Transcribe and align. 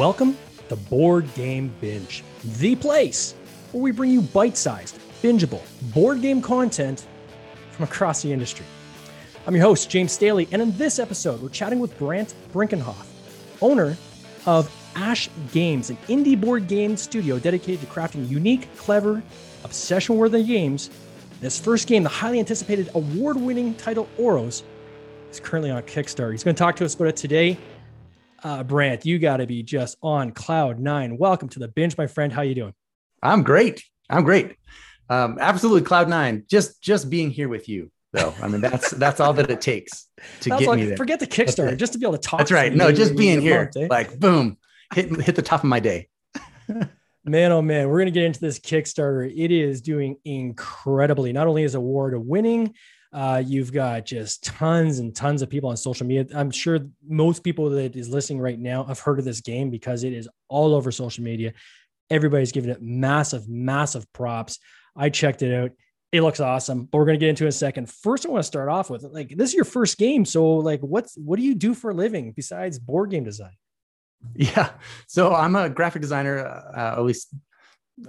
Welcome 0.00 0.38
to 0.70 0.76
Board 0.76 1.28
Game 1.34 1.74
Binge, 1.78 2.24
the 2.58 2.74
place 2.74 3.34
where 3.70 3.82
we 3.82 3.90
bring 3.90 4.10
you 4.10 4.22
bite 4.22 4.56
sized, 4.56 4.98
bingeable 5.22 5.60
board 5.92 6.22
game 6.22 6.40
content 6.40 7.06
from 7.72 7.84
across 7.84 8.22
the 8.22 8.32
industry. 8.32 8.64
I'm 9.46 9.54
your 9.54 9.62
host, 9.62 9.90
James 9.90 10.12
Staley, 10.12 10.48
and 10.52 10.62
in 10.62 10.74
this 10.78 10.98
episode, 10.98 11.42
we're 11.42 11.50
chatting 11.50 11.80
with 11.80 11.98
Brant 11.98 12.32
Brinkerhoff, 12.50 13.04
owner 13.60 13.94
of 14.46 14.74
Ash 14.96 15.28
Games, 15.52 15.90
an 15.90 15.98
indie 16.08 16.40
board 16.40 16.66
game 16.66 16.96
studio 16.96 17.38
dedicated 17.38 17.82
to 17.82 17.86
crafting 17.86 18.26
unique, 18.26 18.74
clever, 18.78 19.22
obsession 19.64 20.16
worthy 20.16 20.42
games. 20.42 20.88
This 21.42 21.60
first 21.60 21.86
game, 21.86 22.04
the 22.04 22.08
highly 22.08 22.38
anticipated 22.38 22.88
award 22.94 23.36
winning 23.36 23.74
title 23.74 24.08
Oros, 24.16 24.62
is 25.30 25.40
currently 25.40 25.70
on 25.70 25.82
Kickstarter. 25.82 26.32
He's 26.32 26.42
going 26.42 26.56
to 26.56 26.58
talk 26.58 26.76
to 26.76 26.86
us 26.86 26.94
about 26.94 27.08
it 27.08 27.16
today. 27.16 27.58
Uh, 28.42 28.62
Brant, 28.62 29.04
you 29.04 29.18
got 29.18 29.38
to 29.38 29.46
be 29.46 29.62
just 29.62 29.96
on 30.02 30.32
cloud 30.32 30.78
nine. 30.78 31.18
Welcome 31.18 31.48
to 31.50 31.58
the 31.58 31.68
binge, 31.68 31.96
my 31.98 32.06
friend. 32.06 32.32
How 32.32 32.42
you 32.42 32.54
doing? 32.54 32.74
I'm 33.22 33.42
great. 33.42 33.82
I'm 34.08 34.24
great. 34.24 34.56
Um, 35.08 35.38
absolutely 35.40 35.82
cloud 35.82 36.08
nine. 36.08 36.44
Just 36.48 36.80
just 36.80 37.10
being 37.10 37.30
here 37.30 37.48
with 37.48 37.68
you, 37.68 37.90
though. 38.12 38.34
I 38.42 38.48
mean, 38.48 38.60
that's 38.60 38.90
that's 38.92 39.20
all 39.20 39.32
that 39.34 39.50
it 39.50 39.60
takes 39.60 40.08
to 40.40 40.48
That's 40.48 40.60
get 40.60 40.68
like- 40.68 40.78
me 40.80 40.86
there. 40.86 40.96
Forget 40.96 41.20
the 41.20 41.26
Kickstarter, 41.26 41.76
just 41.76 41.92
to 41.92 41.98
be 41.98 42.06
able 42.06 42.16
to 42.16 42.22
talk. 42.28 42.38
That's 42.38 42.52
right. 42.52 42.72
No, 42.74 42.92
just 42.92 43.16
being 43.16 43.40
here, 43.40 43.70
eh? 43.76 43.88
like 43.90 44.18
boom, 44.18 44.56
hit 44.94 45.10
hit 45.20 45.36
the 45.36 45.42
top 45.42 45.60
of 45.60 45.68
my 45.68 45.80
day. 45.80 46.08
Man, 47.22 47.52
oh 47.52 47.60
man, 47.60 47.90
we're 47.90 47.98
gonna 47.98 48.10
get 48.10 48.24
into 48.24 48.40
this 48.40 48.58
Kickstarter. 48.58 49.30
It 49.30 49.50
is 49.50 49.82
doing 49.82 50.16
incredibly. 50.24 51.34
Not 51.34 51.46
only 51.46 51.64
is 51.64 51.74
it 51.74 51.78
award 51.78 52.14
winning, 52.16 52.74
uh, 53.12 53.42
you've 53.44 53.72
got 53.72 54.06
just 54.06 54.44
tons 54.44 55.00
and 55.00 55.14
tons 55.14 55.42
of 55.42 55.50
people 55.50 55.70
on 55.70 55.76
social 55.76 56.06
media. 56.06 56.26
I'm 56.34 56.50
sure 56.50 56.78
most 57.06 57.42
people 57.42 57.70
that 57.70 57.96
is 57.96 58.08
listening 58.08 58.40
right 58.40 58.58
now 58.58 58.84
have 58.84 59.00
heard 59.00 59.18
of 59.18 59.24
this 59.24 59.40
game 59.40 59.70
because 59.70 60.04
it 60.04 60.12
is 60.12 60.28
all 60.48 60.74
over 60.74 60.92
social 60.92 61.24
media. 61.24 61.52
Everybody's 62.08 62.52
giving 62.52 62.70
it 62.70 62.82
massive, 62.82 63.48
massive 63.48 64.10
props. 64.12 64.58
I 64.96 65.08
checked 65.08 65.42
it 65.42 65.54
out. 65.54 65.72
It 66.12 66.22
looks 66.22 66.40
awesome, 66.40 66.84
but 66.84 66.98
we're 66.98 67.04
gonna 67.04 67.18
get 67.18 67.28
into 67.28 67.44
it 67.44 67.46
in 67.46 67.50
a 67.50 67.52
second. 67.52 67.88
First, 67.88 68.26
I 68.26 68.30
want 68.30 68.42
to 68.42 68.46
start 68.46 68.68
off 68.68 68.90
with 68.90 69.04
like 69.04 69.28
this 69.36 69.50
is 69.50 69.54
your 69.54 69.64
first 69.64 69.96
game, 69.96 70.24
so 70.24 70.56
like, 70.56 70.80
what's 70.80 71.16
what 71.16 71.36
do 71.36 71.42
you 71.44 71.54
do 71.54 71.72
for 71.72 71.90
a 71.90 71.94
living 71.94 72.32
besides 72.32 72.78
board 72.78 73.10
game 73.10 73.24
design? 73.24 73.52
Yeah. 74.34 74.72
So 75.06 75.34
I'm 75.34 75.56
a 75.56 75.70
graphic 75.70 76.02
designer, 76.02 76.46
uh, 76.46 76.96
at 76.98 77.02
least 77.04 77.34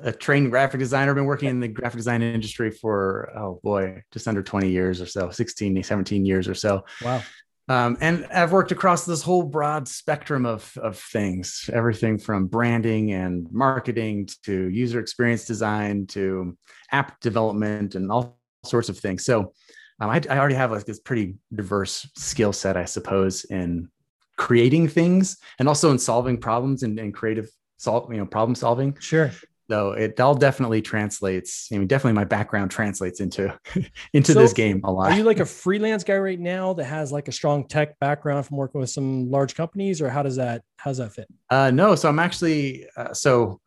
a 0.01 0.11
trained 0.11 0.51
graphic 0.51 0.79
designer. 0.79 1.11
I've 1.11 1.15
been 1.15 1.25
working 1.25 1.49
in 1.49 1.59
the 1.59 1.67
graphic 1.67 1.97
design 1.97 2.21
industry 2.21 2.71
for, 2.71 3.31
oh 3.35 3.59
boy, 3.63 4.03
just 4.11 4.27
under 4.27 4.41
20 4.41 4.69
years 4.69 5.01
or 5.01 5.05
so, 5.05 5.29
16, 5.29 5.83
17 5.83 6.25
years 6.25 6.47
or 6.47 6.55
so. 6.55 6.85
Wow. 7.03 7.21
Um, 7.67 7.97
and 8.01 8.25
I've 8.33 8.51
worked 8.51 8.71
across 8.71 9.05
this 9.05 9.21
whole 9.21 9.43
broad 9.43 9.87
spectrum 9.87 10.45
of, 10.45 10.77
of 10.77 10.97
things, 10.97 11.69
everything 11.71 12.17
from 12.17 12.47
branding 12.47 13.13
and 13.13 13.47
marketing 13.51 14.27
to 14.43 14.67
user 14.69 14.99
experience 14.99 15.45
design 15.45 16.07
to 16.07 16.57
app 16.91 17.19
development 17.21 17.95
and 17.95 18.11
all 18.11 18.39
sorts 18.65 18.89
of 18.89 18.97
things. 18.97 19.23
So 19.23 19.53
um, 20.01 20.09
I, 20.09 20.21
I 20.29 20.37
already 20.37 20.55
have 20.55 20.71
like 20.71 20.85
this 20.85 20.99
pretty 20.99 21.35
diverse 21.53 22.09
skill 22.17 22.51
set, 22.51 22.75
I 22.75 22.85
suppose, 22.85 23.45
in 23.45 23.89
creating 24.37 24.87
things 24.87 25.37
and 25.59 25.67
also 25.67 25.91
in 25.91 25.99
solving 25.99 26.37
problems 26.39 26.83
and, 26.83 26.99
and 26.99 27.13
creative 27.13 27.47
solve, 27.77 28.11
you 28.11 28.17
know, 28.17 28.25
problem 28.25 28.55
solving. 28.55 28.97
Sure. 28.99 29.31
So 29.71 29.93
it 29.93 30.19
all 30.19 30.35
definitely 30.35 30.81
translates. 30.81 31.69
I 31.71 31.77
mean, 31.77 31.87
definitely 31.87 32.11
my 32.11 32.25
background 32.25 32.71
translates 32.71 33.21
into 33.21 33.57
into 34.13 34.33
So, 34.33 34.39
this 34.41 34.51
game 34.51 34.81
a 34.83 34.91
lot. 34.91 35.13
Are 35.13 35.15
you 35.15 35.23
like 35.23 35.39
a 35.39 35.45
freelance 35.63 36.03
guy 36.03 36.17
right 36.17 36.39
now 36.39 36.73
that 36.73 36.83
has 36.83 37.13
like 37.13 37.29
a 37.29 37.31
strong 37.31 37.65
tech 37.69 37.97
background 37.99 38.45
from 38.45 38.57
working 38.57 38.81
with 38.81 38.89
some 38.89 39.31
large 39.31 39.55
companies, 39.55 40.01
or 40.01 40.09
how 40.09 40.23
does 40.23 40.35
that 40.35 40.61
how 40.75 40.89
does 40.89 40.97
that 40.97 41.13
fit? 41.13 41.27
Uh, 41.49 41.71
no, 41.71 41.95
so 41.95 42.09
I'm 42.09 42.19
actually 42.19 42.85
uh, 42.97 43.13
so 43.13 43.61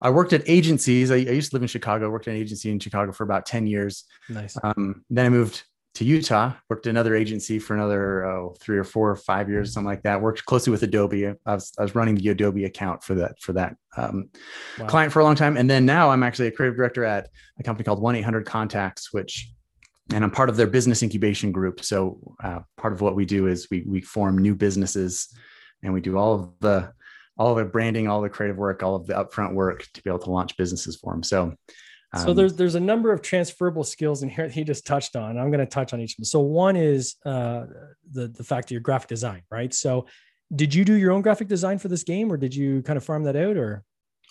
I 0.00 0.08
worked 0.08 0.32
at 0.32 0.42
agencies. 0.46 1.10
I, 1.10 1.16
I 1.16 1.18
used 1.18 1.50
to 1.50 1.56
live 1.56 1.62
in 1.62 1.68
Chicago. 1.68 2.08
Worked 2.08 2.28
at 2.28 2.36
an 2.36 2.40
agency 2.40 2.70
in 2.70 2.78
Chicago 2.78 3.12
for 3.12 3.24
about 3.24 3.44
ten 3.44 3.66
years. 3.66 4.04
Nice. 4.30 4.56
Um, 4.62 5.04
then 5.10 5.26
I 5.26 5.28
moved 5.28 5.62
to 5.94 6.04
Utah. 6.04 6.52
Worked 6.68 6.86
another 6.86 7.14
agency 7.14 7.58
for 7.58 7.74
another 7.74 8.24
oh, 8.24 8.56
three 8.60 8.78
or 8.78 8.84
four 8.84 9.10
or 9.10 9.16
five 9.16 9.48
years, 9.48 9.72
something 9.72 9.88
like 9.88 10.02
that. 10.02 10.20
Worked 10.20 10.44
closely 10.44 10.70
with 10.70 10.82
Adobe. 10.82 11.26
I 11.26 11.34
was 11.46 11.72
I 11.78 11.82
was 11.82 11.94
running 11.94 12.16
the 12.16 12.28
Adobe 12.28 12.64
account 12.64 13.02
for 13.04 13.14
that 13.14 13.40
for 13.40 13.52
that 13.54 13.76
um, 13.96 14.30
Wow. 14.78 14.86
client 14.86 15.12
for 15.12 15.20
a 15.20 15.24
long 15.24 15.36
time, 15.36 15.56
and 15.56 15.70
then 15.70 15.86
now 15.86 16.10
I'm 16.10 16.22
actually 16.22 16.48
a 16.48 16.52
creative 16.52 16.76
director 16.76 17.04
at 17.04 17.28
a 17.58 17.62
company 17.62 17.84
called 17.84 18.02
One 18.02 18.16
Eight 18.16 18.22
Hundred 18.24 18.44
Contacts, 18.46 19.12
which 19.12 19.50
and 20.12 20.22
I'm 20.22 20.30
part 20.30 20.50
of 20.50 20.56
their 20.56 20.66
business 20.66 21.02
incubation 21.02 21.50
group. 21.52 21.82
So 21.82 22.36
uh, 22.42 22.60
part 22.76 22.92
of 22.92 23.00
what 23.00 23.14
we 23.14 23.24
do 23.24 23.46
is 23.46 23.68
we 23.70 23.84
we 23.86 24.00
form 24.00 24.38
new 24.38 24.54
businesses, 24.54 25.28
and 25.82 25.92
we 25.92 26.00
do 26.00 26.18
all 26.18 26.34
of 26.34 26.50
the 26.60 26.92
all 27.36 27.54
the 27.54 27.64
branding, 27.64 28.08
all 28.08 28.20
the 28.20 28.28
creative 28.28 28.56
work, 28.56 28.82
all 28.82 28.96
of 28.96 29.06
the 29.06 29.14
upfront 29.14 29.54
work 29.54 29.86
to 29.92 30.02
be 30.02 30.10
able 30.10 30.20
to 30.20 30.30
launch 30.30 30.56
businesses 30.56 30.96
for 30.96 31.12
them. 31.12 31.22
So, 31.22 31.54
so 32.16 32.30
um, 32.30 32.36
there's 32.36 32.54
there's 32.56 32.74
a 32.74 32.80
number 32.80 33.12
of 33.12 33.22
transferable 33.22 33.84
skills 33.84 34.22
in 34.22 34.28
here 34.28 34.46
that 34.46 34.54
he 34.54 34.64
just 34.64 34.86
touched 34.86 35.16
on. 35.16 35.38
I'm 35.38 35.50
going 35.50 35.60
to 35.60 35.66
touch 35.66 35.92
on 35.92 36.00
each 36.00 36.12
of 36.12 36.16
them. 36.18 36.24
So 36.24 36.40
one 36.40 36.76
is 36.76 37.16
uh, 37.24 37.64
the 38.12 38.28
the 38.28 38.44
fact 38.44 38.66
of 38.68 38.72
your 38.72 38.80
graphic 38.80 39.08
design, 39.08 39.42
right? 39.50 39.72
So 39.72 40.06
did 40.54 40.74
you 40.74 40.84
do 40.84 40.94
your 40.94 41.12
own 41.12 41.22
graphic 41.22 41.48
design 41.48 41.78
for 41.78 41.88
this 41.88 42.02
game, 42.04 42.30
or 42.32 42.36
did 42.36 42.54
you 42.54 42.82
kind 42.82 42.96
of 42.96 43.04
farm 43.04 43.24
that 43.24 43.36
out, 43.36 43.56
or 43.56 43.82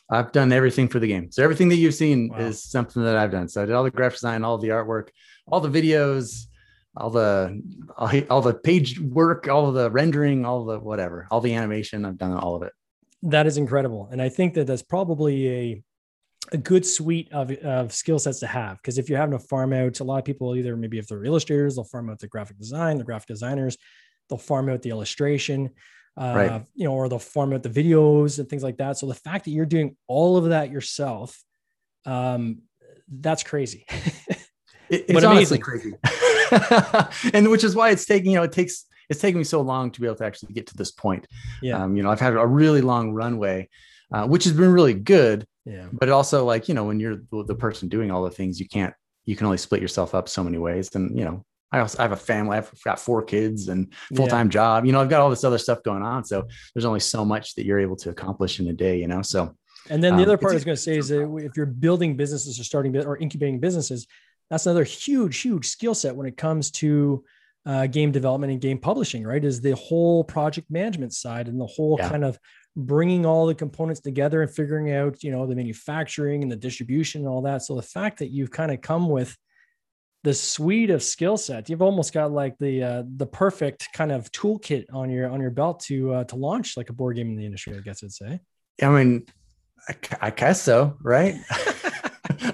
I've 0.09 0.31
done 0.31 0.51
everything 0.51 0.87
for 0.89 0.99
the 0.99 1.07
game. 1.07 1.31
So 1.31 1.43
everything 1.43 1.69
that 1.69 1.77
you've 1.77 1.93
seen 1.95 2.29
Wow. 2.29 2.37
is 2.39 2.63
something 2.63 3.03
that 3.03 3.15
I've 3.15 3.31
done. 3.31 3.47
So 3.47 3.63
I 3.63 3.65
did 3.65 3.73
all 3.73 3.83
the 3.83 3.91
graphic 3.91 4.17
design, 4.17 4.43
all 4.43 4.57
the 4.57 4.67
artwork, 4.69 5.07
all 5.47 5.61
the 5.61 5.69
videos, 5.69 6.45
all 6.95 7.09
the 7.09 7.61
all, 7.97 8.11
all 8.29 8.41
the 8.41 8.53
page 8.53 8.99
work, 8.99 9.47
all 9.47 9.71
the 9.71 9.89
rendering, 9.89 10.45
all 10.45 10.65
the 10.65 10.77
whatever, 10.79 11.27
all 11.31 11.41
the 11.41 11.53
animation. 11.55 12.05
I've 12.05 12.17
done 12.17 12.33
all 12.37 12.55
of 12.55 12.63
it. 12.63 12.73
that 13.23 13.47
is 13.47 13.55
incredible 13.57 14.09
and 14.11 14.21
i 14.21 14.27
think 14.27 14.53
that 14.53 14.67
that's 14.67 14.83
probably 14.83 15.35
a 15.47 15.83
a 16.53 16.57
good 16.57 16.85
suite 16.85 17.31
of, 17.33 17.51
of 17.63 17.91
skill 17.93 18.19
sets 18.19 18.39
to 18.39 18.47
have 18.47 18.77
because 18.77 18.97
if 18.97 19.09
you're 19.09 19.17
having 19.19 19.37
to 19.37 19.43
farm 19.45 19.73
out 19.73 19.99
a 19.99 20.03
lot 20.03 20.19
of 20.19 20.25
people 20.25 20.55
either 20.55 20.75
maybe 20.77 20.97
if 20.99 21.07
they're 21.07 21.25
illustrators 21.25 21.75
they'll 21.75 21.83
farm 21.83 22.09
out 22.09 22.19
the 22.19 22.27
graphic 22.27 22.57
design 22.57 22.97
the 22.97 23.03
graphic 23.03 23.27
designers 23.27 23.77
they'll 24.29 24.37
farm 24.37 24.69
out 24.69 24.81
the 24.81 24.89
illustration 24.89 25.69
uh, 26.15 26.33
Right. 26.35 26.65
you 26.75 26.85
know 26.85 26.93
or 26.93 27.09
they'll 27.09 27.17
farm 27.19 27.53
out 27.53 27.63
the 27.63 27.69
videos 27.69 28.37
and 28.39 28.47
things 28.47 28.63
like 28.63 28.77
that 28.77 28.97
so 28.97 29.07
the 29.07 29.15
fact 29.15 29.45
that 29.45 29.51
you're 29.51 29.65
doing 29.65 29.95
all 30.07 30.37
of 30.37 30.45
that 30.49 30.69
yourself 30.71 31.41
um 32.05 32.61
that's 33.09 33.43
crazy 33.43 33.85
It- 34.89 35.05
it's 35.09 35.23
honestly 35.25 35.57
crazy, 35.57 35.93
and 37.33 37.49
which 37.49 37.63
is 37.63 37.75
why 37.75 37.89
it's 37.89 38.05
taking 38.05 38.31
you 38.31 38.37
know 38.37 38.43
it 38.43 38.51
takes 38.51 38.85
it's 39.09 39.19
taking 39.19 39.37
me 39.39 39.43
so 39.43 39.61
long 39.61 39.91
to 39.91 39.99
be 40.01 40.07
able 40.07 40.15
to 40.17 40.25
actually 40.25 40.53
get 40.53 40.67
to 40.67 40.75
this 40.77 40.91
point. 40.91 41.27
yeah 41.61 41.83
Um, 41.83 41.95
you 41.97 42.03
know, 42.03 42.09
I've 42.09 42.19
had 42.21 42.33
a 42.35 42.45
really 42.45 42.81
long 42.81 43.11
runway, 43.11 43.69
uh, 44.13 44.25
which 44.27 44.45
has 44.45 44.53
been 44.53 44.71
really 44.71 44.93
good. 44.93 45.45
Yeah 45.65 45.87
But 45.91 46.09
also, 46.09 46.45
like 46.45 46.67
you 46.67 46.75
know, 46.75 46.83
when 46.85 46.99
you're 46.99 47.17
the, 47.31 47.55
person 47.55 47.87
doing 47.89 48.11
all 48.11 48.23
the 48.23 48.29
things, 48.31 48.59
you 48.59 48.67
can't 48.67 48.93
you 49.25 49.35
can 49.35 49.45
only 49.45 49.57
split 49.57 49.81
yourself 49.81 50.13
up 50.13 50.27
so 50.27 50.43
many 50.43 50.57
ways. 50.57 50.93
And 50.95 51.17
you 51.17 51.23
know, 51.25 51.45
I 51.71 51.79
also 51.79 51.99
I 51.99 52.01
have 52.03 52.11
a 52.11 52.17
family. 52.17 52.57
I've 52.57 52.71
got 52.83 52.99
four 52.99 53.23
kids 53.23 53.69
and 53.69 53.93
full 54.15 54.27
time 54.27 54.49
job. 54.49 54.85
You 54.85 54.91
know, 54.91 55.01
I've 55.01 55.09
got 55.09 55.21
all 55.21 55.29
this 55.29 55.43
other 55.43 55.57
stuff 55.57 55.81
going 55.83 56.03
on. 56.03 56.23
So 56.25 56.47
there's 56.73 56.85
only 56.85 56.99
so 56.99 57.23
much 57.25 57.55
that 57.55 57.65
you're 57.65 57.79
able 57.79 57.95
to 57.97 58.09
accomplish 58.09 58.59
in 58.59 58.67
a 58.67 58.73
day. 58.73 58.99
You 58.99 59.07
know, 59.07 59.21
so 59.21 59.55
And 59.89 60.03
then 60.03 60.15
the 60.15 60.23
Um, 60.23 60.29
other 60.29 60.37
part 60.37 60.51
I 60.53 60.55
was 60.55 60.65
going 60.65 60.75
to 60.75 60.81
say 60.81 60.97
is 60.97 61.07
that 61.09 61.23
if 61.43 61.55
you're 61.57 61.65
building 61.65 62.15
businesses 62.17 62.59
or 62.59 62.63
starting 62.63 62.95
or 62.97 63.17
incubating 63.17 63.59
businesses, 63.59 64.07
that's 64.49 64.65
another 64.65 64.83
huge, 64.83 65.41
huge 65.41 65.67
skill 65.67 65.95
set 65.95 66.15
when 66.15 66.27
it 66.27 66.37
comes 66.37 66.71
to 66.71 67.23
uh, 67.65 67.87
game 67.87 68.11
development 68.11 68.51
and 68.51 68.61
game 68.61 68.77
publishing, 68.77 69.23
right? 69.23 69.43
Is 69.43 69.61
the 69.61 69.75
whole 69.75 70.23
project 70.25 70.69
management 70.69 71.13
side 71.13 71.47
and 71.47 71.59
the 71.59 71.65
whole 71.65 71.97
Yeah. 71.97 72.09
kind 72.09 72.25
of 72.25 72.37
bringing 72.75 73.25
all 73.25 73.45
the 73.45 73.55
components 73.55 74.01
together 74.01 74.41
and 74.41 74.51
figuring 74.51 74.91
out, 74.91 75.23
you 75.23 75.31
know, 75.31 75.45
the 75.45 75.55
manufacturing 75.55 76.41
and 76.41 76.51
the 76.51 76.55
distribution 76.55 77.21
and 77.21 77.27
all 77.27 77.41
that. 77.43 77.61
So 77.61 77.75
the 77.75 77.81
fact 77.81 78.19
that 78.19 78.29
you've 78.31 78.51
kind 78.51 78.71
of 78.71 78.81
come 78.81 79.09
with 79.09 79.37
the 80.23 80.33
suite 80.33 80.89
of 80.89 81.03
skill 81.03 81.37
sets, 81.37 81.69
you've 81.69 81.81
almost 81.81 82.13
got 82.13 82.31
like 82.31 82.57
the 82.57 82.83
uh, 82.83 83.03
the 83.17 83.25
perfect 83.25 83.89
kind 83.93 84.11
of 84.11 84.31
toolkit 84.31 84.85
on 84.93 85.09
your 85.09 85.29
on 85.29 85.41
your 85.41 85.51
belt 85.51 85.81
to 85.81 86.13
uh, 86.13 86.23
to 86.25 86.35
launch 86.35 86.77
like 86.77 86.89
a 86.89 86.93
board 86.93 87.15
game 87.17 87.29
in 87.29 87.35
the 87.35 87.45
industry. 87.45 87.75
I 87.75 87.81
guess 87.81 88.03
I'd 88.03 88.11
say. 88.11 88.39
I 88.81 88.89
mean, 88.89 89.25
I, 89.87 89.95
I 90.21 90.29
guess 90.31 90.61
so, 90.61 90.97
right? 91.01 91.35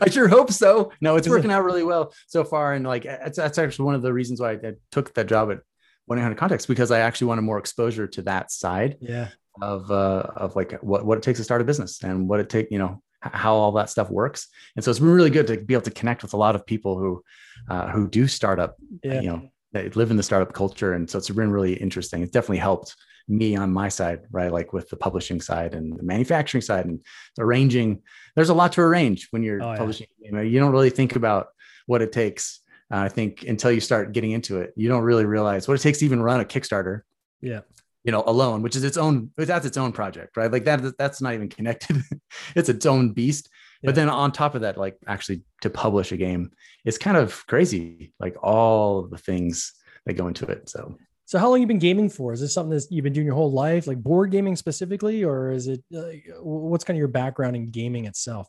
I 0.01 0.09
sure 0.09 0.27
hope 0.27 0.51
so. 0.51 0.91
No, 0.99 1.15
it's 1.15 1.29
working 1.29 1.51
out 1.51 1.63
really 1.63 1.83
well 1.83 2.13
so 2.27 2.43
far, 2.43 2.73
and 2.73 2.85
like 2.85 3.03
that's, 3.03 3.37
that's 3.37 3.57
actually 3.57 3.85
one 3.85 3.95
of 3.95 4.01
the 4.01 4.13
reasons 4.13 4.41
why 4.41 4.51
I 4.51 4.73
took 4.91 5.13
that 5.13 5.27
job 5.27 5.51
at 5.51 5.59
One 6.05 6.17
Eight 6.17 6.23
Hundred 6.23 6.39
Contacts 6.39 6.65
because 6.65 6.91
I 6.91 6.99
actually 6.99 7.27
wanted 7.27 7.43
more 7.43 7.59
exposure 7.59 8.07
to 8.07 8.23
that 8.23 8.51
side 8.51 8.97
Yeah. 8.99 9.29
Of 9.61 9.89
uh, 9.91 10.23
of 10.35 10.55
like 10.55 10.73
what 10.81 11.05
what 11.05 11.17
it 11.17 11.23
takes 11.23 11.39
to 11.39 11.43
start 11.43 11.61
a 11.61 11.63
business 11.65 12.03
and 12.03 12.27
what 12.29 12.39
it 12.39 12.49
take 12.49 12.67
you 12.71 12.77
know 12.79 13.01
how 13.21 13.53
all 13.53 13.71
that 13.73 13.89
stuff 13.89 14.09
works. 14.09 14.47
And 14.75 14.83
so 14.85 14.91
it's 14.91 14.99
been 14.99 15.09
really 15.09 15.29
good 15.29 15.47
to 15.47 15.57
be 15.57 15.73
able 15.73 15.83
to 15.83 15.91
connect 15.91 16.21
with 16.23 16.33
a 16.33 16.37
lot 16.37 16.55
of 16.55 16.65
people 16.65 16.97
who 16.97 17.23
uh, 17.69 17.89
who 17.89 18.07
do 18.07 18.27
startup, 18.27 18.77
Yeah. 19.03 19.21
you 19.21 19.29
know, 19.29 19.49
that 19.73 19.95
live 19.97 20.09
in 20.11 20.17
the 20.17 20.23
startup 20.23 20.53
culture, 20.53 20.93
and 20.93 21.09
so 21.09 21.17
it's 21.17 21.29
been 21.29 21.51
really 21.51 21.73
interesting. 21.73 22.21
It's 22.23 22.31
definitely 22.31 22.59
helped 22.59 22.95
me 23.27 23.55
on 23.55 23.71
my 23.71 23.89
side, 23.89 24.21
right? 24.31 24.51
Like 24.51 24.73
with 24.73 24.89
the 24.89 24.95
publishing 24.95 25.39
side 25.41 25.75
and 25.75 25.99
the 25.99 26.03
manufacturing 26.03 26.61
side 26.61 26.85
and 26.85 26.99
arranging. 27.37 28.01
There's 28.35 28.49
a 28.49 28.55
lot 28.55 28.71
to 28.73 28.81
arrange 28.81 29.27
when 29.31 29.43
you're 29.43 29.61
Oh, 29.61 29.71
yeah. 29.73 29.77
publishing. 29.77 30.07
You 30.19 30.31
know, 30.31 30.41
you 30.41 30.59
don't 30.59 30.71
really 30.71 30.89
think 30.89 31.15
about 31.15 31.47
what 31.85 32.01
it 32.01 32.11
takes. 32.11 32.61
Uh, 32.91 32.97
I 32.99 33.09
think 33.09 33.43
until 33.47 33.71
you 33.71 33.81
start 33.81 34.13
getting 34.13 34.31
into 34.31 34.61
it, 34.61 34.73
you 34.75 34.87
don't 34.89 35.03
really 35.03 35.25
realize 35.25 35.67
what 35.67 35.75
it 35.75 35.81
takes 35.83 35.99
to 35.99 36.05
even 36.05 36.23
run 36.23 36.39
a 36.39 36.45
Kickstarter. 36.45 37.01
Yeah. 37.41 37.59
You 38.03 38.11
know, 38.11 38.23
alone, 38.25 38.61
which 38.61 38.75
is 38.75 38.83
its 38.83 38.97
own, 38.97 39.31
that's 39.37 39.65
its 39.65 39.77
own 39.77 39.91
project, 39.91 40.37
right? 40.37 40.51
Like 40.51 40.65
that, 40.65 40.97
that's 40.97 41.21
not 41.21 41.33
even 41.33 41.49
connected. 41.49 42.01
it's 42.55 42.69
its 42.69 42.85
own 42.85 43.11
beast. 43.11 43.49
Yeah. 43.81 43.89
But 43.89 43.95
then 43.95 44.09
on 44.09 44.31
top 44.31 44.55
of 44.55 44.61
that, 44.61 44.77
like 44.77 44.97
actually 45.07 45.43
to 45.61 45.69
publish 45.69 46.11
a 46.11 46.17
game, 46.17 46.51
it's 46.85 46.97
kind 46.97 47.17
of 47.17 47.45
crazy, 47.47 48.13
like 48.19 48.35
all 48.41 49.03
the 49.03 49.17
things 49.17 49.73
that 50.05 50.13
go 50.13 50.27
into 50.27 50.45
it. 50.45 50.69
So, 50.69 50.97
so 51.25 51.37
how 51.37 51.49
long 51.49 51.61
you 51.61 51.67
been 51.67 51.79
gaming 51.79 52.09
for? 52.09 52.33
Is 52.33 52.41
this 52.41 52.53
something 52.53 52.75
that 52.75 52.87
you've 52.89 53.03
been 53.03 53.13
doing 53.13 53.27
your 53.27 53.35
whole 53.35 53.51
life, 53.51 53.85
like 53.85 54.01
board 54.01 54.31
gaming 54.31 54.55
specifically, 54.55 55.23
or 55.23 55.51
is 55.51 55.67
it 55.67 55.83
uh, 55.95 56.41
what's 56.41 56.83
kind 56.83 56.97
of 56.97 56.99
your 56.99 57.07
background 57.07 57.55
in 57.55 57.69
gaming 57.69 58.05
itself? 58.05 58.47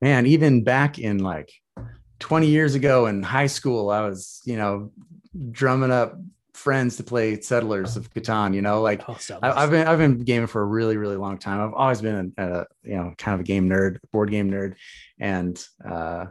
Man, 0.00 0.26
even 0.26 0.64
back 0.64 0.98
in 0.98 1.18
like 1.18 1.52
20 2.18 2.46
years 2.48 2.74
ago 2.74 3.06
in 3.06 3.22
high 3.22 3.46
school, 3.46 3.90
I 3.90 4.00
was, 4.00 4.40
you 4.44 4.56
know, 4.56 4.90
drumming 5.50 5.92
up 5.92 6.18
friends 6.54 6.96
to 6.96 7.04
play 7.04 7.40
Settlers 7.40 7.96
of 7.96 8.10
Catan. 8.12 8.54
You 8.54 8.62
know, 8.62 8.80
like 8.80 9.02
oh, 9.08 9.18
I, 9.42 9.60
have 9.60 9.70
been 9.70 9.86
I've 9.86 9.98
been 9.98 10.18
gaming 10.20 10.46
for 10.46 10.62
a 10.62 10.66
really 10.66 10.96
really 10.96 11.16
long 11.16 11.38
time. 11.38 11.60
I've 11.60 11.74
always 11.74 12.00
been 12.00 12.32
a, 12.38 12.42
a, 12.42 12.66
you 12.82 12.96
know 12.96 13.14
kind 13.18 13.34
of 13.34 13.40
a 13.40 13.44
game 13.44 13.68
nerd, 13.68 13.98
board 14.12 14.30
game 14.30 14.50
nerd, 14.50 14.76
and 15.18 15.62
uh, 15.84 16.26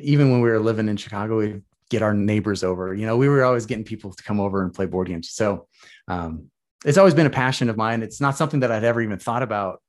even 0.00 0.30
when 0.30 0.40
we 0.40 0.48
were 0.48 0.60
living 0.60 0.88
in 0.88 0.96
Chicago, 0.96 1.38
we 1.38 1.60
get 1.90 2.02
our 2.02 2.14
neighbors 2.14 2.62
over. 2.62 2.94
You 2.94 3.06
know, 3.06 3.16
we 3.16 3.28
were 3.28 3.44
always 3.44 3.66
getting 3.66 3.84
people 3.84 4.12
to 4.12 4.22
come 4.22 4.40
over 4.40 4.62
and 4.62 4.72
play 4.72 4.86
board 4.86 5.08
games. 5.08 5.30
So 5.30 5.66
um, 6.08 6.50
it's 6.84 6.98
always 6.98 7.14
been 7.14 7.26
a 7.26 7.30
passion 7.30 7.68
of 7.68 7.76
mine. 7.76 8.02
It's 8.02 8.20
not 8.20 8.36
something 8.36 8.60
that 8.60 8.70
I'd 8.70 8.84
ever 8.84 9.02
even 9.02 9.18
thought 9.18 9.42
about. 9.42 9.82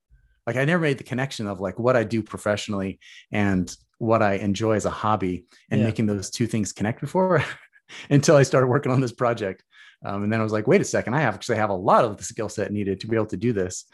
Like 0.48 0.56
I 0.56 0.66
never 0.66 0.82
made 0.82 0.98
the 0.98 1.04
connection 1.04 1.48
of 1.48 1.62
like 1.62 1.78
what 1.78 1.96
I 1.96 2.04
do 2.04 2.24
professionally 2.24 3.00
and 3.32 3.74
what 4.00 4.24
I 4.24 4.34
enjoy 4.34 4.74
as 4.74 4.86
a 4.86 4.90
hobby 4.90 5.46
and 5.70 5.80
yeah. 5.80 5.86
making 5.86 6.08
those 6.08 6.32
two 6.32 6.48
things 6.48 6.74
connect 6.74 7.00
before. 7.00 7.44
until 8.10 8.36
I 8.36 8.44
started 8.44 8.68
working 8.68 8.92
on 8.92 9.02
this 9.02 9.12
project. 9.12 9.64
Um, 10.04 10.24
and 10.24 10.34
then 10.34 10.40
I 10.40 10.44
was 10.44 10.52
like, 10.52 10.68
wait 10.68 10.82
a 10.82 10.86
second, 10.86 11.14
I 11.14 11.22
actually 11.22 11.58
have 11.58 11.70
a 11.70 11.76
lot 11.76 12.06
of 12.06 12.18
the 12.18 12.24
skill 12.24 12.50
set 12.50 12.72
needed 12.72 13.00
to 13.02 13.08
be 13.08 13.16
able 13.16 13.28
to 13.28 13.38
do 13.38 13.54
this. 13.54 13.86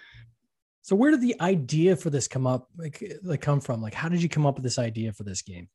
So 0.81 0.95
where 0.95 1.11
did 1.11 1.21
the 1.21 1.35
idea 1.41 1.97
for 1.97 2.09
this 2.09 2.29
come 2.29 2.47
up, 2.47 2.69
like, 2.77 3.03
like 3.21 3.41
come 3.41 3.59
from? 3.59 3.81
Like, 3.81 3.93
how 3.93 4.07
did 4.07 4.23
you 4.23 4.29
come 4.29 4.45
up 4.45 4.55
with 4.55 4.63
this 4.63 4.79
idea 4.79 5.11
for 5.11 5.23
this 5.23 5.41
game? 5.41 5.67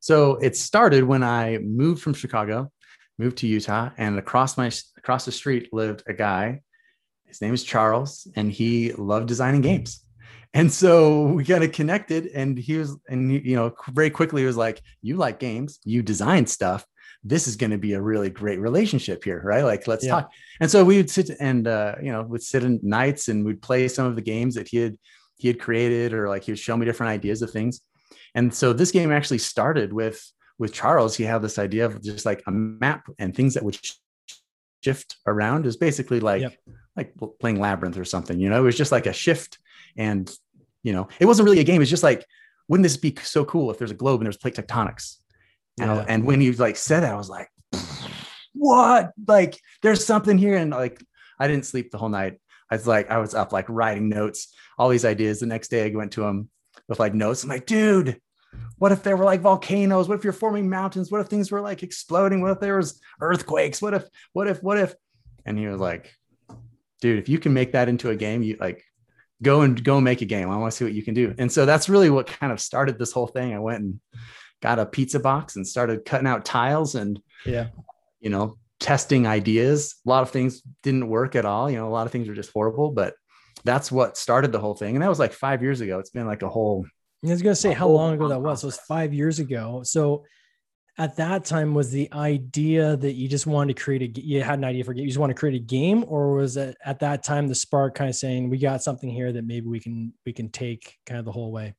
So 0.00 0.36
it 0.36 0.56
started 0.56 1.04
when 1.04 1.22
I 1.22 1.58
moved 1.58 2.02
from 2.02 2.14
Chicago, 2.14 2.70
moved 3.18 3.38
to 3.38 3.46
Utah, 3.46 3.90
and 3.98 4.18
across 4.18 4.56
my 4.56 4.70
across 4.96 5.24
the 5.24 5.32
street 5.32 5.72
lived 5.72 6.02
a 6.06 6.14
guy. 6.14 6.62
His 7.26 7.40
name 7.40 7.54
is 7.54 7.64
Charles, 7.64 8.26
and 8.36 8.50
he 8.50 8.92
loved 8.92 9.28
designing 9.28 9.60
games. 9.60 10.04
And 10.52 10.72
so 10.72 11.24
we 11.24 11.44
kind 11.44 11.64
of 11.64 11.72
connected, 11.72 12.28
and 12.28 12.56
he 12.56 12.76
was, 12.76 12.96
and 13.08 13.30
he, 13.30 13.50
you 13.50 13.56
know, 13.56 13.74
very 13.92 14.10
quickly 14.10 14.42
he 14.42 14.46
was 14.46 14.56
like, 14.56 14.80
"You 15.02 15.16
like 15.16 15.38
games? 15.38 15.80
You 15.84 16.02
design 16.02 16.46
stuff 16.46 16.86
this 17.24 17.48
is 17.48 17.56
going 17.56 17.70
to 17.70 17.78
be 17.78 17.94
a 17.94 18.00
really 18.00 18.28
great 18.28 18.60
relationship 18.60 19.24
here, 19.24 19.40
right? 19.42 19.64
Like, 19.64 19.88
let's 19.88 20.04
yeah. 20.04 20.12
talk. 20.12 20.30
And 20.60 20.70
so 20.70 20.84
we 20.84 20.98
would 20.98 21.10
sit 21.10 21.30
and 21.40 21.66
uh, 21.66 21.94
you 22.02 22.12
know 22.12 22.22
would 22.22 22.42
sit 22.42 22.62
in 22.62 22.78
nights 22.82 23.28
and 23.28 23.44
we'd 23.44 23.62
play 23.62 23.88
some 23.88 24.06
of 24.06 24.14
the 24.14 24.22
games 24.22 24.54
that 24.54 24.68
he 24.68 24.76
had 24.76 24.98
he 25.36 25.48
had 25.48 25.58
created, 25.58 26.12
or 26.12 26.28
like 26.28 26.44
he 26.44 26.52
would 26.52 26.58
show 26.58 26.76
me 26.76 26.84
different 26.84 27.10
ideas 27.10 27.42
of 27.42 27.50
things. 27.50 27.80
And 28.34 28.52
so 28.52 28.72
this 28.72 28.90
game 28.90 29.10
actually 29.10 29.38
started 29.38 29.92
with 29.92 30.22
with 30.58 30.72
Charles. 30.72 31.16
He 31.16 31.24
had 31.24 31.42
this 31.42 31.58
idea 31.58 31.86
of 31.86 32.02
just 32.02 32.26
like 32.26 32.42
a 32.46 32.52
map 32.52 33.06
and 33.18 33.34
things 33.34 33.54
that 33.54 33.64
would 33.64 33.78
shift 34.84 35.16
around. 35.26 35.66
Is 35.66 35.78
basically 35.78 36.20
like 36.20 36.42
yep. 36.42 36.56
like 36.94 37.14
playing 37.40 37.58
labyrinth 37.58 37.96
or 37.96 38.04
something. 38.04 38.38
You 38.38 38.50
know, 38.50 38.58
it 38.58 38.64
was 38.64 38.76
just 38.76 38.92
like 38.92 39.06
a 39.06 39.12
shift, 39.14 39.58
and 39.96 40.30
you 40.82 40.92
know, 40.92 41.08
it 41.18 41.24
wasn't 41.24 41.46
really 41.46 41.60
a 41.60 41.64
game. 41.64 41.80
It's 41.80 41.90
just 41.90 42.02
like, 42.02 42.26
wouldn't 42.68 42.84
this 42.84 42.98
be 42.98 43.14
so 43.22 43.46
cool 43.46 43.70
if 43.70 43.78
there's 43.78 43.90
a 43.90 43.94
globe 43.94 44.20
and 44.20 44.26
there's 44.26 44.36
plate 44.36 44.54
tectonics? 44.54 45.16
Yeah. 45.76 46.00
And, 46.00 46.10
and 46.10 46.24
when 46.24 46.40
he 46.40 46.52
like 46.52 46.76
said 46.76 47.00
that, 47.00 47.12
I 47.12 47.16
was 47.16 47.28
like, 47.28 47.48
what? 48.54 49.12
Like, 49.26 49.58
there's 49.82 50.04
something 50.04 50.38
here. 50.38 50.56
And 50.56 50.70
like, 50.70 51.02
I 51.38 51.48
didn't 51.48 51.66
sleep 51.66 51.90
the 51.90 51.98
whole 51.98 52.08
night. 52.08 52.40
I 52.70 52.76
was 52.76 52.86
like, 52.86 53.10
I 53.10 53.18
was 53.18 53.34
up 53.34 53.52
like 53.52 53.68
writing 53.68 54.08
notes, 54.08 54.54
all 54.78 54.88
these 54.88 55.04
ideas. 55.04 55.40
The 55.40 55.46
next 55.46 55.68
day 55.68 55.84
I 55.84 55.94
went 55.94 56.12
to 56.12 56.24
him 56.24 56.48
with 56.88 57.00
like 57.00 57.14
notes. 57.14 57.42
I'm 57.42 57.50
like, 57.50 57.66
dude, 57.66 58.20
what 58.78 58.92
if 58.92 59.02
there 59.02 59.16
were 59.16 59.24
like 59.24 59.40
volcanoes? 59.40 60.08
What 60.08 60.18
if 60.18 60.24
you're 60.24 60.32
forming 60.32 60.70
mountains? 60.70 61.10
What 61.10 61.20
if 61.20 61.26
things 61.26 61.50
were 61.50 61.60
like 61.60 61.82
exploding? 61.82 62.40
What 62.40 62.52
if 62.52 62.60
there 62.60 62.76
was 62.76 63.00
earthquakes? 63.20 63.82
What 63.82 63.94
if, 63.94 64.04
what 64.32 64.48
if, 64.48 64.62
what 64.62 64.78
if? 64.78 64.94
And 65.44 65.58
he 65.58 65.66
was 65.66 65.80
like, 65.80 66.14
dude, 67.00 67.18
if 67.18 67.28
you 67.28 67.38
can 67.38 67.52
make 67.52 67.72
that 67.72 67.88
into 67.88 68.10
a 68.10 68.16
game, 68.16 68.42
you 68.42 68.56
like 68.58 68.82
go 69.42 69.60
and 69.60 69.82
go 69.82 70.00
make 70.00 70.22
a 70.22 70.26
game. 70.26 70.48
I 70.50 70.56
want 70.56 70.72
to 70.72 70.76
see 70.76 70.84
what 70.84 70.94
you 70.94 71.02
can 71.02 71.14
do. 71.14 71.34
And 71.36 71.52
so 71.52 71.66
that's 71.66 71.88
really 71.88 72.10
what 72.10 72.26
kind 72.26 72.52
of 72.52 72.60
started 72.60 72.98
this 72.98 73.12
whole 73.12 73.26
thing. 73.26 73.52
I 73.52 73.58
went 73.58 73.82
and 73.82 74.00
got 74.62 74.78
a 74.78 74.86
pizza 74.86 75.20
box 75.20 75.56
and 75.56 75.66
started 75.66 76.04
cutting 76.04 76.26
out 76.26 76.44
tiles 76.44 76.94
and 76.94 77.20
yeah. 77.44 77.68
you 78.20 78.30
know 78.30 78.56
testing 78.80 79.26
ideas. 79.26 79.96
A 80.06 80.08
lot 80.08 80.22
of 80.22 80.30
things 80.30 80.62
didn't 80.82 81.08
work 81.08 81.36
at 81.36 81.44
all. 81.44 81.70
You 81.70 81.76
know 81.76 81.88
a 81.88 81.90
lot 81.90 82.06
of 82.06 82.12
things 82.12 82.28
were 82.28 82.34
just 82.34 82.52
horrible 82.52 82.90
but 82.90 83.14
that's 83.64 83.90
what 83.90 84.16
started 84.16 84.52
the 84.52 84.60
whole 84.60 84.74
thing. 84.74 84.94
And 84.94 85.02
that 85.02 85.08
was 85.08 85.18
like 85.18 85.32
five 85.32 85.62
years 85.62 85.80
ago. 85.80 85.98
It's 85.98 86.10
been 86.10 86.26
like 86.26 86.42
a 86.42 86.48
whole 86.48 86.86
i 87.24 87.30
was 87.30 87.40
going 87.40 87.54
to 87.54 87.60
say 87.60 87.72
how 87.72 87.88
long 87.88 88.12
ago 88.12 88.28
that 88.28 88.42
was? 88.42 88.60
so 88.60 88.66
it 88.66 88.68
was 88.68 88.80
five 88.80 89.14
years 89.14 89.38
ago. 89.38 89.82
So 89.82 90.24
at 90.98 91.16
that 91.16 91.44
time 91.44 91.74
was 91.74 91.90
the 91.90 92.12
idea 92.12 92.96
that 92.98 93.14
you 93.14 93.28
just 93.28 93.46
wanted 93.46 93.76
to 93.76 93.82
create 93.82 94.02
a 94.02 94.20
you 94.20 94.42
had 94.42 94.58
an 94.58 94.64
idea 94.64 94.84
for 94.84 94.92
you 94.92 95.06
just 95.06 95.18
want 95.18 95.30
to 95.30 95.34
create 95.34 95.56
a 95.56 95.64
game? 95.64 96.04
Or 96.06 96.34
was 96.34 96.56
it 96.56 96.76
at 96.84 97.00
that 97.00 97.24
time 97.24 97.48
the 97.48 97.54
spark 97.54 97.94
kind 97.94 98.10
of 98.10 98.14
saying 98.14 98.50
we 98.50 98.58
got 98.58 98.82
something 98.82 99.10
here 99.10 99.32
that 99.32 99.46
maybe 99.46 99.66
we 99.66 99.80
can 99.80 100.12
we 100.26 100.32
can 100.32 100.50
take 100.50 100.98
kind 101.06 101.18
of 101.18 101.24
the 101.24 101.32
whole 101.32 101.50
way? 101.50 101.74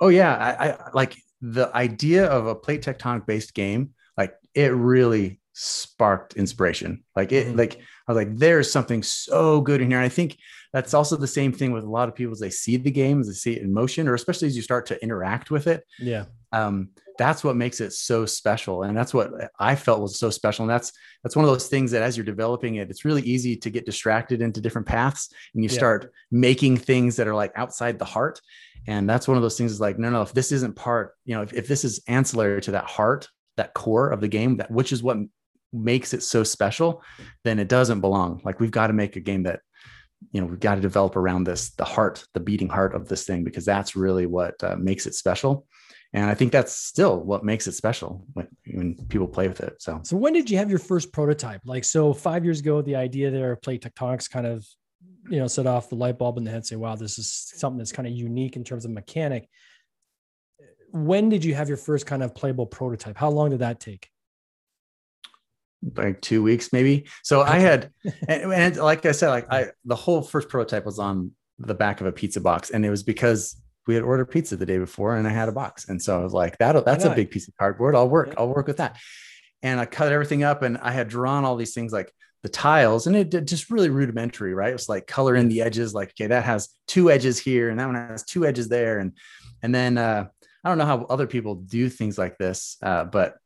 Oh 0.00 0.08
yeah. 0.08 0.34
I, 0.34 0.70
I 0.70 0.90
like 0.94 1.16
the 1.40 1.74
idea 1.74 2.26
of 2.26 2.46
a 2.46 2.54
plate 2.54 2.82
tectonic 2.82 3.26
based 3.26 3.54
game, 3.54 3.94
like 4.16 4.34
it 4.54 4.72
really 4.72 5.40
sparked 5.52 6.34
inspiration. 6.34 7.04
Like 7.16 7.32
it, 7.32 7.48
mm-hmm. 7.48 7.58
like 7.58 7.80
I 8.06 8.12
was 8.12 8.16
like, 8.16 8.36
there's 8.36 8.70
something 8.70 9.02
so 9.02 9.60
good 9.60 9.80
in 9.80 9.90
here. 9.90 9.98
And 9.98 10.06
I 10.06 10.08
think 10.08 10.38
that's 10.72 10.94
also 10.94 11.16
the 11.16 11.26
same 11.26 11.52
thing 11.52 11.72
with 11.72 11.84
a 11.84 11.90
lot 11.90 12.08
of 12.08 12.14
people 12.14 12.32
as 12.32 12.40
they 12.40 12.50
see 12.50 12.76
the 12.76 12.90
game, 12.90 13.20
as 13.20 13.28
they 13.28 13.34
see 13.34 13.52
it 13.54 13.62
in 13.62 13.72
motion, 13.72 14.08
or 14.08 14.14
especially 14.14 14.48
as 14.48 14.56
you 14.56 14.62
start 14.62 14.86
to 14.86 15.02
interact 15.02 15.50
with 15.50 15.66
it. 15.66 15.84
Yeah. 15.98 16.26
Um, 16.52 16.90
that's 17.18 17.42
what 17.42 17.56
makes 17.56 17.80
it 17.80 17.92
so 17.92 18.24
special. 18.24 18.84
And 18.84 18.96
that's 18.96 19.12
what 19.12 19.32
I 19.58 19.74
felt 19.74 20.00
was 20.00 20.18
so 20.18 20.30
special. 20.30 20.62
And 20.62 20.70
that's 20.70 20.92
that's 21.22 21.34
one 21.34 21.44
of 21.44 21.50
those 21.50 21.66
things 21.66 21.90
that 21.90 22.02
as 22.02 22.16
you're 22.16 22.24
developing 22.24 22.76
it, 22.76 22.90
it's 22.90 23.04
really 23.04 23.22
easy 23.22 23.56
to 23.56 23.70
get 23.70 23.84
distracted 23.84 24.40
into 24.40 24.60
different 24.60 24.86
paths 24.86 25.28
and 25.52 25.64
you 25.64 25.68
yeah. 25.68 25.76
start 25.76 26.12
making 26.30 26.76
things 26.76 27.16
that 27.16 27.26
are 27.26 27.34
like 27.34 27.52
outside 27.56 27.98
the 27.98 28.04
heart. 28.04 28.40
And 28.86 29.08
that's 29.08 29.28
one 29.28 29.36
of 29.36 29.42
those 29.42 29.58
things 29.58 29.72
is 29.72 29.80
like, 29.80 29.98
no, 29.98 30.10
no, 30.10 30.22
if 30.22 30.32
this 30.32 30.52
isn't 30.52 30.76
part, 30.76 31.14
you 31.24 31.34
know, 31.34 31.42
if, 31.42 31.52
if 31.52 31.68
this 31.68 31.84
is 31.84 32.02
ancillary 32.08 32.60
to 32.62 32.70
that 32.72 32.84
heart, 32.84 33.28
that 33.56 33.74
core 33.74 34.10
of 34.10 34.20
the 34.20 34.28
game, 34.28 34.56
that 34.58 34.70
which 34.70 34.92
is 34.92 35.02
what 35.02 35.18
makes 35.72 36.14
it 36.14 36.22
so 36.22 36.42
special, 36.42 37.02
then 37.44 37.58
it 37.58 37.68
doesn't 37.68 38.00
belong. 38.00 38.40
Like 38.44 38.60
we've 38.60 38.70
got 38.70 38.86
to 38.86 38.92
make 38.92 39.16
a 39.16 39.20
game 39.20 39.42
that, 39.42 39.60
you 40.32 40.40
know, 40.40 40.46
we've 40.46 40.60
got 40.60 40.76
to 40.76 40.80
develop 40.80 41.16
around 41.16 41.44
this, 41.44 41.70
the 41.70 41.84
heart, 41.84 42.24
the 42.34 42.40
beating 42.40 42.68
heart 42.68 42.94
of 42.94 43.08
this 43.08 43.24
thing, 43.24 43.44
because 43.44 43.64
that's 43.64 43.94
really 43.94 44.26
what 44.26 44.54
uh, 44.62 44.76
makes 44.76 45.06
it 45.06 45.14
special. 45.14 45.66
And 46.14 46.24
I 46.24 46.34
think 46.34 46.52
that's 46.52 46.74
still 46.74 47.20
what 47.20 47.44
makes 47.44 47.66
it 47.66 47.72
special 47.72 48.24
when, 48.32 48.48
when 48.72 48.94
people 49.08 49.28
play 49.28 49.46
with 49.46 49.60
it. 49.60 49.74
So, 49.82 50.00
so 50.04 50.16
when 50.16 50.32
did 50.32 50.48
you 50.48 50.56
have 50.56 50.70
your 50.70 50.78
first 50.78 51.12
prototype? 51.12 51.60
Like, 51.66 51.84
so 51.84 52.14
five 52.14 52.44
years 52.44 52.60
ago, 52.60 52.80
the 52.80 52.96
idea 52.96 53.30
there 53.30 53.52
of 53.52 53.60
plate 53.60 53.82
tectonics 53.82 54.30
kind 54.30 54.46
of 54.46 54.66
you 55.28 55.38
know 55.38 55.46
set 55.46 55.66
off 55.66 55.88
the 55.88 55.94
light 55.94 56.18
bulb 56.18 56.38
in 56.38 56.44
the 56.44 56.50
head 56.50 56.64
say 56.64 56.76
wow 56.76 56.94
this 56.94 57.18
is 57.18 57.32
something 57.54 57.78
that's 57.78 57.92
kind 57.92 58.08
of 58.08 58.14
unique 58.14 58.56
in 58.56 58.64
terms 58.64 58.84
of 58.84 58.90
mechanic. 58.90 59.48
When 60.90 61.28
did 61.28 61.44
you 61.44 61.54
have 61.54 61.68
your 61.68 61.76
first 61.76 62.06
kind 62.06 62.22
of 62.22 62.34
playable 62.34 62.66
prototype? 62.66 63.16
How 63.16 63.28
long 63.28 63.50
did 63.50 63.58
that 63.58 63.78
take? 63.78 64.08
Like 65.96 66.20
two 66.22 66.42
weeks 66.42 66.72
maybe? 66.72 67.06
So 67.22 67.42
i 67.42 67.58
had 67.58 67.90
and, 68.28 68.52
and, 68.52 68.76
like 68.76 69.04
i 69.06 69.12
said 69.12 69.30
like 69.30 69.46
i 69.52 69.66
the 69.84 69.96
whole 69.96 70.22
first 70.22 70.48
prototype 70.48 70.84
was 70.84 70.98
on 70.98 71.32
the 71.58 71.74
back 71.74 72.00
of 72.00 72.06
a 72.06 72.12
pizza 72.12 72.40
box 72.40 72.70
and 72.70 72.84
it 72.84 72.90
was 72.90 73.02
because 73.02 73.60
we 73.86 73.94
had 73.94 74.04
ordered 74.04 74.26
pizza 74.26 74.56
the 74.56 74.66
day 74.66 74.78
before 74.78 75.16
and 75.16 75.26
i 75.26 75.30
had 75.30 75.48
a 75.48 75.52
box. 75.52 75.88
And 75.88 76.00
so 76.02 76.20
i 76.20 76.22
was 76.22 76.32
like 76.32 76.58
that 76.58 76.84
that's 76.84 77.04
a 77.04 77.14
big 77.14 77.30
piece 77.30 77.48
of 77.48 77.56
cardboard. 77.56 77.94
I'll 77.94 78.08
work 78.08 78.34
i'll 78.36 78.48
work 78.48 78.66
with 78.66 78.78
that. 78.78 78.96
And 79.62 79.78
i 79.78 79.86
cut 79.86 80.12
everything 80.12 80.42
up 80.42 80.62
and 80.62 80.78
i 80.78 80.90
had 80.90 81.08
drawn 81.08 81.44
all 81.44 81.56
these 81.56 81.74
things 81.74 81.92
like 81.92 82.12
the 82.42 82.48
tiles 82.48 83.06
and 83.06 83.16
it, 83.16 83.46
just 83.46 83.70
really 83.70 83.88
rudimentary 83.88 84.54
right? 84.54 84.72
It's 84.72 84.88
like 84.88 85.06
color 85.06 85.34
in 85.34 85.48
the 85.48 85.62
edges 85.62 85.94
like 85.94 86.10
okay 86.10 86.28
that 86.28 86.44
has 86.44 86.68
two 86.86 87.10
edges 87.10 87.38
here 87.38 87.68
and 87.68 87.78
that 87.78 87.86
one 87.86 87.94
has 87.94 88.24
two 88.24 88.46
edges 88.46 88.68
there 88.68 88.98
and 88.98 89.12
and 89.62 89.74
then 89.74 89.98
uh, 89.98 90.26
i 90.64 90.68
don't 90.68 90.78
know 90.78 90.86
how 90.86 91.04
other 91.04 91.26
people 91.26 91.56
do 91.56 91.88
things 91.88 92.16
like 92.16 92.38
this 92.38 92.76
uh, 92.82 93.04
but 93.04 93.36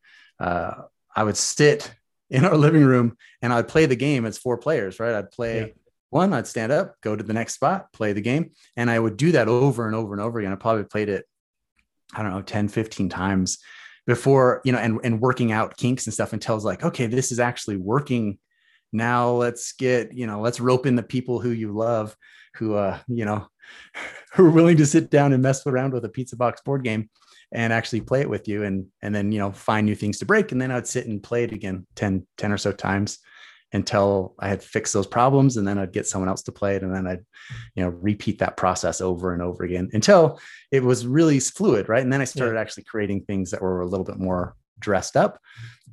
uh, 0.41 0.73
i 1.15 1.25
would 1.25 1.37
sit 1.37 1.93
in 2.31 2.45
our 2.45 2.57
living 2.57 2.85
room 2.85 3.17
and 3.41 3.53
i'd 3.53 3.69
play 3.69 3.87
the 3.87 3.97
game 3.97 4.27
as 4.27 4.39
four 4.39 4.59
players 4.59 5.01
right? 5.01 5.15
I'd 5.15 5.31
play 5.31 5.61
yeah. 5.61 5.67
one 6.11 6.33
i'd 6.35 6.47
stand 6.47 6.73
up 6.73 6.97
go 7.01 7.17
to 7.17 7.25
the 7.25 7.33
next 7.33 7.55
spot 7.55 7.93
play 7.93 8.13
the 8.13 8.21
game 8.21 8.51
and 8.77 8.91
i 8.91 8.99
would 8.99 9.17
do 9.17 9.33
that 9.33 9.49
over 9.49 9.87
and 9.87 9.97
over 9.97 10.13
and 10.13 10.23
over 10.23 10.39
again. 10.39 10.53
I 10.53 10.57
probably 10.57 10.85
played 10.85 11.09
it 11.09 11.25
i 12.15 12.23
don't 12.23 12.33
know 12.33 12.43
10 12.43 12.69
15 12.69 13.09
times 13.09 13.59
before 14.07 14.61
you 14.65 14.73
know 14.73 14.79
and, 14.79 14.99
and 15.03 15.21
working 15.21 15.51
out 15.53 15.77
kinks 15.77 16.07
and 16.07 16.13
stuff 16.13 16.33
until 16.35 16.57
it's 16.57 16.65
like 16.65 16.85
okay 16.85 17.07
this 17.07 17.33
is 17.33 17.41
actually 17.41 17.77
working 17.77 18.39
now 18.93 19.31
let's 19.31 19.73
get 19.73 20.13
you 20.13 20.27
know 20.27 20.41
let's 20.41 20.61
rope 20.61 20.87
in 20.87 20.97
the 20.97 21.03
people 21.03 21.41
who 21.41 21.51
you 21.51 21.73
love 21.73 22.17
who 22.55 22.75
uh 22.75 22.99
you 23.09 23.25
know 23.25 23.47
who 24.35 24.47
are 24.47 24.51
willing 24.51 24.77
to 24.77 24.87
sit 24.87 25.11
down 25.11 25.33
and 25.33 25.43
mess 25.43 25.67
around 25.67 25.93
with 25.93 26.05
a 26.05 26.09
pizza 26.09 26.37
box 26.37 26.61
board 26.63 26.85
game 26.85 27.09
and 27.53 27.73
actually 27.73 28.01
play 28.01 28.21
it 28.21 28.31
with 28.31 28.49
you 28.49 28.65
and 28.65 28.87
and 29.03 29.15
then 29.15 29.33
you 29.33 29.39
know 29.39 29.53
find 29.53 29.87
new 29.87 29.95
things 29.95 30.19
to 30.19 30.27
break 30.27 30.53
and 30.53 30.61
then 30.61 30.71
i'd 30.71 30.87
sit 30.87 31.07
and 31.07 31.23
play 31.23 31.45
it 31.45 31.53
again 31.53 31.87
10 31.97 32.27
10 32.37 32.53
or 32.53 32.59
so 32.59 32.73
times 32.73 33.19
until 33.73 34.35
I 34.39 34.49
had 34.49 34.63
fixed 34.63 34.93
those 34.93 35.07
problems, 35.07 35.57
and 35.57 35.67
then 35.67 35.79
I'd 35.79 35.93
get 35.93 36.07
someone 36.07 36.29
else 36.29 36.43
to 36.43 36.53
play 36.53 36.77
it, 36.77 36.83
and 36.83 36.95
then 36.95 37.07
I'd, 37.07 37.25
you 37.75 37.83
know, 37.83 37.89
repeat 37.89 38.39
that 38.41 38.57
process 38.57 39.01
over 39.01 39.33
and 39.33 39.43
over 39.43 39.65
again 39.65 39.89
until 39.93 40.41
it 40.71 40.83
was 40.83 41.07
really 41.07 41.41
fluid, 41.41 41.89
right? 41.89 42.03
And 42.03 42.13
then 42.13 42.21
I 42.21 42.25
started 42.25 42.55
yeah. 42.55 42.61
actually 42.61 42.85
creating 42.85 43.23
things 43.23 43.51
that 43.51 43.63
were 43.63 43.81
a 43.81 43.87
little 43.87 44.05
bit 44.05 44.19
more 44.19 44.57
dressed 44.79 45.17
up, 45.17 45.41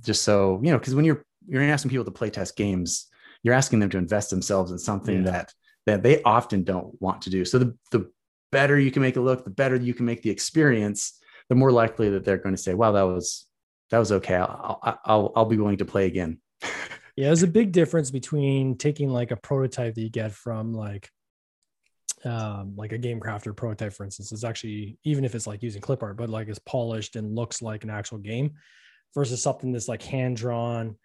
just 0.04 0.24
so 0.24 0.60
you 0.64 0.72
know, 0.72 0.78
because 0.78 0.96
when 0.96 1.06
you're 1.06 1.26
you're 1.48 1.64
asking 1.64 1.90
people 1.90 2.06
to 2.06 2.12
play 2.12 2.30
test 2.30 2.56
games, 2.56 3.08
you're 3.44 3.54
asking 3.54 3.80
them 3.80 3.90
to 3.92 3.98
invest 3.98 4.30
themselves 4.30 4.72
in 4.72 4.78
something 4.78 5.26
yeah. 5.26 5.32
that 5.32 5.54
that 5.86 6.04
they 6.04 6.22
often 6.24 6.64
don't 6.64 7.00
want 7.02 7.22
to 7.24 7.30
do. 7.30 7.46
So 7.46 7.60
the 7.60 7.78
the 7.92 8.12
better 8.52 8.80
you 8.80 8.92
can 8.92 9.02
make 9.02 9.16
it 9.16 9.22
look, 9.22 9.44
the 9.44 9.50
better 9.50 9.76
you 9.76 9.94
can 9.94 10.06
make 10.06 10.22
the 10.22 10.30
experience, 10.30 11.20
the 11.50 11.56
more 11.56 11.72
likely 11.72 12.10
that 12.12 12.26
they're 12.26 12.38
going 12.38 12.56
to 12.56 12.62
say, 12.62 12.74
"Wow, 12.74 12.92
that 12.94 13.04
was 13.04 13.48
that 13.92 14.00
was 14.00 14.12
okay. 14.12 14.36
I'll 14.36 14.80
I'll 15.06 15.34
I'll 15.36 15.46
be 15.46 15.58
willing 15.58 15.78
to 15.78 15.86
play 15.86 16.06
again." 16.06 16.40
Yeah, 17.16 17.26
there's 17.26 17.44
a 17.44 17.48
big 17.48 17.74
difference 17.74 18.12
between 18.12 18.78
taking 18.78 19.10
like 19.10 19.32
a 19.32 19.36
prototype 19.36 19.96
that 19.96 20.02
you 20.02 20.10
get 20.10 20.32
from 20.32 20.74
like 20.74 21.10
um, 22.24 22.76
like 22.78 22.94
a 22.94 22.98
game 22.98 23.20
crafter 23.20 23.54
prototype, 23.54 23.92
for 23.92 24.06
instance, 24.06 24.32
is 24.32 24.46
actually 24.46 24.98
even 25.04 25.26
if 25.26 25.36
it's 25.36 25.46
like 25.46 25.62
using 25.62 25.82
clip 25.82 26.02
art, 26.02 26.16
but 26.16 26.30
like 26.30 26.48
it's 26.48 26.60
polished 26.60 27.18
and 27.18 27.36
looks 27.36 27.62
like 27.62 27.84
an 27.84 27.90
actual 27.90 28.20
game 28.20 28.54
versus 29.14 29.44
something 29.44 29.74
that's 29.74 29.90
like 29.90 30.02
hand 30.02 30.38
drawn 30.38 30.96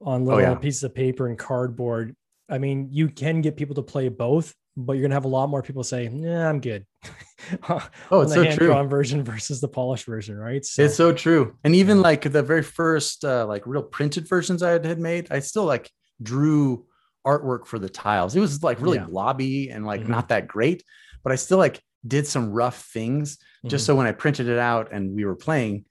on 0.00 0.24
little 0.24 0.40
oh, 0.40 0.42
yeah. 0.42 0.54
pieces 0.54 0.82
of 0.84 0.94
paper 0.94 1.26
and 1.26 1.38
cardboard. 1.38 2.14
I 2.48 2.58
mean, 2.58 2.88
you 2.90 3.08
can 3.08 3.40
get 3.40 3.56
people 3.56 3.74
to 3.76 3.82
play 3.82 4.08
both, 4.08 4.54
but 4.76 4.92
you're 4.92 5.02
gonna 5.02 5.14
have 5.14 5.24
a 5.24 5.28
lot 5.28 5.48
more 5.48 5.62
people 5.62 5.82
say, 5.82 6.08
"Yeah, 6.08 6.48
I'm 6.48 6.60
good." 6.60 6.86
oh, 7.68 8.20
it's 8.20 8.34
so 8.34 8.50
true. 8.52 8.72
On 8.72 8.88
version 8.88 9.24
versus 9.24 9.60
the 9.60 9.68
polished 9.68 10.06
version, 10.06 10.36
right? 10.36 10.64
So, 10.64 10.82
it's 10.82 10.96
so 10.96 11.12
true. 11.12 11.56
And 11.64 11.74
even 11.74 12.02
like 12.02 12.22
the 12.22 12.42
very 12.42 12.62
first 12.62 13.24
uh, 13.24 13.46
like 13.46 13.66
real 13.66 13.82
printed 13.82 14.28
versions 14.28 14.62
I 14.62 14.70
had 14.72 15.00
made, 15.00 15.28
I 15.30 15.40
still 15.40 15.64
like 15.64 15.90
drew 16.22 16.86
artwork 17.26 17.66
for 17.66 17.78
the 17.78 17.88
tiles. 17.88 18.36
It 18.36 18.40
was 18.40 18.62
like 18.62 18.80
really 18.80 18.98
yeah. 18.98 19.06
blobby 19.06 19.70
and 19.70 19.84
like 19.84 20.02
mm-hmm. 20.02 20.12
not 20.12 20.28
that 20.28 20.46
great, 20.46 20.84
but 21.24 21.32
I 21.32 21.36
still 21.36 21.58
like 21.58 21.82
did 22.06 22.26
some 22.26 22.52
rough 22.52 22.84
things 22.86 23.36
mm-hmm. 23.36 23.68
just 23.68 23.84
so 23.84 23.96
when 23.96 24.06
I 24.06 24.12
printed 24.12 24.48
it 24.48 24.58
out 24.58 24.92
and 24.92 25.14
we 25.14 25.24
were 25.24 25.34
playing, 25.34 25.84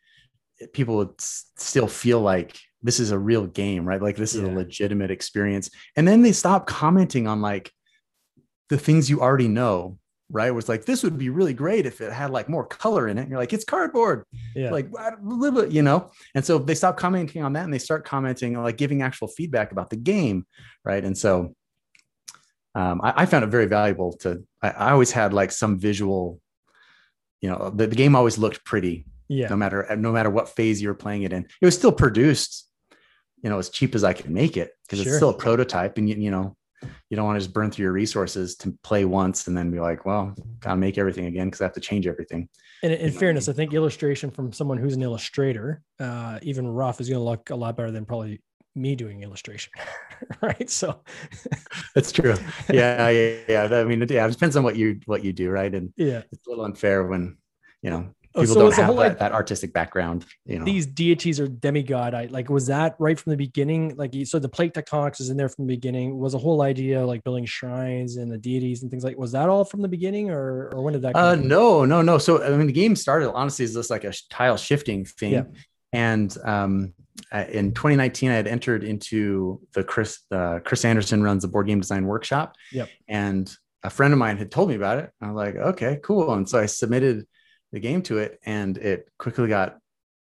people 0.73 0.97
would 0.97 1.15
s- 1.19 1.45
still 1.57 1.87
feel 1.87 2.21
like 2.21 2.57
this 2.85 2.99
is 2.99 3.11
a 3.11 3.19
real 3.19 3.47
game, 3.47 3.85
right? 3.85 4.01
Like 4.01 4.15
this 4.15 4.35
is 4.35 4.41
yeah. 4.41 4.49
a 4.49 4.53
legitimate 4.53 5.11
experience. 5.11 5.69
And 5.95 6.07
then 6.07 6.21
they 6.21 6.31
stop 6.31 6.67
commenting 6.67 7.27
on 7.27 7.41
like 7.41 7.71
the 8.69 8.77
things 8.77 9.09
you 9.09 9.21
already 9.21 9.47
know 9.47 9.97
right? 10.29 10.47
It 10.47 10.55
was 10.55 10.67
like 10.67 10.85
this 10.85 11.03
would 11.03 11.17
be 11.17 11.29
really 11.29 11.53
great 11.53 11.85
if 11.85 12.01
it 12.01 12.11
had 12.11 12.31
like 12.31 12.49
more 12.49 12.65
color 12.65 13.07
in 13.07 13.17
it. 13.17 13.21
And 13.21 13.29
you're 13.29 13.39
like, 13.39 13.53
it's 13.53 13.65
cardboard, 13.65 14.25
yeah. 14.55 14.71
Like 14.71 14.89
a 14.97 15.17
little 15.21 15.61
bit, 15.61 15.71
you 15.71 15.81
know. 15.81 16.11
And 16.33 16.43
so 16.43 16.57
they 16.57 16.75
stop 16.75 16.97
commenting 16.97 17.43
on 17.43 17.53
that, 17.53 17.63
and 17.63 17.73
they 17.73 17.79
start 17.79 18.05
commenting, 18.05 18.61
like 18.61 18.77
giving 18.77 19.01
actual 19.01 19.27
feedback 19.27 19.71
about 19.71 19.89
the 19.89 19.95
game, 19.95 20.45
right? 20.83 21.03
And 21.03 21.17
so 21.17 21.53
um, 22.73 23.01
I, 23.03 23.13
I, 23.17 23.25
found 23.25 23.43
it 23.43 23.47
very 23.47 23.67
valuable 23.67 24.13
to. 24.17 24.43
I, 24.61 24.69
I, 24.69 24.91
always 24.91 25.11
had 25.11 25.33
like 25.33 25.51
some 25.51 25.79
visual, 25.79 26.41
you 27.39 27.49
know, 27.49 27.71
the, 27.73 27.87
the 27.87 27.95
game 27.95 28.15
always 28.15 28.37
looked 28.37 28.65
pretty. 28.65 29.05
Yeah. 29.27 29.47
No 29.47 29.55
matter 29.55 29.95
no 29.97 30.11
matter 30.11 30.29
what 30.29 30.49
phase 30.49 30.81
you 30.81 30.87
were 30.89 30.95
playing 30.95 31.23
it 31.23 31.33
in, 31.33 31.47
it 31.61 31.65
was 31.65 31.75
still 31.75 31.91
produced, 31.91 32.67
you 33.41 33.49
know, 33.49 33.59
as 33.59 33.69
cheap 33.69 33.95
as 33.95 34.03
I 34.03 34.13
could 34.13 34.29
make 34.29 34.57
it 34.57 34.71
because 34.83 34.99
sure. 34.99 35.07
it's 35.07 35.17
still 35.17 35.29
a 35.29 35.37
prototype, 35.37 35.97
and 35.97 36.09
you, 36.09 36.15
you 36.15 36.31
know 36.31 36.55
you 37.09 37.17
don't 37.17 37.25
want 37.25 37.37
to 37.37 37.43
just 37.43 37.53
burn 37.53 37.71
through 37.71 37.83
your 37.83 37.91
resources 37.91 38.55
to 38.57 38.71
play 38.83 39.05
once 39.05 39.47
and 39.47 39.57
then 39.57 39.71
be 39.71 39.79
like, 39.79 40.05
well, 40.05 40.35
gotta 40.59 40.77
make 40.77 40.97
everything 40.97 41.25
again 41.25 41.47
because 41.47 41.61
I 41.61 41.65
have 41.65 41.73
to 41.73 41.79
change 41.79 42.07
everything. 42.07 42.49
And 42.83 42.93
in 42.93 43.11
fairness, 43.11 43.47
I 43.47 43.53
think 43.53 43.73
illustration 43.73 44.29
from 44.29 44.51
someone 44.51 44.77
who's 44.77 44.95
an 44.95 45.01
illustrator, 45.01 45.81
uh, 45.99 46.39
even 46.41 46.67
rough, 46.67 46.99
is 46.99 47.09
going 47.09 47.19
to 47.19 47.23
look 47.23 47.49
a 47.49 47.55
lot 47.55 47.77
better 47.77 47.91
than 47.91 48.05
probably 48.05 48.41
me 48.75 48.95
doing 48.95 49.23
illustration, 49.23 49.71
right? 50.41 50.69
So 50.69 51.01
that's 51.95 52.11
true. 52.11 52.35
Yeah, 52.71 53.09
yeah, 53.09 53.37
yeah. 53.47 53.63
I 53.71 53.83
mean, 53.85 54.05
yeah, 54.09 54.27
it 54.27 54.31
depends 54.31 54.55
on 54.55 54.63
what 54.63 54.75
you 54.75 54.99
what 55.05 55.23
you 55.23 55.33
do, 55.33 55.49
right? 55.49 55.73
And 55.73 55.93
yeah, 55.95 56.23
it's 56.31 56.45
a 56.45 56.49
little 56.49 56.65
unfair 56.65 57.05
when 57.05 57.37
you 57.81 57.89
know 57.89 58.13
Oh, 58.35 58.41
people 58.41 58.55
so 58.55 58.61
don't 58.61 58.73
have 58.73 58.87
that, 58.87 58.93
like, 58.95 59.19
that, 59.19 59.31
artistic 59.31 59.71
background 59.71 60.25
you 60.45 60.59
know. 60.59 60.65
These 60.65 60.87
deities 60.87 61.39
are 61.39 61.47
demigod 61.47 62.13
i 62.13 62.25
like 62.25 62.49
was 62.49 62.67
that 62.67 62.95
right 62.99 63.19
from 63.19 63.31
the 63.31 63.37
beginning? 63.37 63.95
Like 63.95 64.13
so 64.25 64.39
the 64.39 64.49
plate 64.49 64.73
tectonics 64.73 65.21
is 65.21 65.29
in 65.29 65.37
there 65.37 65.49
from 65.49 65.67
the 65.67 65.73
beginning. 65.73 66.17
Was 66.17 66.33
a 66.33 66.37
whole 66.37 66.61
idea 66.61 67.05
like 67.05 67.23
building 67.23 67.45
shrines 67.45 68.17
and 68.17 68.31
the 68.31 68.37
deities 68.37 68.81
and 68.81 68.91
things 68.91 69.03
like 69.03 69.17
was 69.17 69.31
that 69.31 69.47
all 69.47 69.63
from 69.63 69.81
the 69.81 69.87
beginning 69.87 70.29
or 70.31 70.69
or 70.73 70.81
when 70.81 70.93
did 70.93 71.01
that 71.03 71.15
uh 71.15 71.35
no 71.35 71.85
no 71.85 72.01
no. 72.01 72.17
So 72.17 72.43
i 72.43 72.49
mean 72.49 72.67
the 72.67 72.73
game 72.73 72.95
started 72.95 73.31
honestly 73.31 73.65
is 73.65 73.73
just 73.73 73.89
like 73.89 74.03
a 74.03 74.13
tile 74.29 74.57
shifting 74.57 75.05
thing. 75.05 75.31
Yeah. 75.31 75.43
and 75.93 76.35
um 76.43 76.93
in 77.31 77.73
2019 77.73 78.29
i 78.29 78.33
had 78.33 78.47
entered 78.47 78.83
into 78.83 79.61
the 79.73 79.83
chris 79.83 80.19
uh, 80.31 80.59
chris 80.59 80.83
anderson 80.83 81.23
runs 81.23 81.43
a 81.43 81.47
board 81.47 81.67
game 81.67 81.79
design 81.79 82.05
workshop. 82.05 82.55
Yep. 82.71 82.89
and 83.07 83.55
a 83.83 83.89
friend 83.89 84.11
of 84.13 84.19
mine 84.19 84.37
had 84.37 84.49
told 84.49 84.69
me 84.69 84.75
about 84.75 84.97
it. 84.97 85.11
I 85.21 85.27
was 85.27 85.35
like 85.35 85.55
okay 85.55 85.99
cool. 86.03 86.33
And 86.33 86.49
so 86.49 86.59
i 86.59 86.65
submitted 86.65 87.25
the 87.75 87.79
game 87.79 88.01
to 88.01 88.17
it 88.17 88.39
and 88.45 88.77
it 88.77 89.09
quickly 89.19 89.47
got 89.47 89.77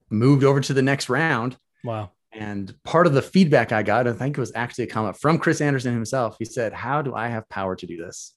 moved 0.09 0.43
over 0.43 0.59
to 0.59 0.73
the 0.73 0.81
next 0.81 1.09
round. 1.09 1.55
Wow. 1.83 2.11
And 2.33 2.75
part 2.83 3.07
of 3.07 3.13
the 3.13 3.21
feedback 3.21 3.71
I 3.71 3.83
got, 3.83 4.07
I 4.07 4.13
think 4.13 4.37
it 4.37 4.41
was 4.41 4.51
actually 4.55 4.85
a 4.85 4.87
comment 4.87 5.15
from 5.15 5.37
Chris 5.37 5.61
Anderson 5.61 5.93
himself. 5.93 6.35
He 6.37 6.45
said, 6.45 6.73
How 6.73 7.01
do 7.01 7.15
I 7.15 7.27
have 7.27 7.47
power 7.47 7.75
to 7.77 7.85
do 7.85 7.97
this? 7.97 8.33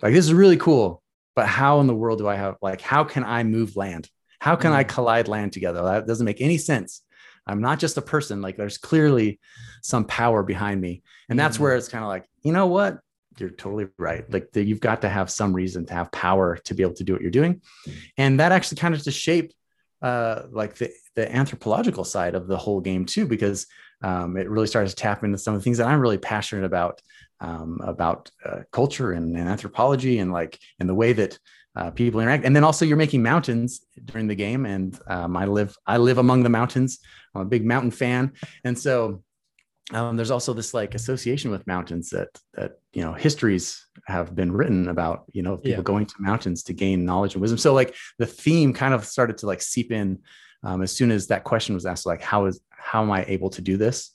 Like, 0.00 0.14
this 0.14 0.24
is 0.24 0.32
really 0.32 0.56
cool, 0.56 1.02
but 1.34 1.46
how 1.46 1.80
in 1.80 1.86
the 1.86 1.94
world 1.94 2.18
do 2.18 2.28
I 2.28 2.36
have, 2.36 2.56
like, 2.62 2.80
how 2.80 3.04
can 3.04 3.24
I 3.24 3.42
move 3.42 3.76
land? 3.76 4.08
How 4.38 4.56
can 4.56 4.72
mm. 4.72 4.76
I 4.76 4.84
collide 4.84 5.28
land 5.28 5.52
together? 5.52 5.82
That 5.82 6.06
doesn't 6.06 6.24
make 6.24 6.40
any 6.40 6.56
sense. 6.56 7.02
I'm 7.46 7.60
not 7.60 7.78
just 7.78 7.96
a 7.96 8.02
person. 8.02 8.42
Like, 8.42 8.56
there's 8.56 8.78
clearly 8.78 9.40
some 9.82 10.04
power 10.04 10.42
behind 10.42 10.80
me. 10.80 11.02
And 11.28 11.38
that's 11.38 11.58
mm. 11.58 11.60
where 11.60 11.76
it's 11.76 11.88
kind 11.88 12.04
of 12.04 12.08
like, 12.08 12.26
you 12.42 12.52
know 12.52 12.66
what? 12.66 13.00
You're 13.38 13.50
totally 13.50 13.86
right. 13.98 14.30
Like 14.32 14.52
the, 14.52 14.64
you've 14.64 14.80
got 14.80 15.02
to 15.02 15.08
have 15.08 15.30
some 15.30 15.52
reason 15.52 15.86
to 15.86 15.94
have 15.94 16.12
power 16.12 16.56
to 16.64 16.74
be 16.74 16.82
able 16.82 16.94
to 16.94 17.04
do 17.04 17.12
what 17.12 17.22
you're 17.22 17.30
doing, 17.30 17.62
and 18.16 18.40
that 18.40 18.52
actually 18.52 18.78
kind 18.78 18.94
of 18.94 19.02
to 19.02 19.10
shape 19.10 19.52
uh, 20.02 20.42
like 20.50 20.76
the 20.76 20.90
the 21.14 21.34
anthropological 21.34 22.04
side 22.04 22.34
of 22.34 22.46
the 22.46 22.56
whole 22.56 22.80
game 22.80 23.06
too, 23.06 23.26
because 23.26 23.66
um, 24.02 24.36
it 24.36 24.48
really 24.50 24.66
started 24.66 24.90
to 24.90 24.96
tap 24.96 25.24
into 25.24 25.38
some 25.38 25.54
of 25.54 25.60
the 25.60 25.64
things 25.64 25.78
that 25.78 25.88
I'm 25.88 26.00
really 26.00 26.18
passionate 26.18 26.64
about 26.64 27.00
um, 27.40 27.80
about 27.82 28.30
uh, 28.44 28.60
culture 28.72 29.12
and, 29.12 29.36
and, 29.36 29.48
anthropology 29.48 30.18
and 30.18 30.32
like 30.32 30.58
and 30.80 30.88
the 30.88 30.94
way 30.94 31.12
that 31.12 31.38
uh, 31.74 31.90
people 31.90 32.20
interact. 32.20 32.44
And 32.44 32.56
then 32.56 32.64
also 32.64 32.84
you're 32.84 32.96
making 32.96 33.22
mountains 33.22 33.84
during 34.04 34.26
the 34.26 34.34
game, 34.34 34.66
and 34.66 34.98
um, 35.06 35.36
I 35.36 35.46
live 35.46 35.76
I 35.86 35.98
live 35.98 36.18
among 36.18 36.42
the 36.42 36.48
mountains. 36.48 36.98
I'm 37.34 37.42
a 37.42 37.44
big 37.44 37.64
mountain 37.64 37.90
fan, 37.90 38.32
and 38.64 38.78
so 38.78 39.22
um, 39.92 40.16
there's 40.16 40.30
also 40.30 40.52
this 40.52 40.74
like 40.74 40.94
association 40.94 41.50
with 41.50 41.66
mountains 41.66 42.10
that 42.10 42.28
that 42.54 42.72
you 42.96 43.02
know 43.02 43.12
histories 43.12 43.86
have 44.06 44.34
been 44.34 44.50
written 44.50 44.88
about 44.88 45.24
you 45.30 45.42
know 45.42 45.58
people 45.58 45.70
yeah. 45.70 45.82
going 45.82 46.06
to 46.06 46.14
mountains 46.18 46.62
to 46.62 46.72
gain 46.72 47.04
knowledge 47.04 47.34
and 47.34 47.42
wisdom 47.42 47.58
so 47.58 47.74
like 47.74 47.94
the 48.18 48.24
theme 48.24 48.72
kind 48.72 48.94
of 48.94 49.04
started 49.04 49.36
to 49.36 49.46
like 49.46 49.60
seep 49.60 49.92
in 49.92 50.18
um, 50.64 50.80
as 50.80 50.92
soon 50.92 51.10
as 51.10 51.26
that 51.26 51.44
question 51.44 51.74
was 51.74 51.84
asked 51.84 52.06
like 52.06 52.22
how 52.22 52.46
is 52.46 52.58
how 52.70 53.02
am 53.02 53.10
i 53.12 53.22
able 53.28 53.50
to 53.50 53.60
do 53.60 53.76
this 53.76 54.12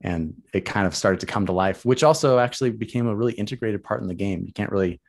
and 0.00 0.34
it 0.52 0.64
kind 0.64 0.84
of 0.84 0.96
started 0.96 1.20
to 1.20 1.26
come 1.26 1.46
to 1.46 1.52
life 1.52 1.84
which 1.84 2.02
also 2.02 2.40
actually 2.40 2.70
became 2.70 3.06
a 3.06 3.14
really 3.14 3.34
integrated 3.34 3.84
part 3.84 4.02
in 4.02 4.08
the 4.08 4.14
game 4.14 4.42
you 4.44 4.52
can't 4.52 4.72
really 4.72 5.00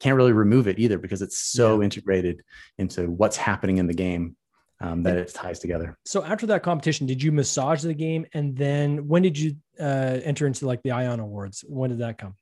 can't 0.00 0.16
really 0.16 0.32
remove 0.32 0.66
it 0.66 0.78
either 0.78 0.96
because 0.96 1.20
it's 1.20 1.36
so 1.36 1.78
yeah. 1.80 1.84
integrated 1.84 2.40
into 2.78 3.10
what's 3.10 3.36
happening 3.36 3.76
in 3.76 3.86
the 3.86 3.92
game 3.92 4.34
um, 4.80 5.02
that 5.02 5.16
it 5.16 5.34
ties 5.34 5.58
together. 5.58 5.96
So 6.04 6.24
after 6.24 6.46
that 6.46 6.62
competition, 6.62 7.06
did 7.06 7.22
you 7.22 7.32
massage 7.32 7.82
the 7.82 7.94
game, 7.94 8.26
and 8.32 8.56
then 8.56 9.06
when 9.08 9.22
did 9.22 9.38
you 9.38 9.56
uh, 9.78 10.18
enter 10.24 10.46
into 10.46 10.66
like 10.66 10.82
the 10.82 10.92
Ion 10.92 11.20
Awards? 11.20 11.64
When 11.68 11.90
did 11.90 11.98
that 12.00 12.18
come? 12.18 12.34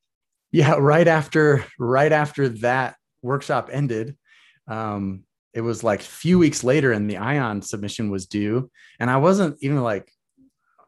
Yeah, 0.52 0.76
right 0.78 1.08
after 1.08 1.64
right 1.78 2.12
after 2.12 2.48
that 2.60 2.96
workshop 3.22 3.70
ended, 3.72 4.16
um, 4.66 5.24
it 5.52 5.60
was 5.60 5.82
like 5.82 6.00
a 6.00 6.04
few 6.04 6.38
weeks 6.38 6.62
later, 6.62 6.92
and 6.92 7.10
the 7.10 7.16
Ion 7.18 7.62
submission 7.62 8.10
was 8.10 8.26
due, 8.26 8.70
and 9.00 9.10
I 9.10 9.16
wasn't 9.16 9.56
even 9.60 9.82
like. 9.82 10.10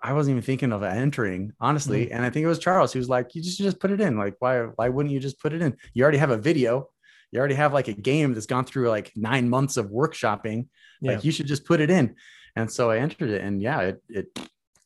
I 0.03 0.15
wasn't 0.15 0.37
even 0.37 0.43
thinking 0.43 0.73
of 0.73 0.83
entering, 0.83 1.53
honestly. 1.61 2.07
Mm-hmm. 2.07 2.15
And 2.15 2.25
I 2.25 2.31
think 2.31 2.45
it 2.45 2.49
was 2.49 2.59
Charles 2.59 2.91
who 2.91 2.99
was 2.99 3.11
like, 3.11 3.35
"You 3.35 3.43
just 3.43 3.59
just 3.59 3.79
put 3.79 3.91
it 3.91 4.01
in. 4.01 4.17
Like, 4.17 4.35
why 4.39 4.63
why 4.63 4.89
wouldn't 4.89 5.13
you 5.13 5.21
just 5.21 5.39
put 5.39 5.53
it 5.53 5.61
in? 5.61 5.77
You 5.93 6.05
already 6.05 6.17
have 6.17 6.31
a 6.31 6.39
video. 6.39 6.89
You 7.33 7.39
already 7.39 7.55
have 7.55 7.73
like 7.73 7.89
a 7.89 7.93
game 7.93 8.35
that's 8.35 8.47
gone 8.47 8.65
through 8.65 8.89
like 8.89 9.13
nine 9.15 9.49
months 9.49 9.77
of 9.77 9.87
workshopping 9.87 10.67
yeah. 11.01 11.13
Like 11.13 11.25
you 11.25 11.33
should 11.33 11.47
just 11.47 11.65
put 11.65 11.81
it 11.81 11.91
in. 11.91 12.17
And 12.57 12.71
so 12.71 12.91
I 12.91 12.99
entered 12.99 13.31
it, 13.31 13.43
and 13.43 13.63
yeah, 13.63 13.81
it 13.81 14.03
it 14.09 14.39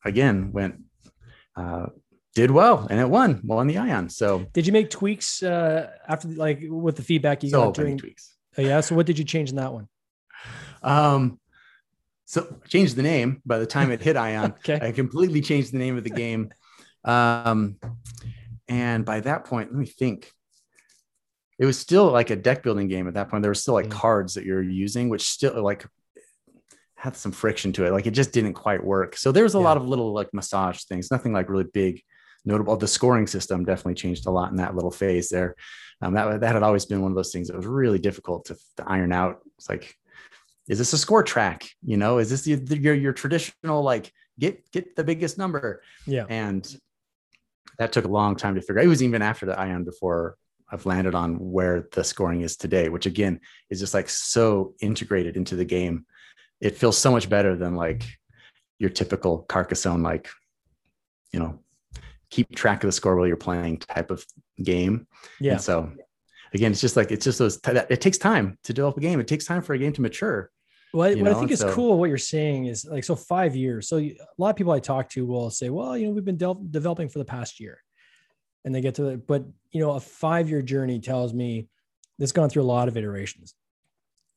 again 0.05 0.53
went 0.53 0.77
uh, 1.57 1.87
did 2.35 2.51
well, 2.51 2.87
and 2.91 3.01
it 3.01 3.09
won 3.09 3.41
won 3.43 3.67
the 3.67 3.79
Ion. 3.79 4.09
So 4.11 4.47
did 4.53 4.67
you 4.67 4.73
make 4.73 4.91
tweaks 4.91 5.43
uh, 5.43 5.91
after 6.07 6.29
like 6.29 6.61
with 6.63 6.97
the 6.97 7.03
feedback 7.03 7.43
you 7.43 7.51
got? 7.51 7.77
so 7.77 7.85
got 7.85 7.99
tweaks? 7.99 8.35
Oh, 8.59 8.63
yeah. 8.63 8.81
So 8.81 8.95
what 8.95 9.07
did 9.07 9.19
you 9.19 9.25
change 9.25 9.51
in 9.51 9.57
that 9.57 9.73
one? 9.73 9.89
Um, 10.83 11.41
so 12.27 12.61
changed 12.69 12.97
the 12.97 13.03
name 13.03 13.41
by 13.47 13.59
the 13.59 13.67
time 13.67 13.91
it 13.91 14.03
hit 14.03 14.17
Ion. 14.29 14.53
okay. 14.53 14.79
I 14.81 14.93
completely 14.93 15.41
changed 15.41 15.73
the 15.73 15.79
name 15.79 15.97
of 15.97 16.05
the 16.05 16.11
game. 16.11 16.53
Um, 17.05 17.77
and 18.69 19.05
by 19.05 19.21
that 19.21 19.45
point, 19.45 19.71
let 19.73 19.79
me 19.79 19.87
think 19.87 20.31
it 21.59 21.67
was 21.67 21.79
still 21.79 22.11
like 22.11 22.31
a 22.31 22.37
deck 22.37 22.63
building 22.63 22.89
game 22.89 23.07
at 23.07 23.15
that 23.15 23.29
point. 23.29 23.43
There 23.43 23.51
were 23.51 23.55
still 23.55 23.75
like 23.75 23.87
mm. 23.87 23.93
cards 23.93 24.35
that 24.35 24.45
you're 24.45 24.63
using, 24.63 25.09
which 25.09 25.23
still 25.23 25.63
like 25.63 25.87
had 26.97 27.17
some 27.17 27.33
friction 27.33 27.73
to 27.75 27.87
it. 27.87 27.93
Like 27.93 28.07
it 28.07 28.13
just 28.13 28.33
didn't 28.33 28.55
quite 28.55 28.83
work. 28.83 29.17
So 29.17 29.31
there 29.31 29.45
was 29.45 29.55
a 29.55 29.59
yeah. 29.59 29.65
lot 29.65 29.77
of 29.77 29.87
little 29.87 30.13
like 30.13 30.33
massage 30.33 30.83
things, 30.85 31.11
nothing 31.11 31.33
like 31.33 31.49
really 31.49 31.65
big 31.65 32.03
notable. 32.45 32.77
The 32.77 32.89
scoring 32.89 33.27
system 33.27 33.65
definitely 33.65 33.95
changed 33.95 34.27
a 34.27 34.31
lot 34.31 34.51
in 34.51 34.57
that 34.57 34.75
little 34.75 34.91
phase 34.91 35.29
there. 35.29 35.55
Um, 36.03 36.15
that 36.15 36.41
that 36.41 36.55
had 36.55 36.63
always 36.63 36.87
been 36.87 37.03
one 37.03 37.13
of 37.13 37.17
those 37.17 37.33
things 37.33 37.49
that 37.49 37.57
was 37.57 37.67
really 37.67 37.99
difficult 37.99 38.47
to, 38.47 38.57
to 38.77 38.85
iron 38.87 39.13
out. 39.13 39.41
It's 39.59 39.69
like, 39.69 39.95
is 40.69 40.79
this 40.79 40.93
a 40.93 40.99
score 40.99 41.23
track? 41.23 41.69
You 41.85 41.97
know, 41.97 42.19
is 42.19 42.31
this 42.31 42.43
the, 42.43 42.57
the, 42.57 42.77
your 42.77 42.95
your 42.95 43.13
traditional 43.13 43.83
like 43.83 44.13
get 44.39 44.71
get 44.73 44.97
the 44.97 45.05
biggest 45.05 45.39
number? 45.39 45.83
Yeah, 46.07 46.27
and 46.29 46.67
that 47.79 47.93
took 47.93 48.05
a 48.05 48.09
long 48.09 48.35
time 48.37 48.57
to 48.57 48.61
figure. 48.61 48.81
out. 48.81 48.85
It 48.87 48.89
was 48.89 49.03
even 49.03 49.23
after 49.23 49.47
the 49.47 49.59
Ion 49.59 49.85
before 49.85 50.37
I've 50.71 50.87
landed 50.87 51.15
on 51.15 51.37
where 51.37 51.89
the 51.93 52.03
scoring 52.03 52.41
is 52.41 52.57
today, 52.57 52.89
which 52.89 53.07
again 53.07 53.41
is 53.71 53.81
just 53.81 53.95
like 53.95 54.09
so 54.09 54.75
integrated 54.81 55.37
into 55.37 55.57
the 55.57 55.65
game. 55.65 56.07
It 56.61 56.77
feels 56.77 56.97
so 56.99 57.11
much 57.11 57.29
better 57.29 57.57
than 57.57 57.77
like 57.77 58.05
your 58.79 58.91
typical 58.91 59.41
Carcassonne, 59.49 60.03
like, 60.03 60.29
you 61.33 61.39
know, 61.39 61.61
keep 62.31 62.55
track 62.57 62.83
of 62.83 62.89
the 62.89 62.93
score 62.93 63.15
while 63.17 63.27
you're 63.27 63.37
playing 63.37 63.79
type 63.79 64.11
of 64.11 64.25
game. 64.63 65.07
Yeah. 65.39 65.53
And 65.53 65.61
so 65.61 65.93
again, 66.53 66.73
it's 66.73 66.81
just 66.81 66.97
like, 66.97 67.13
it's 67.13 67.25
just 67.25 67.39
those, 67.39 67.61
it 67.67 68.01
takes 68.01 68.19
time 68.19 68.59
to 68.65 68.73
develop 68.73 68.97
a 68.97 69.01
game. 69.01 69.21
It 69.21 69.29
takes 69.29 69.45
time 69.45 69.63
for 69.63 69.75
a 69.75 69.79
game 69.79 69.93
to 69.93 70.01
mature. 70.01 70.51
Well, 70.93 71.11
what 71.11 71.19
know? 71.19 71.31
I 71.31 71.35
think 71.35 71.51
is 71.51 71.61
so, 71.61 71.73
cool, 71.73 71.99
what 71.99 72.09
you're 72.09 72.19
saying 72.19 72.67
is 72.67 72.85
like, 72.85 73.05
so 73.05 73.15
five 73.15 73.55
years. 73.55 73.89
So 73.89 73.99
a 73.99 74.17
lot 74.39 74.51
of 74.51 74.57
people 74.57 74.73
I 74.73 74.81
talk 74.81 75.11
to 75.11 75.27
will 75.27 75.51
say, 75.51 75.69
well, 75.69 75.97
you 75.97 76.07
know, 76.07 76.13
we've 76.13 76.25
been 76.25 76.37
de- 76.37 76.55
developing 76.71 77.09
for 77.09 77.19
the 77.19 77.25
past 77.25 77.61
year 77.61 77.81
and 78.65 78.75
they 78.75 78.81
get 78.81 78.95
to 78.97 79.09
it. 79.09 79.27
But, 79.27 79.45
you 79.73 79.81
know, 79.81 79.93
a 79.93 80.01
five 80.01 80.49
year 80.49 80.63
journey 80.63 81.01
tells 81.01 81.33
me 81.35 81.69
this 82.19 82.33
gone 82.33 82.49
through 82.49 82.63
a 82.63 82.65
lot 82.65 82.89
of 82.89 82.97
iterations, 82.97 83.55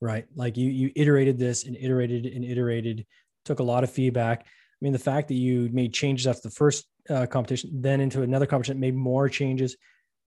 right? 0.02 0.26
Like 0.36 0.58
you, 0.58 0.70
you 0.70 0.92
iterated 0.96 1.38
this 1.38 1.66
and 1.66 1.76
iterated 1.76 2.26
and 2.26 2.44
iterated, 2.44 3.06
took 3.46 3.60
a 3.60 3.64
lot 3.64 3.84
of 3.84 3.92
feedback. 3.92 4.42
I 4.42 4.80
mean, 4.82 4.94
the 4.94 5.00
fact 5.00 5.28
that 5.30 5.36
you 5.36 5.70
made 5.72 5.94
changes 5.94 6.28
after 6.28 6.42
the 6.44 6.52
first 6.52 6.86
uh, 7.10 7.26
competition, 7.26 7.82
then 7.82 8.02
into 8.02 8.22
another 8.22 8.46
competition, 8.46 8.80
made 8.80 8.96
more 8.96 9.30
changes, 9.30 9.76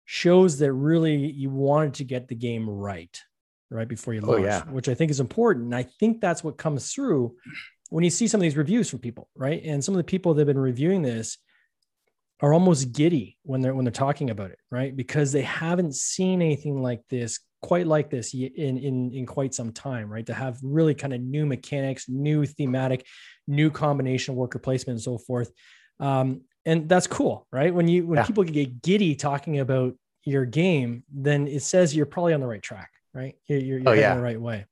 shows 0.05 0.59
that 0.59 0.73
really 0.73 1.17
you 1.17 1.51
wanted 1.51 1.95
to 1.95 2.05
get 2.05 2.29
the 2.29 2.35
game 2.35 2.69
right, 2.69 3.21
right 3.71 3.89
before 3.89 4.15
you 4.15 4.21
launch, 4.21 4.41
oh, 4.41 4.45
yeah. 4.45 4.63
which 4.65 4.89
I 4.89 4.95
think 4.95 5.11
is 5.11 5.21
important. 5.21 5.67
And 5.67 5.75
I 5.75 5.83
think 5.83 6.21
that's 6.21 6.45
what 6.45 6.59
comes 6.59 6.93
through 6.93 7.35
when 7.91 8.05
you 8.05 8.11
see 8.11 8.29
some 8.29 8.39
of 8.39 8.43
these 8.43 8.57
reviews 8.57 8.91
from 8.91 9.01
people, 9.01 9.29
right? 9.35 9.63
And 9.65 9.83
some 9.83 9.95
of 9.95 9.99
the 9.99 10.05
people 10.05 10.35
that 10.35 10.41
have 10.41 10.47
been 10.47 10.59
reviewing 10.59 11.03
this 11.03 11.39
are 12.41 12.53
almost 12.53 12.93
giddy 12.93 13.39
when 13.43 13.63
they're 13.63 13.75
when 13.75 13.85
they're 13.85 13.93
talking 13.93 14.31
about 14.31 14.51
it, 14.51 14.59
right? 14.71 14.95
Because 14.95 15.33
they 15.33 15.43
haven't 15.43 15.95
seen 15.95 16.43
anything 16.43 16.83
like 16.83 17.01
this, 17.09 17.41
quite 17.63 17.87
like 17.87 18.11
this 18.11 18.35
in 18.35 18.79
in 18.79 19.13
in 19.13 19.27
quite 19.27 19.55
some 19.55 19.73
time, 19.73 20.11
right? 20.11 20.27
To 20.27 20.35
have 20.35 20.59
really 20.63 20.95
kind 20.95 21.15
of 21.15 21.21
new 21.21 21.47
mechanics, 21.47 22.09
new 22.09 22.45
thematic, 22.45 23.07
new 23.47 23.71
combination 23.71 24.35
worker 24.35 24.59
placement, 24.59 24.97
and 24.97 25.03
so 25.03 25.19
forth. 25.19 25.51
Um, 25.99 26.43
and 26.67 26.89
that's 26.89 27.07
cool, 27.07 27.47
right? 27.51 27.73
When 27.73 27.89
you 27.89 28.07
when 28.07 28.19
yeah. 28.19 28.27
people 28.27 28.45
get 28.45 28.83
giddy 28.83 29.15
talking 29.15 29.61
about 29.61 29.95
your 30.25 30.45
game, 30.45 31.05
then 31.13 31.47
it 31.47 31.63
says 31.63 31.97
you're 31.97 32.05
probably 32.05 32.35
on 32.35 32.41
the 32.41 32.47
right 32.47 32.63
track, 32.63 32.91
right? 33.15 33.37
You're, 33.47 33.61
you're, 33.61 33.79
you're 33.79 33.89
oh, 33.89 33.93
yeah. 33.93 34.15
the 34.15 34.21
right 34.21 34.41
way. 34.41 34.67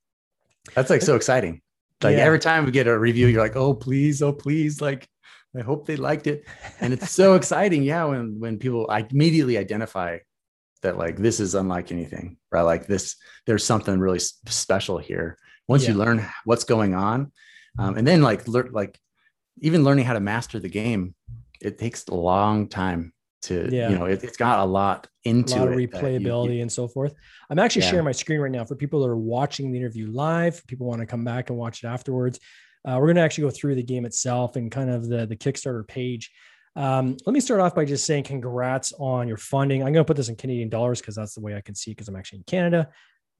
That's 0.75 0.91
like 0.91 1.03
so 1.03 1.15
exciting. 1.17 1.63
Like 2.03 2.17
yeah. 2.17 2.25
every 2.25 2.41
time 2.41 2.67
we 2.67 2.73
get 2.73 2.89
a 2.89 2.99
review, 2.99 3.29
you're 3.29 3.41
like, 3.41 3.57
oh 3.57 3.73
please, 3.73 4.21
oh 4.21 4.33
please, 4.33 4.83
like 4.83 5.09
I 5.57 5.63
hope 5.63 5.87
they 5.87 5.97
liked 5.97 6.27
it. 6.27 6.45
And 6.81 6.93
it's 6.93 7.11
so 7.23 7.35
exciting, 7.35 7.83
yeah, 7.83 8.05
when 8.05 8.39
when 8.41 8.59
people 8.59 8.87
I 8.91 9.07
immediately 9.11 9.59
identify 9.59 10.19
that 10.83 10.99
like 10.99 11.17
this 11.17 11.41
is 11.41 11.55
unlike 11.55 11.93
anything, 11.93 12.37
right? 12.53 12.63
Like 12.63 12.87
this, 12.87 13.17
there's 13.47 13.65
something 13.65 13.99
really 13.99 14.19
special 14.19 14.99
here. 14.99 15.39
Once 15.67 15.85
yeah. 15.85 15.91
you 15.91 15.97
learn 15.97 16.27
what's 16.45 16.65
going 16.65 16.95
on, 16.95 17.33
um, 17.79 17.97
and 17.97 18.07
then 18.07 18.23
like 18.23 18.47
learn 18.47 18.71
like 18.73 18.99
even 19.61 19.85
learning 19.85 20.05
how 20.05 20.15
to 20.15 20.21
master 20.21 20.59
the 20.59 20.69
game 20.69 21.15
it 21.61 21.79
takes 21.79 22.07
a 22.09 22.15
long 22.15 22.69
time 22.69 23.13
to 23.43 23.69
yeah. 23.71 23.91
you 23.91 23.99
know 23.99 24.07
it, 24.07 24.23
has 24.23 24.37
got 24.37 24.61
a 24.61 24.65
lot 24.65 25.07
into 25.25 25.57
a 25.57 25.61
lot 25.61 25.69
of 25.69 25.75
replayability 25.75 26.49
you, 26.49 26.53
you, 26.55 26.63
and 26.63 26.73
so 26.73 26.89
forth 26.89 27.15
i'm 27.51 27.59
actually 27.59 27.83
yeah. 27.83 27.91
sharing 27.91 28.05
my 28.05 28.13
screen 28.13 28.41
right 28.41 28.51
now 28.51 28.65
for 28.65 28.75
people 28.75 29.01
that 29.01 29.09
are 29.09 29.17
watching 29.17 29.71
the 29.71 29.79
interview 29.79 30.11
live 30.11 30.67
people 30.67 30.87
want 30.87 31.01
to 31.01 31.07
come 31.07 31.25
back 31.25 31.51
and 31.51 31.59
watch 31.59 31.85
it 31.85 31.87
afterwards 31.87 32.41
uh, 32.85 32.97
we're 32.99 33.07
going 33.07 33.17
to 33.17 33.23
actually 33.23 33.45
go 33.45 33.51
through 33.51 33.75
the 33.75 33.83
game 33.83 34.05
itself 34.05 34.57
and 34.57 34.71
kind 34.71 34.91
of 34.91 35.09
the 35.09 35.27
the 35.27 35.37
kickstarter 35.37 35.87
page 35.87 36.31
um, 36.77 37.17
let 37.25 37.33
me 37.33 37.41
start 37.41 37.61
off 37.61 37.75
by 37.75 37.85
just 37.85 38.07
saying 38.07 38.25
congrats 38.25 38.93
on 38.99 39.29
your 39.29 39.37
funding 39.37 39.83
i'm 39.83 39.93
going 39.93 40.05
to 40.05 40.09
put 40.09 40.17
this 40.17 40.29
in 40.29 40.37
canadian 40.37 40.69
dollars 40.69 41.01
because 41.01 41.15
that's 41.15 41.35
the 41.35 41.41
way 41.41 41.57
i 41.57 41.61
can 41.61 41.75
see 41.75 41.93
because 41.93 42.09
i'm 42.09 42.17
actually 42.17 42.39
in 42.39 42.45
canada 42.45 42.89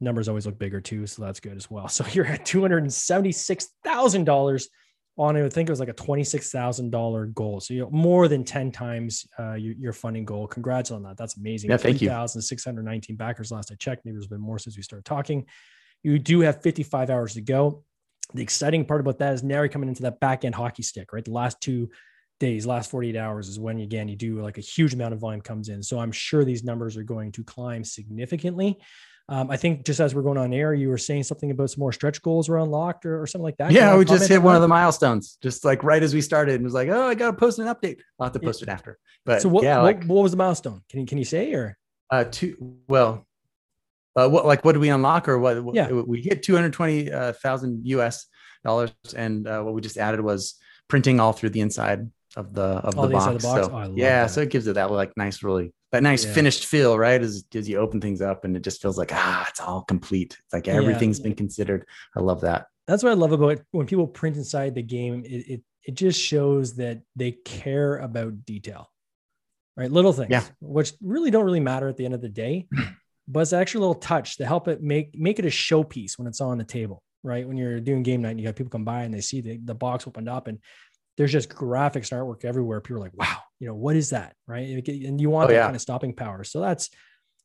numbers 0.01 0.29
always 0.29 0.47
look 0.47 0.59
bigger 0.59 0.81
too 0.81 1.07
so 1.07 1.23
that's 1.23 1.41
good 1.41 1.57
as 1.57 1.71
well 1.71 1.89
so 1.95 2.05
you're 2.13 2.27
at 2.27 2.45
$276000 2.45 4.67
on 5.17 5.37
I 5.37 5.49
think 5.49 5.69
it 5.69 5.73
was 5.73 5.81
like 5.81 5.89
a 5.89 5.95
$26,000 5.95 7.35
goal. 7.35 7.61
So, 7.61 7.75
you 7.75 7.83
know, 7.83 7.91
more 7.91 8.27
than 8.27 8.45
10 8.45 8.73
times 8.73 9.27
uh, 9.39 9.55
your, 9.55 9.75
your, 9.75 9.93
funding 9.93 10.25
goal. 10.25 10.47
Congrats 10.47 10.91
on 10.91 11.03
that. 11.05 11.17
That's 11.17 11.37
amazing. 11.37 11.71
Yeah, 11.71 11.77
thank 11.77 11.99
3, 11.99 12.07
you. 12.07 12.11
3,619 12.11 13.17
backers 13.17 13.53
last 13.53 13.71
I 13.71 13.77
checked. 13.77 14.05
Maybe 14.05 14.17
there's 14.17 14.27
been 14.27 14.41
more 14.41 14.59
since 14.59 14.77
we 14.77 14.83
started 14.83 15.05
talking. 15.05 15.47
You 16.03 16.19
do 16.19 16.41
have 16.41 16.63
55 16.63 17.11
hours 17.11 17.35
to 17.35 17.43
go. 17.43 17.85
The 18.33 18.43
exciting 18.43 18.85
part 18.85 19.01
about 19.01 19.19
that 19.19 19.35
is 19.35 19.43
now 19.43 19.59
you're 19.59 19.69
coming 19.69 19.89
into 19.89 20.03
that 20.03 20.21
back 20.21 20.45
end 20.45 20.55
hockey 20.55 20.83
stick, 20.83 21.13
right? 21.13 21.25
The 21.25 21.33
last 21.33 21.61
two 21.61 21.91
days, 22.41 22.67
last 22.67 22.91
48 22.91 23.17
hours 23.17 23.49
is 23.49 23.59
when, 23.59 23.81
again, 23.81 24.09
you 24.09 24.17
do 24.17 24.41
like 24.41 24.59
a 24.59 24.63
huge 24.63 24.95
amount 24.95 25.15
of 25.15 25.21
volume 25.21 25.41
comes 25.41 25.69
in. 25.69 25.83
So 25.83 25.99
I'm 25.99 26.13
sure 26.13 26.45
these 26.45 26.65
numbers 26.65 26.97
are 26.97 27.03
going 27.03 27.33
to 27.33 27.45
climb 27.45 27.85
significantly. 27.85 28.79
Um, 29.29 29.51
I 29.51 29.57
think 29.57 29.87
just 29.87 30.01
as 30.01 30.15
we're 30.15 30.23
going 30.23 30.37
on 30.37 30.53
air, 30.53 30.75
you 30.75 30.89
were 30.91 30.99
saying 30.99 31.23
something 31.23 31.51
about 31.51 31.71
some 31.71 31.81
more 31.81 31.93
stretch 31.93 32.21
goals 32.21 32.49
were 32.49 32.59
unlocked 32.59 33.07
or, 33.07 33.23
or 33.23 33.27
something 33.27 33.45
like 33.45 33.57
that. 33.57 33.73
Yeah, 33.73 33.97
we 33.97 34.05
just 34.05 34.29
hit 34.29 34.43
one 34.43 34.53
that? 34.53 34.57
of 34.59 34.63
the 34.63 34.69
milestones, 34.69 35.39
just 35.43 35.65
like 35.65 35.83
right 35.83 36.03
as 36.03 36.13
we 36.13 36.21
started, 36.21 36.57
and 36.57 36.65
was 36.65 36.75
like, 36.75 36.91
"Oh, 36.91 37.09
I 37.09 37.15
got 37.15 37.31
to 37.31 37.37
post 37.37 37.59
an 37.59 37.67
update." 37.67 38.01
I'll 38.21 38.27
have 38.27 38.35
to 38.35 38.41
post 38.41 38.61
yeah. 38.61 38.71
it 38.71 38.73
after. 38.75 38.99
But 39.25 39.41
so, 39.41 39.49
what, 39.49 39.65
yeah, 39.65 39.77
what, 39.77 39.85
like, 39.85 40.05
what 40.05 40.23
was 40.23 40.33
the 40.33 40.37
milestone? 40.37 40.83
Can 40.91 41.01
you 41.01 41.07
can 41.07 41.17
you 41.17 41.25
say 41.25 41.55
or? 41.55 41.79
Uh, 42.11 42.25
two. 42.25 42.77
Well, 42.87 43.27
uh, 44.17 44.29
what 44.29 44.47
like 44.47 44.65
what 44.65 44.73
did 44.73 44.81
we 44.81 44.91
unlock 44.91 45.29
or 45.29 45.39
what? 45.39 45.75
Yeah, 45.75 45.91
we 45.91 46.23
hit 46.23 46.43
two 46.43 46.55
hundred 46.55 46.73
twenty 46.73 47.09
thousand 47.09 47.87
US 47.87 48.27
dollars, 48.65 48.93
and 49.17 49.47
uh, 49.47 49.63
what 49.63 49.75
we 49.75 49.81
just 49.81 49.97
added 49.97 50.21
was 50.21 50.55
printing 50.89 51.21
all 51.21 51.33
through 51.33 51.51
the 51.51 51.61
inside 51.61 52.11
of 52.37 52.55
the 52.55 52.63
of 52.63 52.95
the 52.95 53.09
box. 53.09 53.43
The 53.43 53.49
box. 53.49 53.67
So, 53.67 53.73
oh, 53.73 53.93
yeah, 53.97 54.23
that. 54.23 54.31
so 54.31 54.43
it 54.43 54.51
gives 54.51 54.67
it 54.67 54.75
that 54.75 54.91
like 54.91 55.17
nice, 55.17 55.43
really 55.43 55.73
that 55.93 56.03
nice 56.03 56.25
yeah. 56.25 56.33
finished 56.33 56.67
feel, 56.67 56.99
right? 56.99 57.23
As, 57.23 57.45
as 57.55 57.69
you 57.69 57.79
open 57.79 58.01
things 58.01 58.21
up 58.21 58.45
and 58.45 58.57
it 58.57 58.63
just 58.63 58.83
feels 58.83 58.99
like, 58.99 59.11
ah, 59.13 59.47
it's 59.49 59.61
all 59.61 59.83
complete. 59.83 60.37
It's 60.45 60.53
like 60.53 60.67
everything's 60.67 61.21
yeah. 61.21 61.25
been 61.25 61.37
considered. 61.37 61.87
I 62.17 62.21
love 62.21 62.41
that. 62.41 62.67
That's 62.89 63.05
what 63.05 63.11
I 63.11 63.15
love 63.15 63.31
about 63.31 63.53
it. 63.53 63.63
when 63.71 63.87
people 63.87 64.09
print 64.09 64.37
inside 64.37 64.75
the 64.75 64.83
game. 64.83 65.23
It, 65.25 65.49
it, 65.49 65.63
it 65.85 65.95
just 65.95 66.21
shows 66.21 66.75
that 66.77 67.03
they 67.15 67.33
care 67.33 67.99
about 67.99 68.45
detail, 68.45 68.91
right? 69.77 69.91
Little 69.91 70.13
things, 70.13 70.31
yeah. 70.31 70.43
which 70.61 70.93
really 71.01 71.31
don't 71.31 71.45
really 71.45 71.61
matter 71.61 71.89
at 71.89 71.97
the 71.97 72.07
end 72.07 72.15
of 72.15 72.21
the 72.21 72.29
day, 72.29 72.67
but 73.27 73.41
it's 73.41 73.53
actually 73.53 73.79
a 73.79 73.87
little 73.89 73.95
touch 73.95 74.37
to 74.39 74.47
help 74.47 74.69
it 74.69 74.83
make, 74.83 75.19
make 75.19 75.39
it 75.39 75.45
a 75.45 75.49
showpiece 75.49 76.19
when 76.19 76.27
it's 76.29 76.41
on 76.41 76.59
the 76.59 76.65
table, 76.65 77.03
right? 77.23 77.47
When 77.47 77.57
you're 77.57 77.81
doing 77.81 78.03
game 78.03 78.23
night 78.23 78.33
and 78.33 78.41
you 78.41 78.47
have 78.47 78.57
people 78.57 78.71
come 78.71 78.85
by 78.85 79.03
and 79.03 79.15
they 79.15 79.21
see 79.21 79.41
the, 79.41 79.59
the 79.65 79.75
box 79.75 80.07
opened 80.07 80.29
up 80.29 80.47
and 80.47 80.59
there's 81.17 81.33
just 81.33 81.49
graphics 81.49 82.13
and 82.13 82.21
artwork 82.21 82.45
everywhere. 82.45 82.81
People 82.81 82.99
are 82.99 83.05
like, 83.05 83.17
wow, 83.17 83.39
you 83.61 83.69
know, 83.69 83.75
what 83.75 83.97
is 83.97 84.11
that? 84.11 84.35
Right. 84.47 84.87
And 84.89 85.21
you 85.21 85.31
want 85.31 85.47
oh, 85.47 85.49
that 85.49 85.55
yeah. 85.55 85.65
kind 85.65 85.77
of 85.77 85.81
stopping 85.83 86.15
power. 86.15 86.45
So 86.45 86.61
that's, 86.61 86.91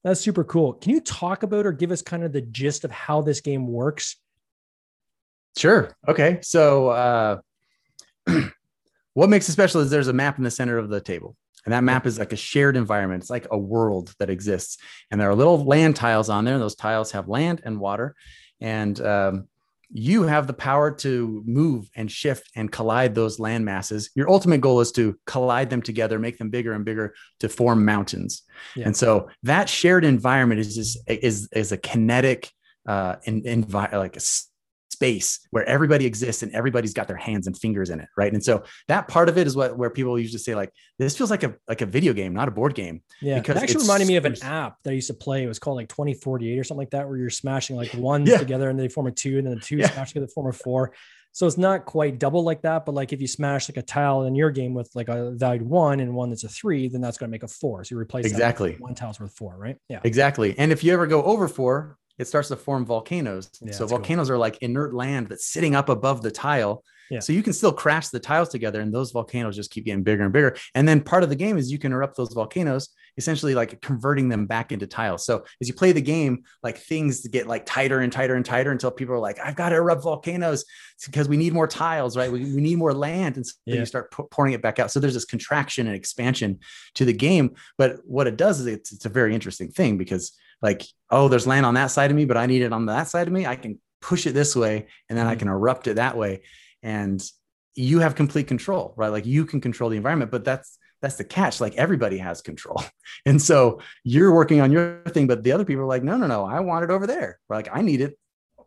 that's 0.04 0.20
super 0.22 0.44
cool. 0.44 0.74
Can 0.74 0.92
you 0.92 1.02
talk 1.02 1.44
about 1.44 1.66
or 1.66 1.72
give 1.72 1.92
us 1.92 2.02
kind 2.02 2.24
of 2.24 2.34
the 2.34 2.42
gist 2.42 2.84
of 2.84 2.92
how 2.92 3.22
this 3.22 3.42
game 3.42 3.68
works? 3.68 4.18
Sure. 5.58 5.96
Okay. 6.08 6.40
So, 6.42 6.90
uh, 6.90 7.38
what 9.14 9.30
makes 9.30 9.50
it 9.50 9.54
special 9.54 9.82
is 9.82 9.90
there's 9.90 10.08
a 10.08 10.14
map 10.14 10.38
in 10.38 10.44
the 10.44 10.52
center 10.52 10.78
of 10.78 10.90
the 10.90 11.02
table. 11.02 11.36
And 11.70 11.74
that 11.76 11.84
map 11.84 12.08
is 12.08 12.18
like 12.18 12.34
a 12.34 12.36
shared 12.36 12.76
environment. 12.76 13.22
It's 13.22 13.30
like 13.30 13.46
a 13.52 13.58
world 13.60 14.12
that 14.18 14.32
exists. 14.32 14.80
And 15.12 15.22
there 15.22 15.30
are 15.30 15.36
little 15.36 15.64
land 15.64 15.96
tiles 15.96 16.28
on 16.28 16.44
there. 16.44 16.56
And 16.56 16.64
those 16.64 16.74
tiles 16.74 17.12
have 17.12 17.28
land 17.28 17.62
and 17.64 17.80
water. 17.80 18.16
And 18.60 19.00
um, 19.00 19.48
you 19.92 20.24
have 20.24 20.48
the 20.48 20.54
power 20.54 20.90
to 20.90 21.44
move 21.46 21.88
and 21.96 22.12
shift 22.12 22.50
and 22.56 22.72
collide 22.72 23.14
those 23.14 23.38
land 23.38 23.66
masses. 23.66 24.10
Your 24.16 24.32
ultimate 24.32 24.62
goal 24.62 24.80
is 24.80 24.92
to 24.94 25.16
collide 25.28 25.70
them 25.70 25.84
together, 25.84 26.18
make 26.18 26.40
them 26.40 26.50
bigger 26.50 26.74
and 26.74 26.84
bigger 26.84 27.14
to 27.42 27.48
form 27.48 27.86
mountains. 27.86 28.42
Yeah. 28.76 28.86
And 28.88 28.98
so 28.98 29.30
that 29.44 29.70
shared 29.70 30.06
environment 30.06 30.62
is 30.62 30.76
just, 30.76 30.98
is 31.08 31.50
is 31.54 31.72
a 31.72 31.78
kinetic 31.78 32.52
uh, 32.88 33.18
in, 33.26 33.44
envi- 33.44 33.94
like 33.94 34.18
a 34.18 34.22
space 35.00 35.48
where 35.52 35.64
everybody 35.64 36.06
exists 36.06 36.44
and 36.44 36.54
everybody's 36.54 36.94
got 36.94 37.08
their 37.08 37.16
hands 37.16 37.48
and 37.48 37.58
fingers 37.58 37.90
in 37.90 38.02
it 38.02 38.10
right 38.18 38.34
and 38.34 38.44
so 38.44 38.64
that 38.90 39.08
part 39.08 39.30
of 39.30 39.38
it 39.38 39.48
is 39.48 39.56
what 39.56 39.78
where 39.78 39.90
people 39.90 40.20
usually 40.20 40.38
say 40.38 40.56
like 40.56 40.74
this 40.98 41.18
feels 41.18 41.32
like 41.32 41.44
a 41.44 41.56
like 41.70 41.80
a 41.80 41.86
video 41.86 42.12
game 42.12 42.34
not 42.34 42.50
a 42.50 42.52
board 42.52 42.76
game 42.76 43.02
yeah 43.22 43.40
because 43.40 43.56
it 43.56 43.64
actually 43.64 43.82
reminded 43.82 44.10
me 44.10 44.18
of 44.18 44.26
an 44.26 44.36
app 44.44 44.76
that 44.84 44.92
i 44.92 44.94
used 44.94 45.08
to 45.08 45.14
play 45.14 45.42
it 45.42 45.48
was 45.48 45.58
called 45.58 45.78
like 45.78 45.88
2048 45.88 46.60
or 46.60 46.66
something 46.66 46.80
like 46.80 46.90
that 46.90 47.08
where 47.08 47.18
you're 47.18 47.30
smashing 47.30 47.78
like 47.78 47.94
ones 47.98 48.28
yeah. 48.28 48.38
together 48.38 48.70
and 48.70 48.78
they 48.78 48.90
form 48.90 49.08
a 49.08 49.12
two 49.12 49.38
and 49.38 49.48
then 49.48 49.56
the 49.56 49.62
two 49.62 49.78
yeah. 49.78 49.90
smash 49.90 50.10
together 50.10 50.28
form 50.28 50.48
a 50.48 50.54
four 50.54 50.92
so 51.32 51.46
it's 51.46 51.58
not 51.58 51.86
quite 51.86 52.18
double 52.20 52.44
like 52.44 52.64
that, 52.64 52.86
but 52.88 52.96
like 52.96 53.14
if 53.14 53.22
you 53.22 53.28
smash 53.28 53.70
like 53.70 53.78
a 53.78 53.84
tile 53.84 54.24
in 54.24 54.34
your 54.36 54.50
game 54.50 54.74
with 54.74 54.90
like 54.96 55.10
a 55.10 55.32
valued 55.32 55.62
one 55.62 56.00
and 56.00 56.16
one 56.16 56.30
that's 56.30 56.44
a 56.44 56.50
three, 56.50 56.88
then 56.88 57.02
that's 57.02 57.20
going 57.20 57.30
to 57.30 57.32
make 57.32 57.44
a 57.44 57.48
four. 57.48 57.84
So 57.84 57.94
you 57.96 58.00
replace 58.00 58.26
exactly 58.26 58.76
one 58.80 58.96
tile's 58.96 59.20
worth 59.20 59.36
four, 59.38 59.56
right? 59.56 59.78
Yeah, 59.90 60.00
exactly. 60.04 60.58
And 60.58 60.72
if 60.72 60.84
you 60.84 60.92
ever 60.92 61.06
go 61.06 61.22
over 61.22 61.48
four, 61.48 61.98
it 62.20 62.28
starts 62.28 62.50
to 62.50 62.56
form 62.56 62.86
volcanoes. 62.86 63.50
Yeah, 63.62 63.72
so 63.72 63.88
volcanoes 63.88 64.28
cool. 64.28 64.36
are 64.36 64.40
like 64.40 64.58
inert 64.62 64.94
land 64.94 65.28
that's 65.30 65.46
sitting 65.46 65.74
up 65.74 65.90
above 65.90 66.22
the 66.22 66.32
tile. 66.32 66.84
Yeah. 67.10 67.22
So 67.22 67.34
you 67.34 67.42
can 67.42 67.54
still 67.54 67.74
crash 67.74 68.10
the 68.10 68.20
tiles 68.20 68.50
together 68.50 68.82
and 68.82 68.94
those 68.94 69.12
volcanoes 69.12 69.56
just 69.56 69.72
keep 69.72 69.86
getting 69.86 70.04
bigger 70.04 70.24
and 70.24 70.32
bigger. 70.32 70.56
And 70.76 70.88
then 70.88 71.02
part 71.02 71.24
of 71.24 71.30
the 71.30 71.36
game 71.36 71.58
is 71.58 71.72
you 71.72 71.80
can 71.80 71.92
erupt 71.92 72.16
those 72.16 72.32
volcanoes, 72.34 72.90
essentially 73.18 73.56
like 73.56 73.82
converting 73.82 74.30
them 74.30 74.46
back 74.46 74.72
into 74.72 74.86
tiles. 74.86 75.26
So 75.26 75.44
as 75.60 75.68
you 75.68 75.74
play 75.74 75.92
the 75.92 76.02
game, 76.04 76.44
like 76.62 76.78
things 76.78 77.26
get 77.28 77.48
like 77.48 77.66
tighter 77.66 78.02
and 78.02 78.14
tighter 78.14 78.36
and 78.36 78.46
tighter 78.46 78.72
until 78.72 78.92
people 78.92 79.16
are 79.16 79.20
like, 79.20 79.40
I've 79.40 79.56
got 79.56 79.70
to 79.70 79.76
erupt 79.78 80.04
volcanoes 80.04 80.66
because 81.04 81.28
we 81.28 81.36
need 81.38 81.52
more 81.52 81.68
tiles, 81.68 82.16
right? 82.16 82.32
We, 82.32 82.42
we 82.42 82.62
need 82.62 82.78
more 82.78 82.94
land. 82.94 83.38
And 83.38 83.48
so 83.48 83.54
Yeah. 83.66 83.78
you 83.80 83.86
start 83.88 84.12
pou- 84.12 84.28
pouring 84.30 84.54
it 84.54 84.62
back 84.62 84.78
out. 84.78 84.92
So 84.92 85.00
there's 85.00 85.16
this 85.16 85.26
contraction 85.26 85.88
and 85.88 85.96
expansion 85.96 86.60
to 86.94 87.06
the 87.06 87.14
game. 87.14 87.56
But 87.80 88.02
what 88.06 88.28
it 88.28 88.38
does 88.38 88.60
is 88.60 88.68
it's, 88.68 88.92
it's 88.92 89.06
a 89.06 89.10
very 89.10 89.34
interesting 89.34 89.72
thing 89.72 89.98
because 89.98 90.38
like, 90.62 90.84
oh, 91.10 91.28
there's 91.28 91.48
land 91.48 91.66
on 91.66 91.74
that 91.76 91.88
side 91.92 92.12
of 92.12 92.18
me, 92.18 92.26
but 92.26 92.38
I 92.38 92.46
need 92.46 92.62
it 92.62 92.74
on 92.74 92.86
that 92.88 93.08
side 93.08 93.28
of 93.28 93.34
me. 93.34 93.46
I 93.46 93.56
can 93.56 93.80
push 94.02 94.26
it 94.28 94.34
this 94.34 94.56
way 94.56 94.88
and 95.10 95.18
then 95.18 95.28
I 95.28 95.36
Mhm. 95.36 95.40
can 95.40 95.48
erupt 95.50 95.88
it 95.88 95.96
that 95.96 96.16
way. 96.18 96.42
And 96.84 97.24
you 97.76 98.00
have 98.00 98.16
complete 98.16 98.48
control, 98.48 98.94
right? 98.98 99.10
Like 99.10 99.26
you 99.26 99.46
can 99.46 99.62
control 99.62 99.90
the 99.90 99.98
environment, 99.98 100.32
but 100.32 100.44
that's 100.44 100.78
that's 101.02 101.16
the 101.16 101.24
catch. 101.24 101.62
Like 101.62 101.76
everybody 101.76 102.18
has 102.18 102.42
control. 102.42 102.84
And 103.26 103.42
so 103.42 103.80
you're 104.04 104.34
working 104.34 104.60
on 104.62 104.72
your 104.72 105.02
thing, 105.10 105.28
but 105.28 105.44
the 105.44 105.52
other 105.54 105.64
people 105.66 105.84
are 105.84 105.88
like, 105.88 106.04
no, 106.04 106.16
no, 106.18 106.28
no, 106.28 106.46
I 106.46 106.60
want 106.62 106.84
it 106.84 106.90
over 106.92 107.08
there. 107.08 107.40
Or 107.50 107.56
like 107.56 107.70
I 107.72 107.82
need 107.82 108.02
it 108.02 108.18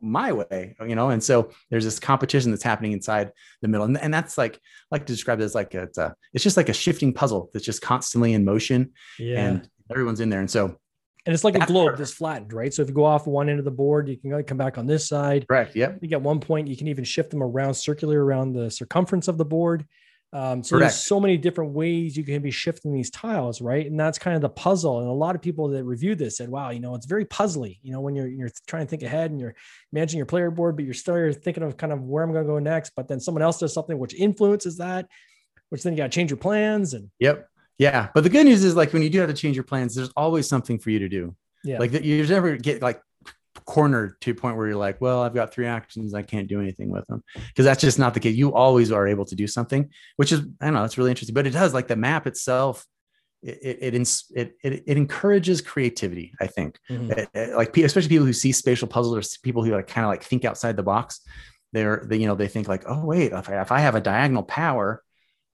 my 0.00 0.32
way, 0.32 0.74
you 0.86 0.94
know? 0.94 1.10
And 1.10 1.22
so 1.22 1.50
there's 1.70 1.84
this 1.84 2.00
competition 2.00 2.50
that's 2.50 2.62
happening 2.62 2.92
inside 2.92 3.32
the 3.60 3.68
middle. 3.68 3.84
And, 3.86 3.96
and 3.98 4.12
that's 4.12 4.36
like, 4.36 4.56
I 4.56 4.58
like 4.90 5.06
to 5.06 5.12
describe 5.12 5.40
it 5.40 5.44
as 5.44 5.54
like, 5.54 5.74
it's, 5.74 5.96
a, 5.98 6.14
it's 6.34 6.42
just 6.42 6.56
like 6.56 6.68
a 6.68 6.72
shifting 6.74 7.12
puzzle 7.12 7.50
that's 7.52 7.64
just 7.64 7.82
constantly 7.82 8.32
in 8.32 8.44
motion 8.44 8.92
Yeah. 9.18 9.40
and 9.44 9.70
everyone's 9.90 10.20
in 10.20 10.28
there. 10.28 10.40
And 10.40 10.50
so, 10.50 10.76
And 11.24 11.32
it's 11.32 11.44
like 11.44 11.54
a 11.54 11.64
globe 11.66 11.98
that's 11.98 12.12
flattened, 12.12 12.52
right? 12.52 12.74
So 12.74 12.82
if 12.82 12.88
you 12.88 12.94
go 12.94 13.04
off 13.04 13.26
one 13.26 13.48
end 13.48 13.60
of 13.60 13.64
the 13.64 13.70
board, 13.70 14.08
you 14.08 14.16
can 14.16 14.42
come 14.42 14.58
back 14.58 14.76
on 14.76 14.86
this 14.86 15.06
side. 15.06 15.46
correct. 15.46 15.76
Yep. 15.76 15.94
I 15.94 15.98
think 15.98 16.12
at 16.12 16.22
one 16.22 16.40
point 16.40 16.66
you 16.66 16.76
can 16.76 16.88
even 16.88 17.04
shift 17.04 17.30
them 17.30 17.42
around 17.42 17.74
circular 17.74 18.24
around 18.24 18.54
the 18.54 18.70
circumference 18.70 19.28
of 19.28 19.38
the 19.38 19.44
board. 19.44 19.86
Um, 20.34 20.62
so 20.62 20.76
Correct. 20.76 20.92
there's 20.92 21.06
so 21.06 21.20
many 21.20 21.36
different 21.36 21.72
ways 21.72 22.16
you 22.16 22.24
can 22.24 22.40
be 22.40 22.50
shifting 22.50 22.92
these 22.94 23.10
tiles, 23.10 23.60
right? 23.60 23.84
And 23.86 24.00
that's 24.00 24.18
kind 24.18 24.34
of 24.34 24.40
the 24.40 24.48
puzzle. 24.48 25.00
And 25.00 25.08
a 25.08 25.12
lot 25.12 25.34
of 25.34 25.42
people 25.42 25.68
that 25.68 25.84
reviewed 25.84 26.18
this 26.18 26.38
said, 26.38 26.48
"Wow, 26.48 26.70
you 26.70 26.80
know, 26.80 26.94
it's 26.94 27.04
very 27.04 27.26
puzzly. 27.26 27.78
You 27.82 27.92
know, 27.92 28.00
when 28.00 28.16
you're 28.16 28.28
you're 28.28 28.50
trying 28.66 28.86
to 28.86 28.90
think 28.90 29.02
ahead 29.02 29.30
and 29.30 29.38
you're 29.38 29.54
managing 29.92 30.16
your 30.16 30.26
player 30.26 30.50
board, 30.50 30.74
but 30.76 30.86
you're 30.86 30.94
still 30.94 31.18
you're 31.18 31.34
thinking 31.34 31.62
of 31.62 31.76
kind 31.76 31.92
of 31.92 32.02
where 32.04 32.24
I'm 32.24 32.32
going 32.32 32.46
to 32.46 32.50
go 32.50 32.58
next. 32.58 32.92
But 32.96 33.08
then 33.08 33.20
someone 33.20 33.42
else 33.42 33.58
does 33.58 33.74
something 33.74 33.98
which 33.98 34.14
influences 34.14 34.78
that, 34.78 35.06
which 35.68 35.82
then 35.82 35.92
you 35.92 35.98
got 35.98 36.04
to 36.04 36.14
change 36.16 36.30
your 36.30 36.38
plans. 36.38 36.94
And 36.94 37.10
Yep. 37.18 37.46
Yeah. 37.78 38.08
But 38.14 38.22
the 38.24 38.30
good 38.30 38.44
news 38.46 38.62
is 38.64 38.76
like 38.76 38.92
when 38.92 39.02
you 39.02 39.10
do 39.10 39.18
have 39.20 39.28
to 39.28 39.34
change 39.34 39.56
your 39.56 39.64
plans, 39.64 39.94
there's 39.94 40.10
always 40.16 40.48
something 40.48 40.78
for 40.78 40.90
you 40.90 40.98
to 41.00 41.08
do. 41.08 41.34
yeah, 41.64 41.78
Like 41.78 41.92
that 41.92 42.04
you 42.04 42.24
never 42.26 42.56
get 42.56 42.82
like 42.82 43.00
cornered 43.64 44.20
to 44.20 44.30
a 44.30 44.34
point 44.34 44.56
where 44.56 44.66
you're 44.66 44.76
like, 44.76 45.00
well, 45.00 45.22
I've 45.22 45.34
got 45.34 45.52
three 45.52 45.66
actions, 45.66 46.14
I 46.14 46.22
can't 46.22 46.48
do 46.48 46.60
anything 46.60 46.90
with 46.90 47.06
them. 47.06 47.22
Because 47.48 47.64
that's 47.64 47.80
just 47.80 47.98
not 47.98 48.14
the 48.14 48.20
case. 48.20 48.34
You 48.36 48.54
always 48.54 48.90
are 48.92 49.06
able 49.06 49.24
to 49.26 49.34
do 49.34 49.46
something, 49.46 49.90
which 50.16 50.32
is 50.32 50.40
I 50.60 50.66
don't 50.66 50.74
know, 50.74 50.84
it's 50.84 50.98
really 50.98 51.10
interesting. 51.10 51.34
But 51.34 51.46
it 51.46 51.50
does 51.50 51.74
like 51.74 51.88
the 51.88 51.96
map 51.96 52.26
itself, 52.26 52.86
it 53.42 53.58
it 53.80 53.94
it, 53.94 54.56
it, 54.62 54.82
it, 54.86 54.96
encourages 54.96 55.60
creativity, 55.60 56.32
I 56.40 56.46
think. 56.46 56.78
Mhm. 56.90 57.10
It- 57.16 57.28
it- 57.34 57.56
like 57.56 57.76
especially 57.76 58.08
people 58.08 58.26
who 58.26 58.32
see 58.32 58.52
spatial 58.52 58.88
puzzles 58.88 59.16
or 59.16 59.38
people 59.42 59.64
who 59.64 59.72
like 59.72 59.88
kind 59.88 60.04
of 60.04 60.10
like 60.10 60.22
think 60.22 60.44
outside 60.44 60.76
the 60.76 60.82
box. 60.82 61.20
They're 61.72 62.04
they, 62.06 62.18
you 62.18 62.26
know, 62.26 62.34
they 62.34 62.48
think 62.48 62.68
like, 62.68 62.84
oh 62.86 63.04
wait, 63.04 63.32
if 63.32 63.48
I, 63.48 63.60
if 63.62 63.72
I 63.72 63.80
have 63.80 63.94
a 63.94 64.00
diagonal 64.00 64.42
power 64.42 65.02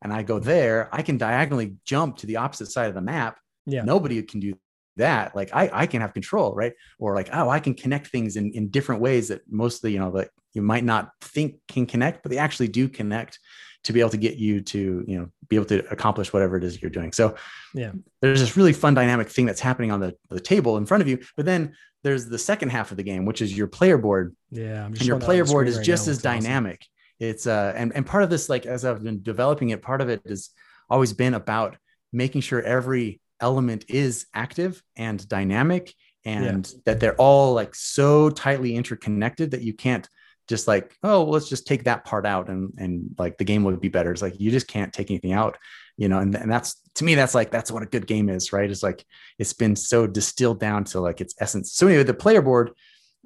and 0.03 0.13
I 0.13 0.23
go 0.23 0.39
there, 0.39 0.89
I 0.93 1.03
can 1.03 1.19
diagonally 1.19 1.77
jump 1.85 2.19
to 2.19 2.27
the 2.27 2.37
opposite 2.37 2.71
side 2.71 2.89
of 2.89 2.95
the 2.95 3.01
map 3.01 3.39
yeah, 3.67 3.83
nobody 3.83 4.23
can 4.23 4.41
do 4.41 4.55
that 4.97 5.37
like 5.37 5.51
i 5.55 5.71
i 5.73 5.87
can 5.87 6.01
have 6.01 6.13
control 6.13 6.55
right 6.55 6.73
or 6.99 7.15
like 7.15 7.29
oh 7.33 7.49
i 7.49 7.61
can 7.61 7.75
connect 7.75 8.09
things 8.09 8.37
in 8.37 8.51
in 8.53 8.69
different 8.69 9.01
ways 9.01 9.29
that 9.29 9.41
mostly 9.49 9.93
you 9.93 9.99
know 9.99 10.11
that 10.11 10.31
you 10.55 10.63
might 10.63 10.83
not 10.85 11.11
think 11.21 11.57
can 11.69 11.87
connect 11.87 12.23
but 12.23 12.31
they 12.33 12.39
actually 12.39 12.67
do 12.67 12.89
connect 12.89 13.39
to 13.85 13.93
be 13.93 14.01
able 14.01 14.11
to 14.11 14.17
get 14.17 14.37
you 14.37 14.61
to 14.61 15.05
you 15.07 15.19
know 15.19 15.29
be 15.49 15.55
able 15.57 15.67
to 15.67 15.87
accomplish 15.93 16.33
whatever 16.33 16.57
it 16.57 16.65
is 16.65 16.83
you're 16.83 16.91
doing 16.91 17.13
so 17.13 17.37
Yeah. 17.75 17.93
there's 18.21 18.41
this 18.41 18.57
really 18.57 18.73
fun 18.73 18.95
dynamic 18.95 19.29
thing 19.29 19.47
that's 19.47 19.61
happening 19.61 19.93
on 19.93 20.01
the, 20.01 20.17
the 20.31 20.41
table 20.41 20.77
in 20.79 20.85
front 20.87 21.03
of 21.03 21.09
you 21.09 21.19
but 21.37 21.47
then 21.47 21.75
there's 22.03 22.27
the 22.27 22.39
second 22.39 22.71
half 22.71 22.91
of 22.91 22.97
the 22.97 23.05
game 23.05 23.25
which 23.25 23.41
is 23.41 23.57
your 23.57 23.69
player 23.69 23.99
board 23.99 24.35
yeah. 24.51 24.87
And 24.87 24.97
your 24.97 25.05
showing 25.05 25.09
that 25.21 25.25
on 25.25 25.29
player 25.29 25.45
board 25.45 25.69
is 25.69 25.77
right 25.77 25.85
just 25.87 26.09
as 26.09 26.21
dynamic. 26.23 26.81
awesome. 26.81 26.89
It's 27.21 27.47
uh 27.47 27.73
and, 27.77 27.93
and 27.95 28.07
part 28.07 28.23
of 28.23 28.31
this 28.31 28.49
like 28.49 28.67
as 28.67 28.85
i've 28.85 29.03
been 29.03 29.23
developing 29.23 29.71
it 29.71 29.83
part 29.83 30.01
of 30.01 30.09
it 30.09 30.21
has 30.27 30.51
always 30.91 31.13
been 31.13 31.35
about 31.35 31.77
making 32.13 32.41
sure 32.41 32.63
every 32.63 33.21
element 33.41 33.85
is 33.89 34.27
active 34.35 34.83
and 34.97 35.29
dynamic 35.29 35.95
and 36.25 36.73
that 36.85 37.01
they're 37.01 37.15
all 37.15 37.55
like 37.55 37.75
so 37.75 38.31
tightly 38.31 38.75
interconnected 38.75 39.53
that 39.53 39.63
you 39.63 39.73
can't 39.73 40.09
just 40.49 40.67
like 40.67 40.97
oh 41.03 41.23
well, 41.23 41.31
let's 41.31 41.49
just 41.49 41.67
take 41.67 41.85
that 41.85 42.05
part 42.05 42.27
out 42.27 42.49
and 42.49 42.73
and 42.79 43.15
like 43.19 43.39
the 43.39 43.45
game 43.45 43.65
would 43.65 43.81
be 43.81 43.89
better. 43.89 44.11
It's 44.11 44.23
like 44.23 44.41
you 44.41 44.51
just 44.51 44.67
can't 44.67 44.93
take 44.93 45.11
anything 45.11 45.33
out 45.33 45.59
you 45.97 46.09
know 46.09 46.19
and, 46.19 46.35
and 46.35 46.51
that's 46.51 46.81
to 46.95 47.05
me 47.05 47.15
that's 47.15 47.35
like 47.35 47.51
that's 47.51 47.71
what 47.71 47.83
a 47.83 47.87
good 47.87 48.07
game 48.07 48.29
is 48.29 48.53
right? 48.53 48.71
It's 48.71 48.83
like 48.83 49.05
it's 49.39 49.53
been 49.53 49.77
so 49.77 50.07
distilled 50.07 50.61
down 50.61 50.85
to 50.85 51.01
like 51.01 51.21
its 51.21 51.35
essence. 51.39 51.73
So 51.73 51.87
anyway 51.87 52.03
the 52.03 52.15
player 52.15 52.43
board 52.43 52.73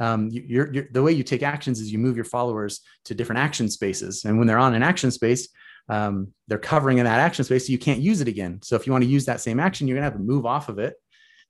um, 0.00 0.28
you, 0.30 0.42
you're, 0.46 0.72
you're 0.72 0.88
the 0.92 1.02
way 1.02 1.12
you 1.12 1.22
take 1.22 1.42
actions 1.42 1.80
is 1.80 1.92
you 1.92 1.98
move 1.98 2.16
your 2.16 2.24
followers 2.24 2.80
to 3.04 3.14
different 3.14 3.40
action 3.40 3.68
spaces. 3.68 4.24
And 4.24 4.38
when 4.38 4.46
they're 4.46 4.58
on 4.58 4.74
an 4.74 4.82
action 4.82 5.10
space 5.10 5.48
um, 5.88 6.32
they're 6.46 6.58
covering 6.58 6.98
in 6.98 7.04
that 7.04 7.18
action 7.20 7.44
space 7.44 7.66
so 7.66 7.72
you 7.72 7.78
can't 7.78 8.00
use 8.00 8.20
it 8.20 8.28
again. 8.28 8.60
So 8.62 8.76
if 8.76 8.86
you 8.86 8.92
want 8.92 9.04
to 9.04 9.10
use 9.10 9.24
that 9.26 9.40
same 9.40 9.60
action 9.60 9.88
you're 9.88 9.96
going 9.96 10.02
to 10.08 10.10
have 10.10 10.18
to 10.20 10.24
move 10.24 10.46
off 10.46 10.68
of 10.68 10.78
it 10.78 10.94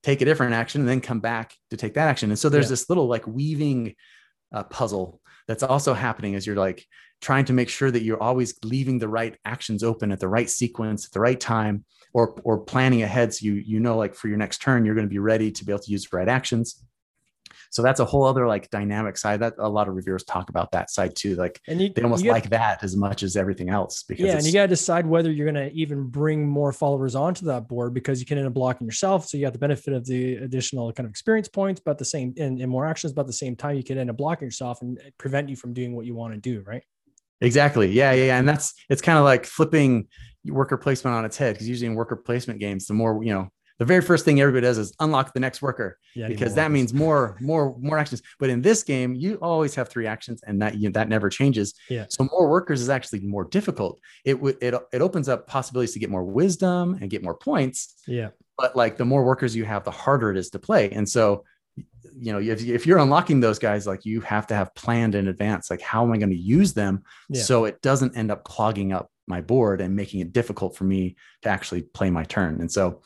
take 0.02 0.20
a 0.20 0.24
different 0.24 0.54
action 0.54 0.80
and 0.80 0.88
then 0.88 1.00
come 1.00 1.20
back 1.20 1.54
to 1.70 1.76
take 1.76 1.94
that 1.94 2.08
action. 2.08 2.30
And 2.30 2.38
so 2.38 2.48
there's 2.48 2.66
Yeah. 2.66 2.70
this 2.70 2.88
little 2.88 3.06
like 3.06 3.26
weaving 3.26 3.94
uh, 4.52 4.64
puzzle 4.64 5.20
that's 5.46 5.62
also 5.62 5.94
happening 5.94 6.34
as 6.34 6.46
you're 6.46 6.56
like 6.56 6.86
trying 7.20 7.44
to 7.44 7.52
make 7.52 7.68
sure 7.68 7.90
that 7.90 8.02
you're 8.02 8.22
always 8.22 8.54
leaving 8.64 8.98
the 8.98 9.08
right 9.08 9.36
actions 9.44 9.82
open 9.82 10.12
at 10.12 10.20
the 10.20 10.28
right 10.28 10.50
sequence 10.50 11.06
at 11.06 11.12
the 11.12 11.20
right 11.20 11.40
time 11.40 11.84
or 12.12 12.38
or 12.44 12.58
planning 12.58 13.02
ahead 13.02 13.32
so 13.32 13.46
you 13.46 13.54
you 13.54 13.80
know 13.80 13.96
like 13.96 14.14
for 14.14 14.28
your 14.28 14.36
next 14.36 14.60
turn 14.60 14.84
you're 14.84 14.94
going 14.94 15.06
to 15.06 15.10
be 15.10 15.18
ready 15.18 15.50
to 15.50 15.64
be 15.64 15.72
able 15.72 15.82
to 15.82 15.90
use 15.90 16.06
the 16.08 16.16
right 16.16 16.28
actions 16.28 16.84
so 17.72 17.82
that's 17.82 18.00
a 18.00 18.04
whole 18.04 18.24
other 18.24 18.46
like 18.46 18.68
dynamic 18.70 19.16
side 19.16 19.40
that 19.40 19.54
a 19.58 19.68
lot 19.68 19.88
of 19.88 19.94
reviewers 19.94 20.22
talk 20.24 20.50
about 20.50 20.70
that 20.72 20.90
side 20.90 21.16
too 21.16 21.34
like 21.36 21.58
And 21.66 21.80
you, 21.80 21.90
they 21.92 22.02
almost 22.02 22.22
you 22.22 22.28
got- 22.28 22.34
like 22.34 22.50
that 22.50 22.84
as 22.84 22.96
much 22.96 23.22
as 23.22 23.34
everything 23.34 23.70
else 23.70 24.04
because 24.04 24.26
yeah, 24.26 24.36
and 24.36 24.46
you 24.46 24.52
got 24.52 24.62
to 24.62 24.68
decide 24.68 25.06
whether 25.06 25.32
you're 25.32 25.50
going 25.50 25.70
to 25.70 25.74
even 25.74 26.04
bring 26.04 26.46
more 26.46 26.72
followers 26.72 27.14
onto 27.14 27.46
that 27.46 27.66
board 27.68 27.94
because 27.94 28.20
you 28.20 28.26
can 28.26 28.36
end 28.38 28.46
up 28.46 28.52
blocking 28.54 28.86
yourself. 28.86 29.26
So 29.26 29.38
you 29.38 29.44
have 29.46 29.54
the 29.54 29.58
benefit 29.58 29.94
of 29.94 30.04
the 30.06 30.36
additional 30.36 30.92
kind 30.92 31.06
of 31.06 31.10
experience 31.10 31.48
points, 31.48 31.80
but 31.84 31.96
the 31.98 32.04
same 32.04 32.34
and, 32.38 32.60
and 32.60 32.70
more 32.70 32.86
actions, 32.86 33.12
but 33.14 33.22
at 33.22 33.26
the 33.26 33.32
same 33.32 33.56
time, 33.56 33.76
you 33.76 33.82
can 33.82 33.96
end 33.98 34.10
up 34.10 34.18
blocking 34.18 34.46
yourself 34.46 34.82
and 34.82 35.00
prevent 35.18 35.48
you 35.48 35.56
from 35.56 35.72
doing 35.72 35.96
what 35.96 36.04
you 36.04 36.14
want 36.14 36.34
to 36.34 36.40
do. 36.40 36.62
Right. 36.66 36.84
Exactly. 37.40 37.90
Yeah, 37.90 38.12
yeah, 38.12 38.24
yeah. 38.26 38.38
And 38.38 38.48
that's 38.48 38.74
it's 38.88 39.02
kind 39.02 39.18
of 39.18 39.24
like 39.24 39.46
flipping 39.46 40.08
worker 40.44 40.76
placement 40.76 41.16
on 41.16 41.24
its 41.24 41.36
head 41.36 41.54
because 41.54 41.68
usually 41.68 41.86
in 41.86 41.94
worker 41.94 42.16
placement 42.16 42.60
games, 42.60 42.86
the 42.86 42.94
more 42.94 43.24
you 43.24 43.32
know, 43.32 43.48
the 43.82 43.86
very 43.94 44.00
first 44.00 44.24
thing 44.24 44.40
everybody 44.40 44.62
does 44.64 44.78
is 44.78 44.94
unlock 45.00 45.34
the 45.34 45.40
next 45.40 45.60
worker 45.60 45.98
Yeah. 46.14 46.28
Because 46.28 46.54
that 46.54 46.70
means 46.70 46.94
more, 46.94 47.36
more, 47.40 47.74
more 47.80 47.98
actions. 47.98 48.22
But 48.38 48.48
in 48.48 48.62
this 48.62 48.84
game, 48.84 49.14
you 49.14 49.34
always 49.42 49.74
have 49.74 49.88
three 49.88 50.06
actions, 50.06 50.40
and 50.46 50.62
that 50.62 50.76
you 50.76 50.90
that 50.90 51.08
never 51.08 51.28
changes. 51.28 51.74
Yeah. 51.88 52.06
So 52.08 52.28
more 52.30 52.48
workers 52.48 52.80
is 52.80 52.88
actually 52.88 53.20
more 53.20 53.44
difficult. 53.44 53.98
It 54.24 54.40
would 54.40 54.56
it 54.62 54.72
it 54.92 55.00
opens 55.02 55.28
up 55.28 55.46
possibilities 55.48 55.92
to 55.94 55.98
get 55.98 56.10
more 56.10 56.24
wisdom 56.24 56.98
and 57.00 57.10
get 57.10 57.24
more 57.24 57.34
points. 57.36 57.78
Yeah. 58.06 58.28
But 58.56 58.76
like 58.76 58.96
the 58.98 59.04
more 59.04 59.24
workers 59.24 59.56
you 59.56 59.64
have, 59.64 59.82
the 59.82 59.90
harder 59.90 60.30
it 60.30 60.36
is 60.36 60.50
to 60.50 60.58
play. 60.58 60.90
And 60.92 61.08
so 61.08 61.44
you 62.14 62.30
know 62.32 62.38
if, 62.38 62.62
if 62.64 62.86
you're 62.86 62.98
unlocking 62.98 63.40
those 63.40 63.58
guys 63.58 63.86
like 63.86 64.04
you 64.04 64.20
have 64.20 64.46
to 64.46 64.54
have 64.54 64.74
planned 64.74 65.14
in 65.14 65.28
advance 65.28 65.70
like 65.70 65.80
how 65.80 66.04
am 66.04 66.12
i 66.12 66.18
going 66.18 66.28
to 66.30 66.36
use 66.58 66.74
them 66.74 67.02
Yeah. 67.30 67.42
so 67.42 67.64
it 67.64 67.80
doesn't 67.80 68.16
end 68.16 68.30
up 68.30 68.44
clogging 68.44 68.92
up 68.92 69.10
my 69.26 69.40
board 69.40 69.80
and 69.80 69.96
making 69.96 70.20
it 70.20 70.30
difficult 70.32 70.76
for 70.76 70.84
me 70.84 71.16
to 71.42 71.48
actually 71.48 71.82
play 71.82 72.10
my 72.10 72.24
turn 72.24 72.60
and 72.60 72.70
so 72.70 73.00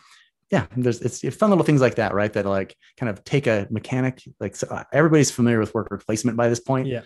yeah 0.50 0.66
there's 0.76 1.00
it's, 1.00 1.24
it's 1.24 1.36
fun 1.36 1.50
little 1.50 1.64
things 1.64 1.80
like 1.80 1.96
that 1.96 2.14
right 2.14 2.32
that 2.32 2.46
like 2.46 2.76
kind 2.96 3.10
of 3.10 3.22
take 3.24 3.46
a 3.46 3.66
mechanic 3.70 4.22
like 4.40 4.54
so 4.54 4.66
uh, 4.68 4.84
everybody's 4.92 5.30
familiar 5.30 5.58
with 5.58 5.74
worker 5.74 5.98
placement 5.98 6.36
by 6.36 6.48
this 6.48 6.60
point 6.60 6.86
Yeah. 6.86 7.02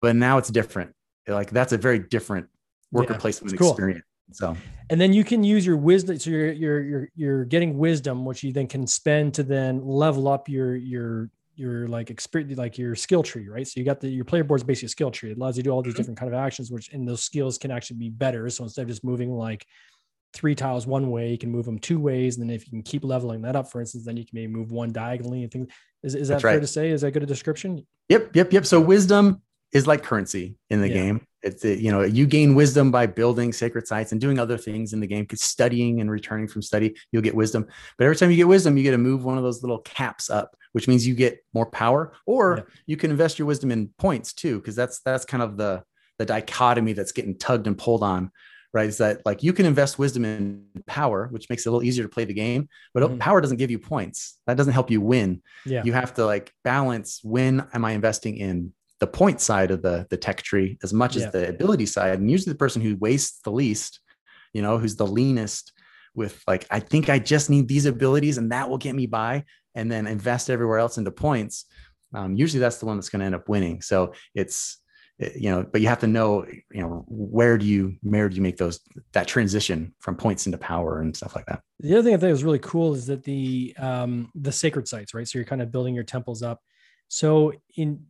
but 0.00 0.16
now 0.16 0.38
it's 0.38 0.48
different 0.48 0.94
like 1.28 1.50
that's 1.50 1.72
a 1.72 1.78
very 1.78 1.98
different 1.98 2.48
worker 2.90 3.12
Yeah, 3.12 3.18
placement 3.18 3.58
cool. 3.58 3.70
experience 3.70 4.04
so 4.32 4.56
And 4.90 5.00
then 5.00 5.12
you 5.12 5.24
can 5.24 5.44
use 5.44 5.64
your 5.66 5.76
wisdom. 5.76 6.18
So 6.18 6.30
you're 6.30 6.52
you're 6.52 6.82
you're 6.82 7.08
you're 7.14 7.44
getting 7.44 7.78
wisdom, 7.78 8.24
which 8.24 8.42
you 8.42 8.52
then 8.52 8.66
can 8.66 8.86
spend 8.86 9.34
to 9.34 9.42
then 9.44 9.84
level 9.84 10.26
up 10.28 10.48
your 10.48 10.74
your 10.76 11.30
your 11.56 11.86
like 11.88 12.10
experience, 12.10 12.56
like 12.58 12.78
your 12.78 12.94
skill 12.96 13.22
tree, 13.22 13.48
right? 13.48 13.66
So 13.66 13.78
you 13.78 13.84
got 13.84 14.00
the 14.00 14.08
your 14.08 14.24
player 14.24 14.42
board 14.44 14.60
is 14.60 14.64
basically 14.64 14.86
a 14.86 14.90
skill 14.90 15.10
tree. 15.10 15.30
It 15.32 15.36
allows 15.36 15.56
you 15.56 15.62
to 15.62 15.68
do 15.68 15.72
all 15.72 15.82
these 15.82 15.94
Mhm. 15.94 15.96
different 15.98 16.18
kind 16.18 16.32
of 16.32 16.38
actions, 16.38 16.70
which 16.72 16.88
and 16.92 17.06
those 17.06 17.22
skills 17.22 17.58
can 17.58 17.70
actually 17.70 17.98
be 17.98 18.08
better. 18.10 18.48
So 18.50 18.64
instead 18.64 18.82
of 18.82 18.88
just 18.88 19.04
moving 19.04 19.30
like 19.30 19.64
three 20.32 20.54
tiles 20.54 20.86
one 20.86 21.10
way, 21.10 21.30
you 21.30 21.38
can 21.38 21.50
move 21.50 21.64
them 21.64 21.78
two 21.78 21.98
ways. 21.98 22.36
And 22.38 22.48
then 22.48 22.54
if 22.54 22.66
you 22.66 22.70
can 22.70 22.82
keep 22.82 23.04
leveling 23.04 23.42
that 23.42 23.56
up, 23.56 23.70
for 23.70 23.80
instance, 23.80 24.04
then 24.04 24.16
you 24.16 24.24
can 24.24 24.34
maybe 24.34 24.52
move 24.52 24.70
one 24.70 24.92
diagonally 24.92 25.42
and 25.42 25.52
things. 25.52 25.68
Is, 26.02 26.14
is 26.14 26.28
that 26.28 26.34
That's 26.34 26.42
fair 26.42 26.52
right. 26.52 26.60
to 26.60 26.66
say? 26.66 26.90
Is 26.90 27.00
that 27.02 27.10
good 27.12 27.22
a 27.22 27.26
description? 27.26 27.86
Yep, 28.08 28.34
yep, 28.34 28.52
yep. 28.52 28.66
So 28.66 28.80
wisdom 28.80 29.42
is 29.72 29.86
like 29.86 30.02
currency 30.02 30.56
in 30.70 30.80
the 30.80 30.88
Yeah. 30.88 30.94
game. 30.94 31.20
It's 31.42 31.64
it, 31.64 31.78
you 31.78 31.90
know 31.90 32.02
you 32.02 32.26
gain 32.26 32.54
wisdom 32.54 32.90
by 32.90 33.06
building 33.06 33.52
sacred 33.54 33.86
sites 33.86 34.12
and 34.12 34.20
doing 34.20 34.38
other 34.38 34.58
things 34.58 34.92
in 34.92 35.00
the 35.00 35.06
game. 35.06 35.22
Because 35.22 35.40
studying 35.40 36.00
and 36.02 36.10
returning 36.10 36.46
from 36.48 36.60
study, 36.60 36.94
you'll 37.12 37.22
get 37.22 37.34
wisdom. 37.34 37.66
But 37.96 38.04
every 38.04 38.16
time 38.16 38.30
you 38.30 38.36
get 38.36 38.46
wisdom, 38.48 38.76
you 38.76 38.82
get 38.82 38.90
to 38.90 38.98
move 38.98 39.24
one 39.24 39.38
of 39.38 39.42
those 39.44 39.62
little 39.62 39.78
caps 39.78 40.28
up, 40.28 40.54
which 40.72 40.86
means 40.86 41.06
you 41.06 41.14
get 41.14 41.38
more 41.54 41.64
power. 41.66 42.12
Or 42.26 42.56
Yeah. 42.58 42.62
you 42.86 42.96
can 42.98 43.10
invest 43.10 43.38
your 43.38 43.46
wisdom 43.46 43.70
in 43.70 43.88
points 43.96 44.34
too, 44.34 44.58
because 44.58 44.76
that's 44.76 45.00
that's 45.00 45.24
kind 45.24 45.42
of 45.42 45.56
the 45.56 45.82
the 46.18 46.26
dichotomy 46.26 46.92
that's 46.92 47.12
getting 47.12 47.38
tugged 47.38 47.66
and 47.66 47.78
pulled 47.78 48.02
on 48.02 48.30
right 48.72 48.88
is 48.88 48.98
that 48.98 49.20
like 49.24 49.42
you 49.42 49.52
can 49.52 49.66
invest 49.66 49.98
wisdom 49.98 50.24
in 50.24 50.64
power 50.86 51.28
which 51.30 51.48
makes 51.50 51.66
it 51.66 51.68
a 51.68 51.72
little 51.72 51.86
easier 51.86 52.04
to 52.04 52.08
play 52.08 52.24
the 52.24 52.34
game 52.34 52.68
but 52.94 53.02
mm-hmm. 53.02 53.18
power 53.18 53.40
doesn't 53.40 53.56
give 53.56 53.70
you 53.70 53.78
points 53.78 54.38
that 54.46 54.56
doesn't 54.56 54.72
help 54.72 54.90
you 54.90 55.00
win 55.00 55.42
yeah. 55.66 55.82
you 55.84 55.92
have 55.92 56.14
to 56.14 56.24
like 56.24 56.52
balance 56.64 57.20
when 57.22 57.66
am 57.72 57.84
i 57.84 57.92
investing 57.92 58.36
in 58.36 58.72
the 59.00 59.06
point 59.06 59.40
side 59.40 59.70
of 59.70 59.82
the 59.82 60.06
the 60.10 60.16
tech 60.16 60.42
tree 60.42 60.78
as 60.82 60.92
much 60.92 61.16
yeah. 61.16 61.26
as 61.26 61.32
the 61.32 61.48
ability 61.48 61.86
side 61.86 62.18
and 62.18 62.30
usually 62.30 62.52
the 62.52 62.58
person 62.58 62.82
who 62.82 62.96
wastes 62.96 63.40
the 63.42 63.52
least 63.52 64.00
you 64.52 64.62
know 64.62 64.78
who's 64.78 64.96
the 64.96 65.06
leanest 65.06 65.72
with 66.14 66.42
like 66.46 66.66
i 66.70 66.78
think 66.78 67.08
i 67.08 67.18
just 67.18 67.50
need 67.50 67.68
these 67.68 67.86
abilities 67.86 68.38
and 68.38 68.52
that 68.52 68.68
will 68.68 68.78
get 68.78 68.94
me 68.94 69.06
by 69.06 69.44
and 69.74 69.90
then 69.90 70.06
invest 70.06 70.50
everywhere 70.50 70.78
else 70.78 70.98
into 70.98 71.10
points 71.10 71.64
um, 72.12 72.34
usually 72.34 72.58
that's 72.58 72.78
the 72.78 72.86
one 72.86 72.96
that's 72.96 73.08
going 73.08 73.20
to 73.20 73.26
end 73.26 73.34
up 73.34 73.48
winning 73.48 73.80
so 73.80 74.12
it's 74.34 74.78
you 75.36 75.50
know 75.50 75.62
but 75.70 75.80
you 75.80 75.88
have 75.88 75.98
to 75.98 76.06
know 76.06 76.46
you 76.70 76.80
know 76.80 77.04
where 77.08 77.58
do 77.58 77.66
you 77.66 77.96
where 78.02 78.28
do 78.28 78.36
you 78.36 78.42
make 78.42 78.56
those 78.56 78.80
that 79.12 79.28
transition 79.28 79.94
from 79.98 80.16
points 80.16 80.46
into 80.46 80.56
power 80.56 81.00
and 81.00 81.16
stuff 81.16 81.36
like 81.36 81.46
that? 81.46 81.60
The 81.80 81.94
other 81.94 82.02
thing 82.02 82.14
i 82.14 82.16
think 82.16 82.30
was 82.30 82.44
really 82.44 82.58
cool 82.58 82.94
is 82.94 83.06
that 83.06 83.22
the 83.24 83.74
um 83.78 84.30
the 84.34 84.52
sacred 84.52 84.88
sites 84.88 85.12
right? 85.12 85.28
So 85.28 85.38
you're 85.38 85.46
kind 85.46 85.62
of 85.62 85.70
building 85.70 85.94
your 85.94 86.04
temples 86.04 86.42
up. 86.42 86.60
So 87.08 87.52
in 87.76 88.04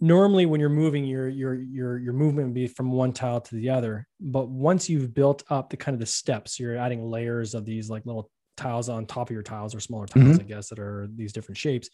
normally 0.00 0.44
when 0.44 0.60
you're 0.60 0.68
moving 0.68 1.04
your 1.04 1.28
your 1.28 1.54
your 1.54 1.98
your 1.98 2.12
movement 2.12 2.48
would 2.48 2.54
be 2.54 2.66
from 2.66 2.90
one 2.90 3.12
tile 3.12 3.40
to 3.40 3.54
the 3.54 3.70
other. 3.70 4.06
But 4.20 4.48
once 4.48 4.90
you've 4.90 5.14
built 5.14 5.44
up 5.48 5.70
the 5.70 5.76
kind 5.76 5.94
of 5.94 6.00
the 6.00 6.06
steps 6.06 6.58
you're 6.58 6.76
adding 6.76 7.04
layers 7.04 7.54
of 7.54 7.64
these 7.64 7.88
like 7.88 8.04
little 8.06 8.28
tiles 8.56 8.88
on 8.88 9.06
top 9.06 9.28
of 9.28 9.34
your 9.34 9.42
tiles 9.42 9.74
or 9.74 9.80
smaller 9.80 10.06
tiles 10.06 10.28
mm-hmm. 10.28 10.40
i 10.40 10.44
guess 10.44 10.70
that 10.70 10.78
are 10.78 11.08
these 11.14 11.32
different 11.32 11.58
shapes. 11.58 11.88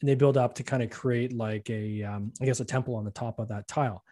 And 0.00 0.08
they 0.08 0.14
build 0.14 0.36
up 0.36 0.54
to 0.54 0.62
kind 0.62 0.82
of 0.82 0.90
create 0.90 1.32
like 1.32 1.68
a 1.68 2.02
um, 2.02 2.32
I 2.40 2.46
guess 2.46 2.60
a 2.60 2.64
temple 2.64 2.94
on 2.96 3.04
the 3.04 3.10
top 3.10 3.38
of 3.38 3.48
that 3.48 3.68
tile 3.68 4.02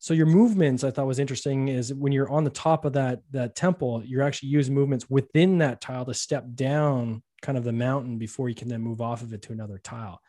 so 0.00 0.12
your 0.12 0.26
movements 0.26 0.82
i 0.82 0.90
thought 0.90 1.06
was 1.06 1.20
interesting 1.20 1.68
is 1.68 1.94
when 1.94 2.10
you're 2.12 2.30
on 2.30 2.42
the 2.42 2.50
top 2.50 2.84
of 2.84 2.94
that 2.94 3.20
that 3.30 3.54
temple 3.54 4.02
you're 4.04 4.22
actually 4.22 4.48
using 4.48 4.74
movements 4.74 5.08
within 5.08 5.58
that 5.58 5.80
tile 5.80 6.04
to 6.04 6.14
step 6.14 6.44
down 6.54 7.22
kind 7.42 7.56
of 7.56 7.64
the 7.64 7.72
mountain 7.72 8.18
before 8.18 8.48
you 8.48 8.54
can 8.54 8.68
then 8.68 8.80
move 8.80 9.00
off 9.00 9.22
of 9.22 9.32
it 9.32 9.42
to 9.42 9.52
another 9.52 9.78
tile. 9.78 10.20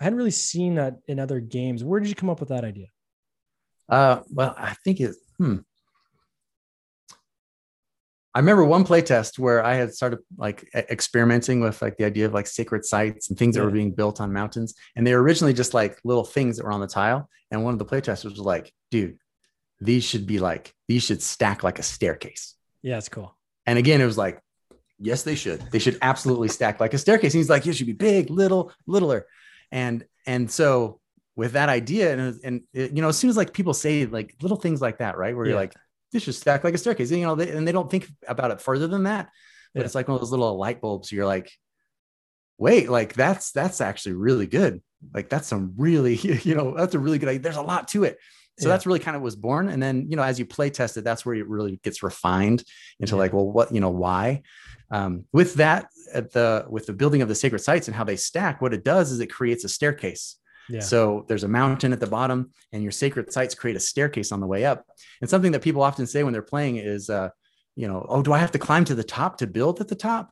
I 0.00 0.04
hadn't 0.04 0.16
really 0.16 0.30
seen 0.30 0.76
that 0.76 0.96
in 1.06 1.18
other 1.18 1.40
games. 1.40 1.84
Where 1.84 2.00
did 2.00 2.08
you 2.08 2.14
come 2.14 2.30
up 2.30 2.40
with 2.40 2.50
that 2.50 2.64
idea? 2.64 2.86
Uh 3.88 4.20
well 4.30 4.54
i 4.58 4.74
think 4.84 5.00
it 5.00 5.14
hmm 5.38 5.56
I 8.34 8.40
remember 8.40 8.64
one 8.64 8.84
playtest 8.84 9.38
where 9.38 9.64
I 9.64 9.74
had 9.74 9.94
started 9.94 10.20
like 10.36 10.68
experimenting 10.74 11.60
with 11.60 11.80
like 11.80 11.96
the 11.96 12.04
idea 12.04 12.26
of 12.26 12.34
like 12.34 12.46
sacred 12.46 12.84
sites 12.84 13.30
and 13.30 13.38
things 13.38 13.56
yeah. 13.56 13.62
that 13.62 13.66
were 13.66 13.72
being 13.72 13.92
built 13.92 14.20
on 14.20 14.32
mountains. 14.32 14.74
And 14.94 15.06
they 15.06 15.14
were 15.14 15.22
originally 15.22 15.54
just 15.54 15.74
like 15.74 15.98
little 16.04 16.24
things 16.24 16.56
that 16.56 16.64
were 16.64 16.72
on 16.72 16.80
the 16.80 16.86
tile. 16.86 17.28
And 17.50 17.64
one 17.64 17.72
of 17.72 17.78
the 17.78 17.86
playtesters 17.86 18.30
was 18.30 18.38
like, 18.38 18.72
dude, 18.90 19.18
these 19.80 20.04
should 20.04 20.26
be 20.26 20.38
like, 20.38 20.74
these 20.86 21.02
should 21.02 21.22
stack 21.22 21.62
like 21.62 21.78
a 21.78 21.82
staircase. 21.82 22.54
Yeah, 22.82 22.98
it's 22.98 23.08
cool. 23.08 23.34
And 23.66 23.78
again, 23.78 24.00
it 24.00 24.06
was 24.06 24.18
like, 24.18 24.40
yes, 24.98 25.22
they 25.22 25.34
should. 25.34 25.62
They 25.70 25.78
should 25.78 25.98
absolutely 26.02 26.48
stack 26.48 26.80
like 26.80 26.94
a 26.94 26.98
staircase. 26.98 27.32
And 27.34 27.38
he's 27.38 27.50
like, 27.50 27.66
it 27.66 27.74
should 27.74 27.86
be 27.86 27.92
big, 27.92 28.30
little, 28.30 28.72
littler. 28.86 29.26
And 29.72 30.04
and 30.26 30.50
so 30.50 31.00
with 31.36 31.52
that 31.52 31.68
idea, 31.68 32.16
and 32.16 32.40
and 32.44 32.62
you 32.72 33.02
know, 33.02 33.08
as 33.08 33.16
soon 33.16 33.30
as 33.30 33.36
like 33.36 33.52
people 33.52 33.74
say 33.74 34.06
like 34.06 34.34
little 34.42 34.56
things 34.56 34.80
like 34.80 34.98
that, 34.98 35.16
right? 35.16 35.34
Where 35.36 35.46
yeah. 35.46 35.50
you're 35.50 35.60
like, 35.60 35.74
this 36.12 36.22
should 36.22 36.34
stack 36.34 36.64
like 36.64 36.74
a 36.74 36.78
staircase. 36.78 37.10
You 37.10 37.26
know, 37.26 37.34
they, 37.34 37.50
and 37.50 37.66
they 37.66 37.72
don't 37.72 37.90
think 37.90 38.08
about 38.26 38.50
it 38.50 38.60
further 38.60 38.86
than 38.86 39.04
that. 39.04 39.30
But 39.74 39.80
yeah. 39.80 39.84
it's 39.86 39.94
like 39.94 40.08
one 40.08 40.14
of 40.14 40.20
those 40.20 40.30
little 40.30 40.56
light 40.56 40.80
bulbs. 40.80 41.12
You're 41.12 41.26
like, 41.26 41.50
wait, 42.58 42.88
like 42.88 43.14
that's 43.14 43.52
that's 43.52 43.80
actually 43.80 44.14
really 44.14 44.46
good. 44.46 44.82
Like 45.14 45.28
that's 45.28 45.46
some 45.46 45.74
really, 45.76 46.14
you 46.42 46.54
know, 46.54 46.74
that's 46.76 46.94
a 46.94 46.98
really 46.98 47.18
good 47.18 47.28
idea. 47.28 47.40
There's 47.40 47.56
a 47.56 47.62
lot 47.62 47.88
to 47.88 48.04
it. 48.04 48.18
So 48.58 48.68
yeah. 48.68 48.74
that's 48.74 48.86
really 48.86 48.98
kind 48.98 49.16
of 49.16 49.22
was 49.22 49.36
born. 49.36 49.68
And 49.68 49.80
then, 49.80 50.06
you 50.10 50.16
know, 50.16 50.22
as 50.22 50.38
you 50.38 50.44
play 50.44 50.68
test 50.68 50.96
it, 50.96 51.04
that's 51.04 51.24
where 51.24 51.36
it 51.36 51.48
really 51.48 51.78
gets 51.84 52.02
refined 52.02 52.64
into 52.98 53.14
yeah. 53.14 53.18
like, 53.20 53.32
well, 53.32 53.48
what, 53.48 53.72
you 53.72 53.80
know, 53.80 53.90
why? 53.90 54.42
Um, 54.90 55.26
with 55.32 55.54
that, 55.54 55.88
at 56.12 56.32
the 56.32 56.64
with 56.68 56.86
the 56.86 56.92
building 56.92 57.20
of 57.22 57.28
the 57.28 57.34
sacred 57.34 57.60
sites 57.60 57.86
and 57.88 57.94
how 57.94 58.04
they 58.04 58.16
stack, 58.16 58.62
what 58.62 58.72
it 58.72 58.82
does 58.82 59.12
is 59.12 59.20
it 59.20 59.26
creates 59.26 59.64
a 59.64 59.68
staircase. 59.68 60.37
Yeah. 60.68 60.80
So 60.80 61.24
there's 61.28 61.44
a 61.44 61.48
mountain 61.48 61.92
at 61.92 62.00
the 62.00 62.06
bottom, 62.06 62.50
and 62.72 62.82
your 62.82 62.92
sacred 62.92 63.32
sites 63.32 63.54
create 63.54 63.76
a 63.76 63.80
staircase 63.80 64.32
on 64.32 64.40
the 64.40 64.46
way 64.46 64.64
up. 64.64 64.84
And 65.20 65.30
something 65.30 65.52
that 65.52 65.62
people 65.62 65.82
often 65.82 66.06
say 66.06 66.22
when 66.22 66.32
they're 66.32 66.42
playing 66.42 66.76
is, 66.76 67.08
uh, 67.10 67.30
you 67.76 67.88
know, 67.88 68.04
oh, 68.08 68.22
do 68.22 68.32
I 68.32 68.38
have 68.38 68.52
to 68.52 68.58
climb 68.58 68.84
to 68.86 68.94
the 68.94 69.04
top 69.04 69.38
to 69.38 69.46
build 69.46 69.80
at 69.80 69.88
the 69.88 69.94
top? 69.94 70.30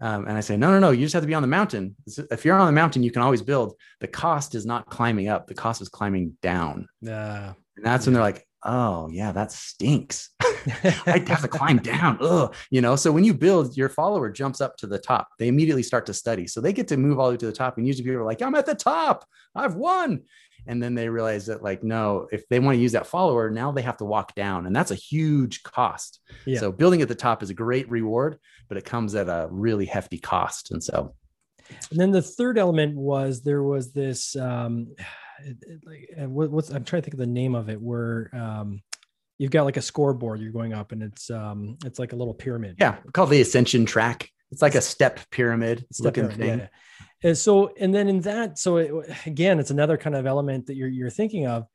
Um, 0.00 0.26
and 0.26 0.36
I 0.36 0.40
say, 0.40 0.56
no, 0.56 0.70
no, 0.70 0.78
no, 0.78 0.90
you 0.90 1.04
just 1.04 1.14
have 1.14 1.22
to 1.22 1.26
be 1.26 1.34
on 1.34 1.42
the 1.42 1.48
mountain. 1.48 1.96
If 2.30 2.44
you're 2.44 2.58
on 2.58 2.66
the 2.66 2.72
mountain, 2.72 3.02
you 3.02 3.10
can 3.10 3.22
always 3.22 3.42
build. 3.42 3.74
The 4.00 4.08
cost 4.08 4.54
is 4.54 4.66
not 4.66 4.86
climbing 4.90 5.28
up, 5.28 5.46
the 5.46 5.54
cost 5.54 5.80
is 5.80 5.88
climbing 5.88 6.36
down. 6.42 6.86
Yeah. 7.00 7.54
And 7.76 7.84
that's 7.84 8.04
yeah. 8.04 8.08
when 8.08 8.14
they're 8.14 8.22
like, 8.22 8.46
oh, 8.62 9.08
yeah, 9.10 9.32
that 9.32 9.52
stinks. 9.52 10.30
I 11.06 11.24
have 11.26 11.42
to 11.42 11.48
climb 11.48 11.78
down. 11.78 12.18
Ugh. 12.20 12.54
You 12.70 12.80
know, 12.80 12.96
so 12.96 13.12
when 13.12 13.24
you 13.24 13.34
build, 13.34 13.76
your 13.76 13.88
follower 13.88 14.30
jumps 14.30 14.60
up 14.60 14.76
to 14.78 14.86
the 14.86 14.98
top. 14.98 15.28
They 15.38 15.48
immediately 15.48 15.82
start 15.82 16.06
to 16.06 16.14
study. 16.14 16.46
So 16.46 16.60
they 16.60 16.72
get 16.72 16.88
to 16.88 16.96
move 16.96 17.18
all 17.18 17.26
the 17.26 17.32
way 17.32 17.38
to 17.38 17.46
the 17.46 17.52
top. 17.52 17.78
And 17.78 17.86
usually 17.86 18.04
people 18.04 18.20
are 18.20 18.24
like, 18.24 18.42
I'm 18.42 18.54
at 18.54 18.66
the 18.66 18.74
top. 18.74 19.26
I've 19.54 19.74
won. 19.74 20.22
And 20.68 20.82
then 20.82 20.94
they 20.94 21.08
realize 21.08 21.46
that, 21.46 21.62
like, 21.62 21.84
no, 21.84 22.26
if 22.32 22.48
they 22.48 22.58
want 22.58 22.76
to 22.76 22.82
use 22.82 22.92
that 22.92 23.06
follower, 23.06 23.50
now 23.50 23.70
they 23.70 23.82
have 23.82 23.98
to 23.98 24.04
walk 24.04 24.34
down. 24.34 24.66
And 24.66 24.74
that's 24.74 24.90
a 24.90 24.96
huge 24.96 25.62
cost. 25.62 26.20
Yeah. 26.44 26.58
So 26.58 26.72
building 26.72 27.02
at 27.02 27.08
the 27.08 27.14
top 27.14 27.42
is 27.42 27.50
a 27.50 27.54
great 27.54 27.88
reward, 27.88 28.38
but 28.68 28.76
it 28.76 28.84
comes 28.84 29.14
at 29.14 29.28
a 29.28 29.46
really 29.50 29.86
hefty 29.86 30.18
cost. 30.18 30.72
And 30.72 30.82
so 30.82 31.14
and 31.90 32.00
then 32.00 32.10
the 32.10 32.22
third 32.22 32.58
element 32.58 32.96
was 32.96 33.42
there 33.42 33.62
was 33.62 33.92
this 33.92 34.36
um 34.36 34.88
like 35.84 36.10
what's 36.16 36.70
I'm 36.70 36.84
trying 36.84 37.02
to 37.02 37.04
think 37.04 37.14
of 37.14 37.20
the 37.20 37.26
name 37.26 37.54
of 37.54 37.68
it 37.68 37.80
where 37.80 38.30
um 38.34 38.82
you've 39.38 39.50
got 39.50 39.64
like 39.64 39.76
a 39.76 39.82
scoreboard 39.82 40.40
you're 40.40 40.52
going 40.52 40.72
up 40.72 40.92
and 40.92 41.02
it's 41.02 41.30
um 41.30 41.76
it's 41.84 41.98
like 41.98 42.12
a 42.12 42.16
little 42.16 42.34
pyramid. 42.34 42.76
Yeah 42.78 42.96
called 43.12 43.30
the 43.30 43.40
ascension 43.40 43.86
track. 43.86 44.30
It's 44.52 44.62
like 44.62 44.74
a 44.74 44.80
step 44.80 45.20
pyramid 45.30 45.86
step 45.92 46.04
looking 46.04 46.28
pyramid, 46.28 46.38
thing. 46.38 46.58
yeah. 46.60 47.28
and 47.28 47.38
so 47.38 47.72
and 47.78 47.94
then 47.94 48.08
in 48.08 48.20
that 48.22 48.58
so 48.58 48.76
it, 48.76 48.92
again 49.26 49.58
it's 49.58 49.70
another 49.70 49.96
kind 49.96 50.14
of 50.16 50.26
element 50.26 50.66
that 50.66 50.76
you're 50.76 50.88
you're 50.88 51.10
thinking 51.10 51.46
of 51.46 51.66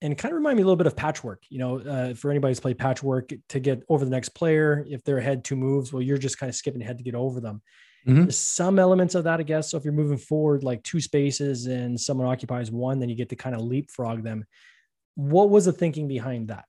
and 0.00 0.16
kind 0.16 0.32
of 0.32 0.36
remind 0.36 0.56
me 0.56 0.62
a 0.62 0.64
little 0.64 0.76
bit 0.76 0.86
of 0.86 0.96
patchwork 0.96 1.42
you 1.48 1.58
know 1.58 1.78
uh, 1.78 2.14
for 2.14 2.30
anybody 2.30 2.50
who's 2.50 2.60
played 2.60 2.78
patchwork 2.78 3.30
to 3.48 3.60
get 3.60 3.82
over 3.88 4.04
the 4.04 4.10
next 4.10 4.30
player 4.30 4.84
if 4.88 5.02
they're 5.04 5.18
ahead 5.18 5.44
two 5.44 5.56
moves 5.56 5.92
well 5.92 6.02
you're 6.02 6.18
just 6.18 6.38
kind 6.38 6.48
of 6.48 6.56
skipping 6.56 6.82
ahead 6.82 6.98
to 6.98 7.04
get 7.04 7.14
over 7.14 7.40
them. 7.40 7.62
Mm-hmm. 8.06 8.30
some 8.30 8.78
elements 8.78 9.16
of 9.16 9.24
that 9.24 9.40
i 9.40 9.42
guess 9.42 9.70
so 9.70 9.76
if 9.76 9.84
you're 9.84 9.92
moving 9.92 10.18
forward 10.18 10.62
like 10.62 10.82
two 10.84 11.00
spaces 11.00 11.66
and 11.66 12.00
someone 12.00 12.28
occupies 12.28 12.70
one 12.70 13.00
then 13.00 13.08
you 13.08 13.16
get 13.16 13.28
to 13.30 13.36
kind 13.36 13.54
of 13.56 13.62
leapfrog 13.62 14.22
them. 14.22 14.44
What 15.16 15.50
was 15.50 15.64
the 15.64 15.72
thinking 15.72 16.06
behind 16.06 16.48
that 16.48 16.64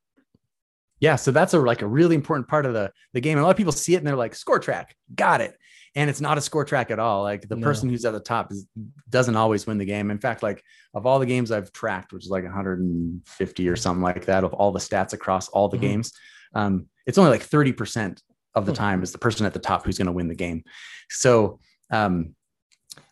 yeah, 1.00 1.16
so 1.16 1.32
that's 1.32 1.54
a 1.54 1.60
like 1.60 1.82
a 1.82 1.88
really 1.88 2.16
important 2.16 2.48
part 2.48 2.66
of 2.66 2.74
the 2.74 2.92
the 3.14 3.22
game. 3.22 3.38
a 3.38 3.42
lot 3.42 3.52
of 3.52 3.58
people 3.58 3.72
see 3.72 3.96
it 3.96 3.98
and 3.98 4.08
they're 4.08 4.16
like, 4.16 4.36
score 4.36 4.60
track, 4.60 4.96
got 5.16 5.42
it. 5.42 5.56
And 5.96 6.10
it's 6.10 6.22
not 6.22 6.38
a 6.38 6.42
score 6.42 6.66
track 6.66 6.92
at 6.92 7.00
all. 7.00 7.24
Like 7.24 7.48
the 7.48 7.56
no. 7.56 7.66
person 7.66 7.90
who's 7.90 8.06
at 8.06 8.14
the 8.14 8.20
top 8.20 8.52
is, 8.52 8.68
doesn't 9.10 9.36
always 9.36 9.66
win 9.66 9.80
the 9.80 9.86
game. 9.86 10.12
In 10.12 10.20
fact, 10.20 10.44
like 10.44 10.64
of 10.94 11.06
all 11.06 11.20
the 11.20 11.26
games 11.26 11.52
I've 11.52 11.72
tracked, 11.72 12.14
which 12.14 12.26
is 12.26 12.30
like 12.30 12.44
150 12.44 13.70
or 13.70 13.76
something 13.76 14.04
like 14.04 14.26
that, 14.26 14.44
of 14.44 14.54
all 14.54 14.72
the 14.72 14.80
stats 14.80 15.14
across 15.14 15.50
all 15.50 15.68
the 15.68 15.78
mm-hmm. 15.78 15.88
games, 15.88 16.14
um, 16.54 16.88
it's 17.08 17.18
only 17.18 17.32
like 17.32 17.48
30% 17.48 18.22
of 18.56 18.66
the 18.66 18.72
hmm. 18.72 18.78
time 18.78 19.04
is 19.04 19.12
the 19.12 19.18
person 19.18 19.46
at 19.46 19.54
the 19.54 19.60
top 19.60 19.86
who's 19.86 19.98
going 19.98 20.08
to 20.08 20.12
win 20.12 20.28
the 20.28 20.36
game. 20.36 20.64
So, 21.10 21.60
um, 21.92 22.36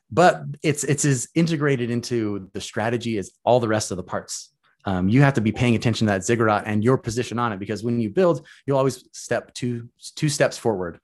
but 0.09 0.43
it's 0.63 0.83
it's 0.83 1.03
as 1.03 1.27
integrated 1.35 1.89
into 1.89 2.49
the 2.53 2.61
strategy 2.61 3.17
as 3.17 3.31
all 3.43 3.59
the 3.59 3.67
rest 3.67 3.91
of 3.91 3.97
the 3.97 4.03
parts 4.03 4.53
um, 4.87 5.09
you 5.09 5.21
have 5.21 5.33
to 5.33 5.41
be 5.41 5.51
paying 5.51 5.75
attention 5.75 6.07
to 6.07 6.13
that 6.13 6.23
ziggurat 6.23 6.63
and 6.65 6.81
your 6.81 6.97
position 6.97 7.37
on 7.37 7.51
it 7.51 7.59
because 7.59 7.83
when 7.83 7.99
you 7.99 8.09
build, 8.09 8.47
you'll 8.65 8.77
always 8.77 9.03
step 9.11 9.53
two 9.53 9.89
two 10.15 10.29
steps 10.29 10.57
forward. 10.57 10.99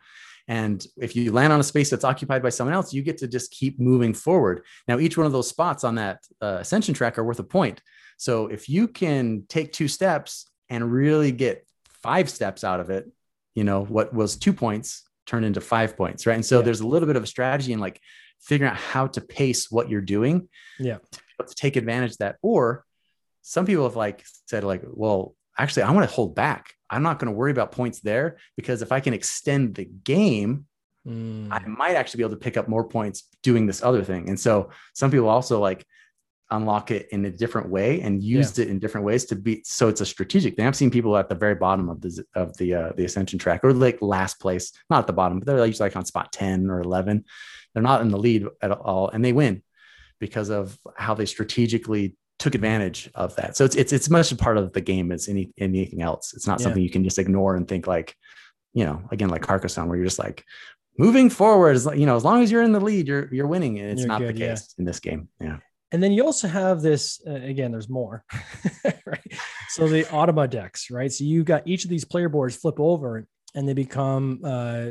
And 0.47 0.85
if 0.97 1.17
you 1.17 1.33
land 1.33 1.51
on 1.51 1.59
a 1.59 1.63
space 1.63 1.89
that's 1.89 2.05
occupied 2.05 2.41
by 2.41 2.49
someone 2.49 2.73
else, 2.73 2.93
you 2.93 3.01
get 3.01 3.17
to 3.17 3.27
just 3.27 3.51
keep 3.51 3.81
moving 3.81 4.13
forward. 4.13 4.63
Now, 4.87 4.99
each 4.99 5.17
one 5.17 5.25
of 5.25 5.33
those 5.33 5.49
spots 5.49 5.83
on 5.83 5.95
that 5.95 6.19
uh, 6.41 6.59
ascension 6.61 6.93
track 6.93 7.17
are 7.17 7.25
worth 7.25 7.39
a 7.39 7.43
point. 7.43 7.81
So 8.15 8.47
if 8.47 8.69
you 8.69 8.87
can 8.87 9.43
take 9.49 9.73
two 9.73 9.89
steps 9.89 10.49
and 10.69 10.89
really 10.89 11.33
get 11.33 11.67
five 11.87 12.29
steps 12.29 12.63
out 12.63 12.79
of 12.79 12.89
it, 12.89 13.11
you 13.53 13.65
know, 13.65 13.83
what 13.83 14.13
was 14.13 14.37
two 14.37 14.53
points 14.53 15.03
turn 15.25 15.43
into 15.43 15.59
five 15.59 15.97
points, 15.97 16.25
right? 16.25 16.35
And 16.35 16.45
so 16.45 16.59
yeah. 16.59 16.65
there's 16.65 16.81
a 16.81 16.87
little 16.87 17.07
bit 17.07 17.17
of 17.17 17.23
a 17.23 17.27
strategy 17.27 17.73
in 17.73 17.79
like 17.79 17.99
figuring 18.39 18.71
out 18.71 18.77
how 18.77 19.07
to 19.07 19.19
pace 19.19 19.69
what 19.69 19.89
you're 19.89 20.01
doing. 20.01 20.47
Yeah. 20.79 20.99
To, 21.11 21.47
to 21.47 21.55
take 21.55 21.75
advantage 21.75 22.11
of 22.11 22.17
that. 22.19 22.37
Or 22.41 22.85
some 23.43 23.65
people 23.65 23.83
have 23.83 23.95
like 23.95 24.23
said 24.47 24.63
like 24.63 24.81
well 24.87 25.35
actually 25.57 25.83
i 25.83 25.91
want 25.91 26.07
to 26.07 26.15
hold 26.15 26.33
back 26.33 26.73
i'm 26.89 27.03
not 27.03 27.19
going 27.19 27.31
to 27.31 27.37
worry 27.37 27.51
about 27.51 27.71
points 27.71 27.99
there 27.99 28.37
because 28.57 28.81
if 28.81 28.91
i 28.91 28.99
can 28.99 29.13
extend 29.13 29.75
the 29.75 29.85
game 29.85 30.65
mm. 31.07 31.47
i 31.51 31.59
might 31.67 31.95
actually 31.95 32.19
be 32.19 32.23
able 32.23 32.35
to 32.35 32.41
pick 32.41 32.57
up 32.57 32.67
more 32.67 32.87
points 32.87 33.29
doing 33.43 33.67
this 33.67 33.83
other 33.83 34.03
thing 34.03 34.29
and 34.29 34.39
so 34.39 34.69
some 34.93 35.11
people 35.11 35.29
also 35.29 35.59
like 35.59 35.85
unlock 36.51 36.91
it 36.91 37.07
in 37.11 37.25
a 37.25 37.31
different 37.31 37.69
way 37.69 38.01
and 38.01 38.23
used 38.23 38.57
yeah. 38.57 38.65
it 38.65 38.71
in 38.71 38.79
different 38.79 39.05
ways 39.05 39.25
to 39.25 39.35
be 39.35 39.61
so 39.65 39.87
it's 39.87 40.01
a 40.01 40.05
strategic 40.05 40.55
thing 40.55 40.65
i've 40.65 40.75
seen 40.75 40.91
people 40.91 41.17
at 41.17 41.27
the 41.27 41.35
very 41.35 41.55
bottom 41.55 41.89
of 41.89 41.99
the 42.01 42.23
of 42.35 42.55
the 42.57 42.73
uh, 42.73 42.91
the 42.95 43.05
ascension 43.05 43.39
track 43.39 43.61
or 43.63 43.73
like 43.73 44.01
last 44.01 44.39
place 44.39 44.71
not 44.89 44.99
at 44.99 45.07
the 45.07 45.13
bottom 45.13 45.39
but 45.39 45.47
they're 45.47 45.65
usually 45.65 45.85
like 45.85 45.95
on 45.95 46.05
spot 46.05 46.31
10 46.31 46.69
or 46.69 46.79
11 46.81 47.25
they're 47.73 47.83
not 47.83 48.01
in 48.01 48.09
the 48.09 48.17
lead 48.17 48.45
at 48.61 48.71
all 48.71 49.09
and 49.09 49.25
they 49.25 49.33
win 49.33 49.63
because 50.19 50.49
of 50.49 50.77
how 50.95 51.13
they 51.15 51.25
strategically 51.25 52.15
took 52.39 52.55
advantage 52.55 53.09
of 53.15 53.35
that. 53.37 53.55
So 53.55 53.65
it's 53.65 53.75
it's 53.75 53.93
it's 53.93 54.09
much 54.09 54.31
a 54.31 54.35
part 54.35 54.57
of 54.57 54.73
the 54.73 54.81
game 54.81 55.11
as 55.11 55.27
any 55.27 55.51
anything 55.57 56.01
else. 56.01 56.33
It's 56.33 56.47
not 56.47 56.59
Yeah. 56.59 56.63
something 56.65 56.83
you 56.83 56.89
can 56.89 57.03
just 57.03 57.19
ignore 57.19 57.55
and 57.55 57.67
think 57.67 57.87
like, 57.87 58.15
you 58.73 58.85
know, 58.85 59.01
again 59.11 59.29
like 59.29 59.41
Carcassonne, 59.43 59.87
where 59.87 59.97
you're 59.97 60.05
just 60.05 60.19
like 60.19 60.43
moving 60.97 61.29
forward. 61.29 61.75
As 61.75 61.87
you 61.95 62.05
know, 62.05 62.15
as 62.15 62.23
long 62.23 62.43
as 62.43 62.51
you're 62.51 62.63
in 62.63 62.71
the 62.71 62.79
lead, 62.79 63.07
you're 63.07 63.33
you're 63.33 63.47
winning. 63.47 63.79
And 63.79 63.91
it's 63.91 64.01
You're 64.01 64.07
not 64.07 64.19
good, 64.19 64.35
the 64.35 64.39
yeah. 64.39 64.49
case 64.49 64.73
in 64.77 64.85
this 64.85 64.99
game. 64.99 65.29
Yeah. 65.39 65.57
And 65.91 66.01
then 66.01 66.11
you 66.11 66.25
also 66.25 66.47
have 66.47 66.81
this 66.81 67.21
uh, 67.27 67.33
again. 67.33 67.71
There's 67.71 67.87
more, 67.89 68.25
right? 69.05 69.33
So 69.69 69.87
the 69.87 70.03
Automa 70.05 70.49
decks, 70.49 70.89
right? 70.89 71.11
So 71.11 71.23
you've 71.23 71.45
got 71.45 71.67
each 71.67 71.83
of 71.83 71.89
these 71.91 72.03
player 72.03 72.29
boards 72.29 72.55
flip 72.55 72.79
over, 72.79 73.17
and 73.17 73.27
they 73.67 73.73
become 73.73 74.41
uh, 74.43 74.87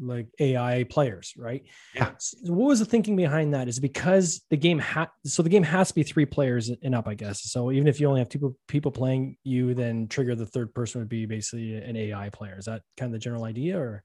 like 0.00 0.28
AI 0.38 0.84
players, 0.84 1.32
right? 1.36 1.64
Yeah. 1.94 2.12
So 2.18 2.52
what 2.52 2.68
was 2.68 2.78
the 2.78 2.84
thinking 2.84 3.16
behind 3.16 3.54
that? 3.54 3.68
Is 3.68 3.80
because 3.80 4.42
the 4.50 4.56
game 4.56 4.78
had 4.78 5.08
so 5.24 5.42
the 5.42 5.48
game 5.48 5.62
has 5.62 5.88
to 5.88 5.94
be 5.94 6.02
three 6.02 6.26
players 6.26 6.70
and 6.82 6.94
up, 6.94 7.08
I 7.08 7.14
guess. 7.14 7.42
So 7.42 7.72
even 7.72 7.88
if 7.88 8.00
you 8.00 8.08
only 8.08 8.20
have 8.20 8.28
two 8.28 8.38
people 8.38 8.56
people 8.68 8.92
playing, 8.92 9.36
you 9.44 9.74
then 9.74 10.08
trigger 10.08 10.34
the 10.34 10.46
third 10.46 10.74
person 10.74 11.00
would 11.00 11.08
be 11.08 11.26
basically 11.26 11.74
an 11.74 11.96
AI 11.96 12.28
player. 12.30 12.56
Is 12.58 12.66
that 12.66 12.82
kind 12.96 13.08
of 13.08 13.12
the 13.12 13.18
general 13.18 13.44
idea, 13.44 13.78
or 13.78 14.04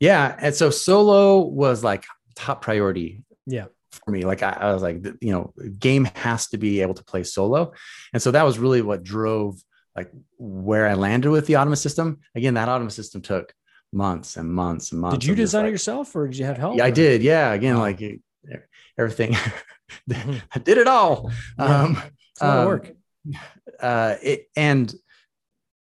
Yeah. 0.00 0.36
And 0.38 0.54
so 0.54 0.70
solo 0.70 1.38
was 1.38 1.84
like 1.84 2.04
top 2.34 2.62
priority 2.62 3.24
yeah, 3.46 3.66
for 4.04 4.10
me. 4.10 4.24
Like 4.24 4.42
I, 4.42 4.50
I 4.50 4.72
was 4.72 4.82
like, 4.82 5.04
you 5.20 5.32
know, 5.32 5.52
game 5.78 6.04
has 6.16 6.48
to 6.48 6.58
be 6.58 6.82
able 6.82 6.94
to 6.94 7.04
play 7.04 7.22
solo. 7.22 7.72
And 8.12 8.20
so 8.20 8.32
that 8.32 8.44
was 8.44 8.58
really 8.58 8.82
what 8.82 9.02
drove 9.02 9.56
like 9.96 10.12
where 10.38 10.86
I 10.86 10.94
landed 10.94 11.30
with 11.30 11.46
the 11.46 11.54
Automa 11.54 11.76
system. 11.78 12.18
Again, 12.34 12.54
that 12.54 12.68
Automa 12.68 12.92
system 12.92 13.22
took 13.22 13.52
months 13.92 14.36
and 14.36 14.52
months 14.52 14.92
and 14.92 15.00
months. 15.00 15.18
did 15.18 15.24
you 15.24 15.32
of 15.32 15.38
design 15.38 15.66
it 15.66 15.70
yourself, 15.70 16.14
or 16.14 16.26
did 16.28 16.36
you 16.36 16.44
have 16.44 16.58
help? 16.58 16.76
Yeah, 16.76 16.84
I 16.84 16.90
did. 16.90 17.22
Yeah. 17.22 17.52
Again, 17.52 17.78
like 17.78 18.02
everything. 18.98 19.34
Mhm. 20.10 20.42
I 20.52 20.58
did 20.58 20.78
it 20.78 20.88
all. 20.88 21.30
Yeah. 21.60 21.82
Um, 21.82 22.02
It's 22.32 22.40
a 22.42 22.44
lot 22.46 22.56
of 22.56 22.60
um, 22.62 22.66
work. 22.66 22.90
uh, 23.80 24.16
it, 24.20 24.48
and 24.56 24.92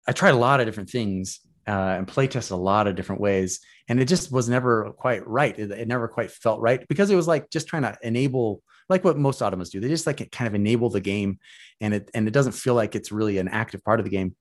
I 0.07 0.12
tried 0.12 0.35
a 0.35 0.37
lot 0.37 0.61
of 0.61 0.66
different 0.66 0.90
things 0.90 1.40
uh, 1.66 1.70
and 1.96 2.07
play 2.07 2.27
tested 2.29 2.53
a 2.53 2.57
lot 2.57 2.87
of 2.87 2.96
different 2.96 3.22
ways, 3.22 3.61
and 3.88 3.98
it 3.98 4.05
just 4.05 4.31
was 4.31 4.46
never 4.46 4.90
quite 4.98 5.27
right. 5.27 5.59
It, 5.59 5.70
it 5.70 5.88
never 5.88 6.07
quite 6.09 6.31
felt 6.31 6.61
right 6.61 6.87
because 6.87 7.09
it 7.11 7.16
was 7.16 7.27
like 7.27 7.48
just 7.48 7.66
trying 7.66 7.83
to 7.85 7.96
enable, 8.03 8.62
like 8.88 9.05
what 9.05 9.16
most 9.16 9.40
automas 9.40 9.70
do. 9.70 9.81
They 9.81 9.88
just 9.88 10.07
like 10.07 10.31
kind 10.31 10.49
of 10.49 10.55
enable 10.55 10.90
the 10.90 11.01
game, 11.01 11.38
and 11.81 11.94
it 11.94 12.11
and 12.14 12.29
it 12.29 12.33
doesn't 12.33 12.53
feel 12.53 12.75
like 12.75 12.94
it's 12.94 13.12
really 13.12 13.38
an 13.38 13.49
active 13.49 13.83
part 13.85 14.01
of 14.01 14.05
the 14.05 14.11
game. 14.11 14.35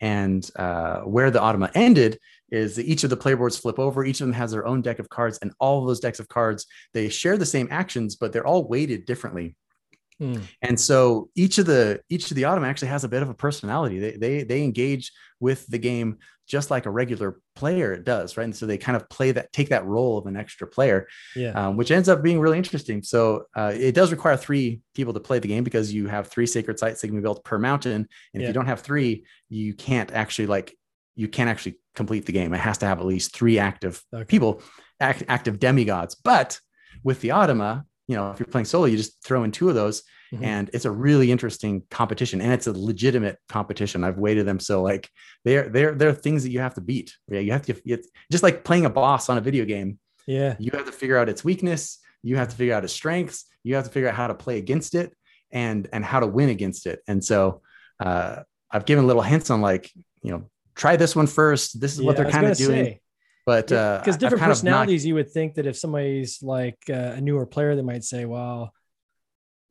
And 0.00 0.48
uh, 0.56 1.00
where 1.00 1.30
the 1.30 1.40
automa 1.40 1.70
ended 1.74 2.18
is 2.50 2.76
that 2.76 2.86
each 2.86 3.04
of 3.04 3.10
the 3.10 3.16
playboards 3.16 3.60
flip 3.60 3.78
over. 3.78 4.04
Each 4.04 4.20
of 4.20 4.26
them 4.26 4.34
has 4.34 4.52
their 4.52 4.66
own 4.66 4.82
deck 4.82 4.98
of 4.98 5.08
cards, 5.08 5.38
and 5.42 5.52
all 5.60 5.80
of 5.80 5.86
those 5.86 6.00
decks 6.00 6.20
of 6.20 6.28
cards 6.28 6.66
they 6.94 7.08
share 7.08 7.36
the 7.36 7.46
same 7.46 7.68
actions, 7.70 8.16
but 8.16 8.32
they're 8.32 8.46
all 8.46 8.66
weighted 8.66 9.04
differently 9.06 9.56
Mm. 10.20 10.42
and 10.60 10.78
so 10.78 11.30
each 11.34 11.56
of 11.56 11.64
the 11.64 12.02
each 12.10 12.30
of 12.30 12.34
the 12.34 12.42
automa 12.42 12.66
actually 12.66 12.88
has 12.88 13.04
a 13.04 13.08
bit 13.08 13.22
of 13.22 13.30
a 13.30 13.34
personality 13.34 13.98
they 13.98 14.16
they 14.18 14.42
they 14.42 14.62
engage 14.62 15.12
with 15.40 15.66
the 15.68 15.78
game 15.78 16.18
just 16.50 16.70
like 16.70 16.84
a 16.86 16.90
regular 16.90 17.40
player 17.54 17.92
it 17.92 18.04
does 18.04 18.36
right? 18.36 18.44
And 18.44 18.56
so 18.56 18.66
they 18.66 18.76
kind 18.76 18.96
of 18.96 19.08
play 19.08 19.30
that 19.32 19.52
take 19.52 19.68
that 19.68 19.84
role 19.86 20.18
of 20.18 20.26
an 20.26 20.36
extra 20.36 20.66
player 20.66 21.06
Yeah. 21.36 21.52
um, 21.52 21.76
which 21.76 21.90
ends 21.92 22.08
up 22.08 22.22
being 22.22 22.40
really 22.40 22.58
interesting. 22.58 23.02
So 23.02 23.44
uh, 23.56 23.72
it 23.74 23.94
does 23.94 24.10
require 24.10 24.36
three 24.36 24.80
people 24.94 25.14
to 25.14 25.20
play 25.20 25.38
the 25.38 25.48
game 25.48 25.64
because 25.64 25.92
you 25.94 26.08
have 26.08 26.26
three 26.26 26.46
sacred 26.46 26.78
sites 26.78 27.00
that 27.00 27.06
can 27.08 27.16
be 27.16 27.22
built 27.22 27.44
per 27.44 27.58
mountain. 27.58 28.08
And 28.34 28.42
if 28.42 28.48
you 28.48 28.52
don't 28.52 28.66
have 28.66 28.80
three 28.80 29.24
you 29.48 29.74
can't 29.74 30.10
actually 30.12 30.46
like 30.48 30.76
you 31.16 31.28
can't 31.28 31.50
actually 31.50 31.76
complete 31.94 32.26
the 32.26 32.32
game. 32.32 32.52
It 32.54 32.58
has 32.60 32.78
to 32.78 32.86
have 32.86 32.98
at 33.00 33.06
least 33.06 33.34
three 33.34 33.58
active 33.58 34.02
Okay. 34.14 34.24
people 34.24 34.62
act, 35.00 35.22
active 35.28 35.58
demigods. 35.60 36.14
But 36.16 36.58
with 37.04 37.20
the 37.20 37.28
automa 37.30 37.84
you 38.08 38.16
know 38.16 38.32
if 38.32 38.40
you're 38.40 38.46
playing 38.54 38.64
solo 38.64 38.86
you 38.86 38.96
just 38.96 39.22
throw 39.24 39.44
in 39.44 39.52
two 39.52 39.68
of 39.68 39.74
those 39.76 40.02
Mhm. 40.32 40.44
and 40.44 40.70
it's 40.72 40.84
a 40.84 40.90
really 40.90 41.32
interesting 41.32 41.82
competition 41.90 42.40
and 42.40 42.52
it's 42.52 42.66
a 42.68 42.72
legitimate 42.72 43.38
competition 43.48 44.04
i've 44.04 44.18
weighted 44.18 44.46
them 44.46 44.60
so 44.60 44.80
like 44.82 45.08
they're 45.44 45.68
they're 45.68 45.92
they're 45.94 46.12
things 46.12 46.44
that 46.44 46.50
you 46.50 46.60
have 46.60 46.74
to 46.74 46.80
beat 46.80 47.16
yeah 47.28 47.40
you 47.40 47.50
have 47.52 47.62
to 47.62 47.74
it's 47.84 48.08
just 48.30 48.42
like 48.44 48.62
playing 48.62 48.86
a 48.86 48.90
boss 48.90 49.28
on 49.28 49.38
a 49.38 49.40
video 49.40 49.64
game 49.64 49.98
yeah. 50.26 50.54
you 50.60 50.70
have 50.72 50.86
to 50.86 50.92
figure 50.92 51.16
out 51.18 51.28
its 51.28 51.42
weakness 51.42 51.98
you 52.22 52.36
have 52.36 52.48
to 52.48 52.54
figure 52.56 52.74
out 52.74 52.84
its 52.84 52.92
strengths 52.92 53.46
you 53.64 53.74
have 53.74 53.84
to 53.84 53.90
figure 53.90 54.08
out 54.08 54.14
how 54.14 54.28
to 54.28 54.34
play 54.34 54.58
against 54.58 54.94
it 54.94 55.12
and 55.50 55.88
and 55.92 56.04
how 56.04 56.20
to 56.20 56.26
win 56.28 56.48
against 56.48 56.86
it 56.86 57.00
and 57.08 57.24
so 57.24 57.60
uh 57.98 58.36
i've 58.70 58.84
given 58.84 59.06
little 59.08 59.22
hints 59.22 59.50
on 59.50 59.60
like 59.60 59.90
you 60.22 60.30
know 60.30 60.48
try 60.76 60.94
this 60.96 61.16
one 61.16 61.26
first 61.26 61.80
this 61.80 61.92
is 61.94 62.00
what 62.02 62.16
Yeah, 62.16 62.20
I 62.20 62.22
they're 62.24 62.32
kind 62.32 62.46
of 62.46 62.56
doing 62.56 62.84
say. 62.84 63.00
but 63.46 63.72
uh 63.72 63.98
because 63.98 64.14
I've 64.14 64.20
different 64.20 64.42
of 64.42 64.48
not- 64.48 64.54
personalities 64.54 65.04
you 65.04 65.14
would 65.16 65.30
think 65.30 65.54
that 65.54 65.66
if 65.66 65.76
somebody's 65.76 66.40
like 66.42 66.78
uh, 66.88 67.14
a 67.18 67.20
newer 67.20 67.46
player 67.46 67.74
they 67.74 67.82
might 67.82 68.04
say 68.04 68.26
well 68.26 68.72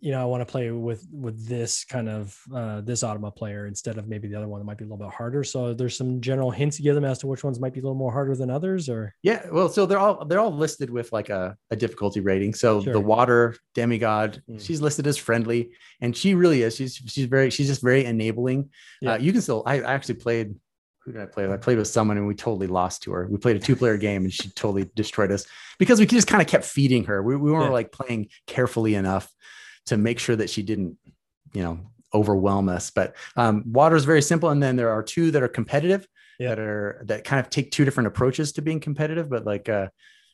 you 0.02 0.12
know 0.12 0.22
i 0.22 0.26
want 0.26 0.40
to 0.40 0.46
play 0.46 0.72
with 0.72 1.06
with 1.12 1.46
this 1.48 1.84
kind 1.84 2.08
of 2.08 2.38
uh, 2.56 2.80
this 2.82 3.04
automa 3.04 3.36
player 3.36 3.66
instead 3.68 3.98
of 3.98 4.08
maybe 4.08 4.28
the 4.30 4.36
other 4.36 4.48
one 4.48 4.60
that 4.62 4.66
might 4.66 4.78
be 4.78 4.86
a 4.86 4.88
little 4.88 5.06
bit 5.06 5.14
harder 5.14 5.44
so 5.44 5.74
there's 5.74 5.98
some 5.98 6.22
general 6.22 6.50
hints 6.52 6.80
you 6.80 6.84
give 6.84 6.96
them 6.96 7.04
as 7.04 7.18
to 7.20 7.28
which 7.28 7.44
ones 7.44 7.60
might 7.60 7.74
be 7.74 7.80
a 7.82 7.84
little 7.84 7.96
more 7.98 8.12
harder 8.12 8.34
than 8.36 8.50
others 8.50 8.88
or 8.88 9.14
Yeah, 9.24 9.46
well, 9.52 9.68
so 9.68 9.86
they're 9.86 10.00
all 10.00 10.24
they're 10.26 10.40
all 10.40 10.56
listed 10.56 10.90
with 10.90 11.12
like 11.12 11.30
a, 11.30 11.58
a 11.72 11.76
difficulty 11.76 12.22
rating. 12.22 12.54
So 12.54 12.82
Sure. 12.82 12.94
the 12.94 13.00
water 13.00 13.56
demigod, 13.76 14.42
Mm. 14.50 14.62
she's 14.66 14.82
listed 14.82 15.06
as 15.08 15.18
friendly, 15.18 15.72
and 16.02 16.16
she 16.16 16.34
really 16.34 16.62
is. 16.62 16.76
She's 16.78 16.96
she's 16.96 17.26
very 17.26 17.50
she's 17.50 17.68
just 17.68 17.82
very 17.82 18.06
enabling. 18.06 18.70
Yeah. 19.02 19.14
Uh, 19.14 19.18
you 19.18 19.32
can 19.34 19.42
still. 19.42 19.64
I 19.66 19.82
I 19.82 19.94
actually 19.94 20.16
played. 20.16 20.56
Who 21.06 21.14
did 21.14 21.22
I 21.22 21.26
play? 21.26 21.44
with? 21.44 21.54
I 21.54 21.58
played 21.58 21.78
with 21.78 21.88
someone, 21.88 22.18
and 22.18 22.28
we 22.28 22.36
totally 22.36 22.68
lost 22.68 23.04
to 23.04 23.12
her. 23.12 23.28
We 23.30 23.38
played 23.38 23.56
a 23.56 23.60
two 23.60 23.76
player 23.76 23.98
game, 24.08 24.24
and 24.24 24.32
she 24.34 24.50
totally 24.52 24.90
destroyed 24.96 25.32
us 25.32 25.46
because 25.78 26.00
we 26.00 26.06
just 26.06 26.28
kind 26.28 26.42
of 26.42 26.48
kept 26.48 26.66
feeding 26.66 27.04
her. 27.06 27.22
We 27.24 27.36
we 27.36 27.52
weren't 27.52 27.66
Yeah. 27.66 27.72
like 27.82 27.92
playing 27.92 28.28
carefully 28.48 28.96
enough 28.96 29.30
to 29.88 29.98
make 29.98 30.20
sure 30.20 30.36
that 30.36 30.50
she 30.50 30.62
didn't, 30.64 30.98
you 31.54 31.64
know, 31.64 31.80
overwhelm 32.14 32.70
us. 32.70 32.92
But 32.92 33.16
um, 33.36 33.64
water 33.66 33.96
is 33.96 34.06
very 34.06 34.22
simple, 34.22 34.50
and 34.50 34.62
then 34.62 34.76
there 34.76 34.90
are 34.92 35.04
two 35.04 35.32
that 35.32 35.44
are 35.44 35.48
competitive 35.48 36.08
Yeah. 36.40 36.50
that 36.50 36.60
are 36.60 37.02
that 37.06 37.24
kind 37.24 37.40
of 37.40 37.50
take 37.50 37.72
two 37.72 37.86
different 37.86 38.08
approaches 38.08 38.52
to 38.54 38.62
being 38.62 38.80
competitive, 38.80 39.30
but 39.30 39.46
like 39.46 39.70
uh, 39.70 39.88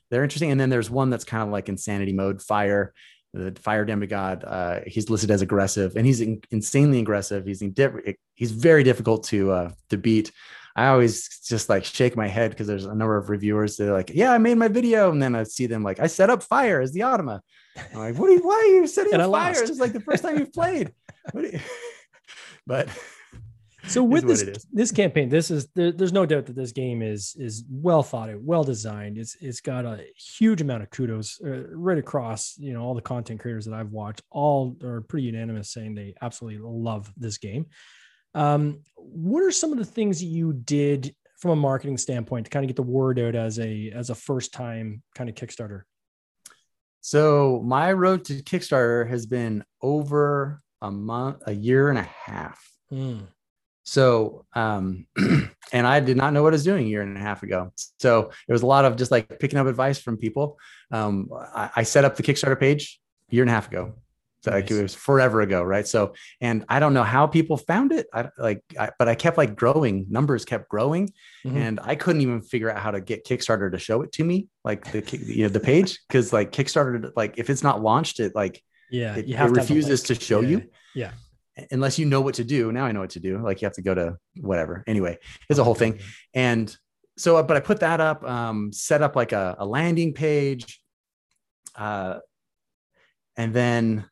they're 0.10 0.24
interesting. 0.24 0.52
And 0.52 0.60
then 0.60 0.70
there's 0.70 0.90
one 0.90 1.10
that's 1.10 1.26
kind 1.26 1.44
of 1.44 1.50
like 1.50 1.70
insanity 1.70 2.14
mode, 2.14 2.42
fire. 2.42 2.94
The 3.34 3.54
fire 3.62 3.84
demigod, 3.84 4.46
uh, 4.48 4.80
he's 4.88 5.10
listed 5.10 5.30
as 5.30 5.42
aggressive, 5.42 5.98
and 5.98 6.06
he's 6.06 6.22
in- 6.22 6.42
insanely 6.52 7.00
aggressive. 7.02 7.46
He's 7.46 7.62
in 7.62 7.76
he's 8.34 8.52
very 8.52 8.82
difficult 8.84 9.26
to 9.26 9.52
uh, 9.52 9.72
to 9.90 9.98
beat. 9.98 10.32
I 10.76 10.88
always 10.88 11.40
just 11.40 11.70
like 11.70 11.86
shake 11.86 12.18
my 12.18 12.28
head 12.28 12.52
because 12.52 12.68
there's 12.68 12.86
a 12.86 12.94
number 12.94 13.18
of 13.18 13.30
reviewers 13.30 13.78
that 13.78 13.90
are 13.90 13.94
like, 13.94 14.12
"Yeah, 14.14 14.32
I 14.32 14.38
made 14.38 14.58
my 14.58 14.68
video," 14.68 15.10
and 15.12 15.22
then 15.22 15.34
I 15.36 15.44
see 15.44 15.68
them 15.68 15.84
like, 15.84 16.00
"I 16.00 16.08
set 16.08 16.30
up 16.30 16.44
fire 16.44 16.82
as 16.82 16.92
the 16.92 17.02
Automa." 17.02 17.40
I'm 17.94 18.00
like, 18.00 18.16
"What? 18.16 18.30
Are 18.30 18.34
you, 18.34 18.40
why 18.40 18.56
are 18.56 18.76
you 18.82 18.88
setting 18.88 19.14
up 19.14 19.32
fire? 19.32 19.52
It's 19.64 19.80
like 19.80 19.94
the 19.94 20.02
first 20.02 20.24
time 20.24 20.38
you've 20.38 20.54
played." 20.54 20.94
What 21.32 21.52
you- 21.52 21.60
but 22.68 22.90
so 23.88 24.04
with 24.14 24.28
this 24.28 24.66
this 24.72 24.92
campaign 24.92 25.30
this 25.30 25.52
is 25.52 25.68
there, 25.76 25.92
there's 25.92 26.14
no 26.14 26.26
doubt 26.26 26.46
that 26.48 26.56
this 26.56 26.72
game 26.72 27.02
is 27.02 27.36
is 27.38 27.64
well 27.70 28.04
thought 28.04 28.30
out 28.30 28.42
well 28.42 28.64
designed 28.64 29.18
it's 29.18 29.38
it's 29.42 29.62
got 29.62 29.86
a 29.86 30.04
huge 30.18 30.62
amount 30.62 30.84
of 30.84 30.90
kudos 30.90 31.40
uh, 31.46 31.64
right 31.72 31.98
across 31.98 32.56
you 32.58 32.74
know 32.74 32.82
all 32.82 32.96
the 32.96 33.02
content 33.02 33.40
creators 33.40 33.66
that 33.66 33.74
i've 33.74 33.92
watched 33.92 34.24
all 34.32 34.76
are 34.84 35.02
pretty 35.02 35.28
unanimous 35.28 35.72
saying 35.72 35.94
they 35.94 36.14
absolutely 36.22 36.60
love 36.64 37.12
this 37.18 37.38
game 37.38 37.66
um 38.36 38.82
what 38.96 39.42
are 39.42 39.52
some 39.52 39.72
of 39.72 39.80
the 39.80 39.86
things 39.86 40.24
you 40.24 40.54
did 40.54 41.16
from 41.40 41.52
a 41.52 41.56
marketing 41.56 41.98
standpoint 41.98 42.46
to 42.46 42.50
kind 42.52 42.64
of 42.64 42.68
get 42.68 42.76
the 42.76 42.84
word 42.84 43.18
out 43.20 43.36
as 43.36 43.58
a 43.60 43.90
as 43.96 44.12
a 44.12 44.16
first 44.16 44.54
time 44.54 45.02
kind 45.16 45.30
of 45.30 45.36
kickstarter 45.36 45.82
So 47.02 47.62
my 47.64 47.94
road 47.94 48.26
to 48.26 48.42
Kickstarter 48.42 49.08
has 49.08 49.28
been 49.28 49.64
over 49.80 50.64
a 50.82 50.90
month, 50.90 51.44
a 51.46 51.54
year 51.54 51.90
and 51.90 52.00
a 52.00 52.10
half. 52.26 52.60
Hmm. 52.90 53.20
So, 53.84 54.46
um, 54.56 55.06
and 55.72 55.86
I 55.86 56.00
did 56.00 56.18
not 56.18 56.34
know 56.34 56.42
what 56.42 56.54
I 56.54 56.58
was 56.58 56.64
doing 56.64 56.86
a 56.86 56.90
year 56.90 57.04
and 57.04 57.16
a 57.16 57.22
half 57.22 57.44
ago. 57.44 57.72
So 58.00 58.32
it 58.48 58.52
was 58.52 58.64
a 58.64 58.66
lot 58.66 58.86
of 58.86 58.96
just 58.96 59.12
like 59.12 59.40
picking 59.40 59.60
up 59.60 59.68
advice 59.68 60.00
from 60.00 60.18
people. 60.18 60.58
Um, 60.90 61.30
I, 61.32 61.70
I 61.76 61.84
set 61.84 62.06
up 62.06 62.16
the 62.16 62.24
Kickstarter 62.24 62.60
page 62.60 63.00
a 63.32 63.36
year 63.36 63.44
and 63.44 63.52
a 63.52 63.54
half 63.54 63.68
ago. 63.68 63.94
Like 64.46 64.70
Nice. 64.70 64.80
it 64.80 64.82
was 64.84 64.96
forever 64.96 65.42
ago, 65.42 65.64
right? 65.64 65.88
So, 65.88 66.14
and 66.42 66.66
I 66.70 66.80
don't 66.80 66.94
know 66.94 67.04
how 67.04 67.28
people 67.28 67.58
found 67.58 67.92
it. 67.92 68.08
I 68.14 68.30
like, 68.38 68.62
I, 68.80 68.92
but 69.00 69.08
I 69.08 69.16
kept 69.16 69.38
like 69.38 69.56
growing. 69.56 70.06
Numbers 70.10 70.46
kept 70.46 70.70
growing, 70.70 71.10
Mhm. 71.46 71.56
and 71.56 71.80
I 71.82 71.96
couldn't 71.96 72.22
even 72.22 72.42
figure 72.42 72.70
out 72.70 72.80
how 72.80 72.92
to 72.92 73.02
get 73.02 73.26
Kickstarter 73.26 73.72
to 73.72 73.80
show 73.80 74.02
it 74.02 74.12
to 74.14 74.24
me, 74.24 74.48
like 74.64 74.92
the 74.92 75.02
you 75.18 75.44
know 75.44 75.50
the 75.50 75.60
page, 75.60 76.00
because 76.08 76.32
like 76.34 76.52
Kickstarter, 76.52 77.12
like 77.16 77.36
if 77.38 77.50
it's 77.50 77.64
not 77.64 77.82
launched, 77.82 78.20
it 78.20 78.36
like 78.36 78.62
yeah 78.92 79.16
it, 79.16 79.30
it 79.30 79.38
to 79.38 79.50
refuses 79.50 80.04
to 80.04 80.16
show 80.16 80.42
Yeah, 80.42 80.50
you 80.50 80.70
yeah 80.94 81.12
unless 81.72 81.98
you 81.98 82.06
know 82.06 82.20
what 82.22 82.36
to 82.36 82.44
do. 82.44 82.72
Now 82.72 82.86
I 82.86 82.92
know 82.92 83.00
what 83.00 83.12
to 83.12 83.20
do. 83.20 83.38
Like 83.42 83.62
you 83.62 83.66
have 83.66 83.74
to 83.76 83.82
go 83.82 83.96
to 83.96 84.18
whatever. 84.42 84.84
Anyway, 84.88 85.18
it's 85.50 85.58
a 85.58 85.64
whole 85.64 85.74
thing. 85.74 86.00
And 86.34 86.76
so, 87.18 87.42
but 87.44 87.56
I 87.56 87.62
put 87.62 87.80
that 87.80 88.02
up, 88.02 88.26
um, 88.26 88.74
set 88.74 89.02
up 89.02 89.16
like 89.16 89.32
a, 89.32 89.56
a 89.60 89.66
landing 89.66 90.14
page, 90.14 90.82
uh, 91.76 92.20
and 93.38 93.54
then 93.54 94.06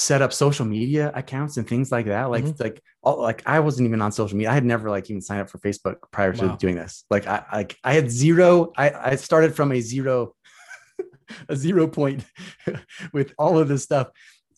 set 0.00 0.22
up 0.22 0.32
social 0.32 0.64
media 0.64 1.10
accounts 1.16 1.56
and 1.56 1.66
things 1.68 1.90
like 1.90 2.06
that. 2.06 2.30
Like, 2.30 2.44
Mhm. 2.44 2.60
like, 2.60 2.80
all, 3.02 3.20
like 3.20 3.42
I 3.46 3.58
wasn't 3.58 3.88
even 3.88 4.00
on 4.00 4.12
social 4.12 4.36
media. 4.36 4.50
I 4.52 4.54
had 4.54 4.64
never 4.64 4.88
like 4.90 5.10
even 5.10 5.20
signed 5.20 5.40
up 5.40 5.50
for 5.50 5.58
Facebook 5.58 5.96
prior 6.12 6.32
to 6.34 6.46
Wow. 6.46 6.54
doing 6.56 6.76
this. 6.76 7.04
Like 7.10 7.26
I, 7.26 7.44
like 7.52 7.76
I 7.82 7.94
had 7.94 8.08
zero, 8.08 8.70
I, 8.76 8.90
I 8.90 9.16
started 9.16 9.56
from 9.56 9.72
a 9.72 9.80
zero, 9.80 10.36
a 11.48 11.56
zero 11.56 11.88
point 11.88 12.24
with 13.12 13.32
all 13.38 13.58
of 13.58 13.66
this 13.66 13.82
stuff. 13.82 14.10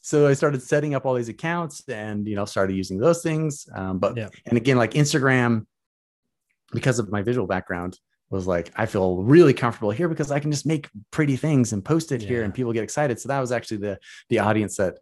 so 0.03 0.27
I 0.27 0.35
started 0.35 0.61
setting 0.63 0.95
up 0.95 1.07
all 1.07 1.15
these 1.15 1.31
accounts 1.31 1.83
and 1.89 2.27
you 2.29 2.37
know 2.37 2.45
started 2.45 2.77
using 2.77 2.99
those 2.99 3.23
things. 3.23 3.67
Um, 3.75 3.99
but 3.99 4.19
Yeah. 4.19 4.29
and 4.45 4.59
again, 4.59 4.77
like 4.77 4.93
Instagram, 4.93 5.65
because 6.73 6.99
of 6.99 7.11
my 7.11 7.23
visual 7.23 7.47
background, 7.47 7.99
was 8.29 8.47
like 8.47 8.71
I 8.77 8.85
feel 8.87 9.23
really 9.23 9.55
comfortable 9.55 9.91
here 9.91 10.09
because 10.09 10.31
I 10.31 10.39
can 10.39 10.51
just 10.53 10.67
make 10.67 10.89
pretty 11.11 11.37
things 11.37 11.73
and 11.73 11.83
post 11.83 12.13
it 12.13 12.21
here, 12.23 12.43
and 12.45 12.53
people 12.53 12.73
get 12.75 12.85
excited. 12.85 13.19
So 13.19 13.29
that 13.29 13.41
was 13.41 13.53
actually 13.53 13.79
the 13.79 13.99
the 14.29 14.39
audience 14.41 14.77
that 14.77 14.99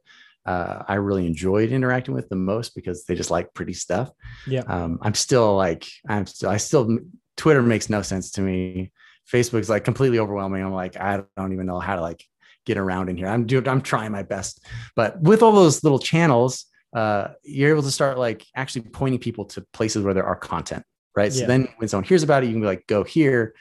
uh, 0.49 0.82
I 0.88 0.94
really 0.94 1.26
enjoyed 1.26 1.72
interacting 1.72 2.14
with 2.14 2.30
the 2.30 2.36
most 2.36 2.74
because 2.74 3.05
they 3.05 3.14
just 3.14 3.30
like 3.30 3.53
pretty 3.53 3.74
stuff. 3.74 4.11
Yeah. 4.46 4.62
Um, 4.66 4.99
I'm 5.03 5.12
still 5.12 5.55
like 5.55 5.86
I'm 6.09 6.26
still 6.26 6.49
I 6.49 6.57
still 6.57 6.99
Twitter 7.36 7.62
makes 7.62 7.90
no 7.90 8.01
sense 8.01 8.30
to 8.32 8.40
me. 8.40 8.90
Facebook's 9.30 9.68
like 9.68 9.84
completely 9.84 10.18
overwhelming. 10.18 10.64
I'm 10.64 10.72
like 10.72 10.96
I 10.96 11.22
don't 11.36 11.53
even 11.53 11.66
know 11.66 11.78
how 11.80 11.96
to 11.96 12.01
like 12.01 12.24
get 12.64 12.78
around 12.78 13.11
in 13.11 13.18
here. 13.18 13.26
I'm 13.26 13.44
doing 13.44 13.68
I'm 13.68 13.82
trying 13.82 14.11
my 14.11 14.22
best, 14.22 14.64
but 14.96 15.20
with 15.20 15.42
all 15.42 15.53
those 15.53 15.84
little 15.84 15.99
channels, 15.99 16.64
uh, 16.96 17.28
you're 17.42 17.68
able 17.68 17.82
to 17.82 17.90
start 17.90 18.16
like 18.16 18.42
actually 18.57 18.82
pointing 18.82 19.20
people 19.20 19.44
to 19.46 19.66
places 19.74 20.03
where 20.03 20.14
there 20.14 20.24
are 20.24 20.36
content, 20.36 20.82
right? 21.14 21.30
So 21.30 21.44
then 21.44 21.68
when 21.76 21.88
someone 21.88 22.05
hears 22.05 22.22
about 22.22 22.42
it, 22.42 22.46
you 22.46 22.53
can 22.53 22.62
be 22.62 22.66
like 22.66 22.86
go 22.86 23.05
here, 23.05 23.55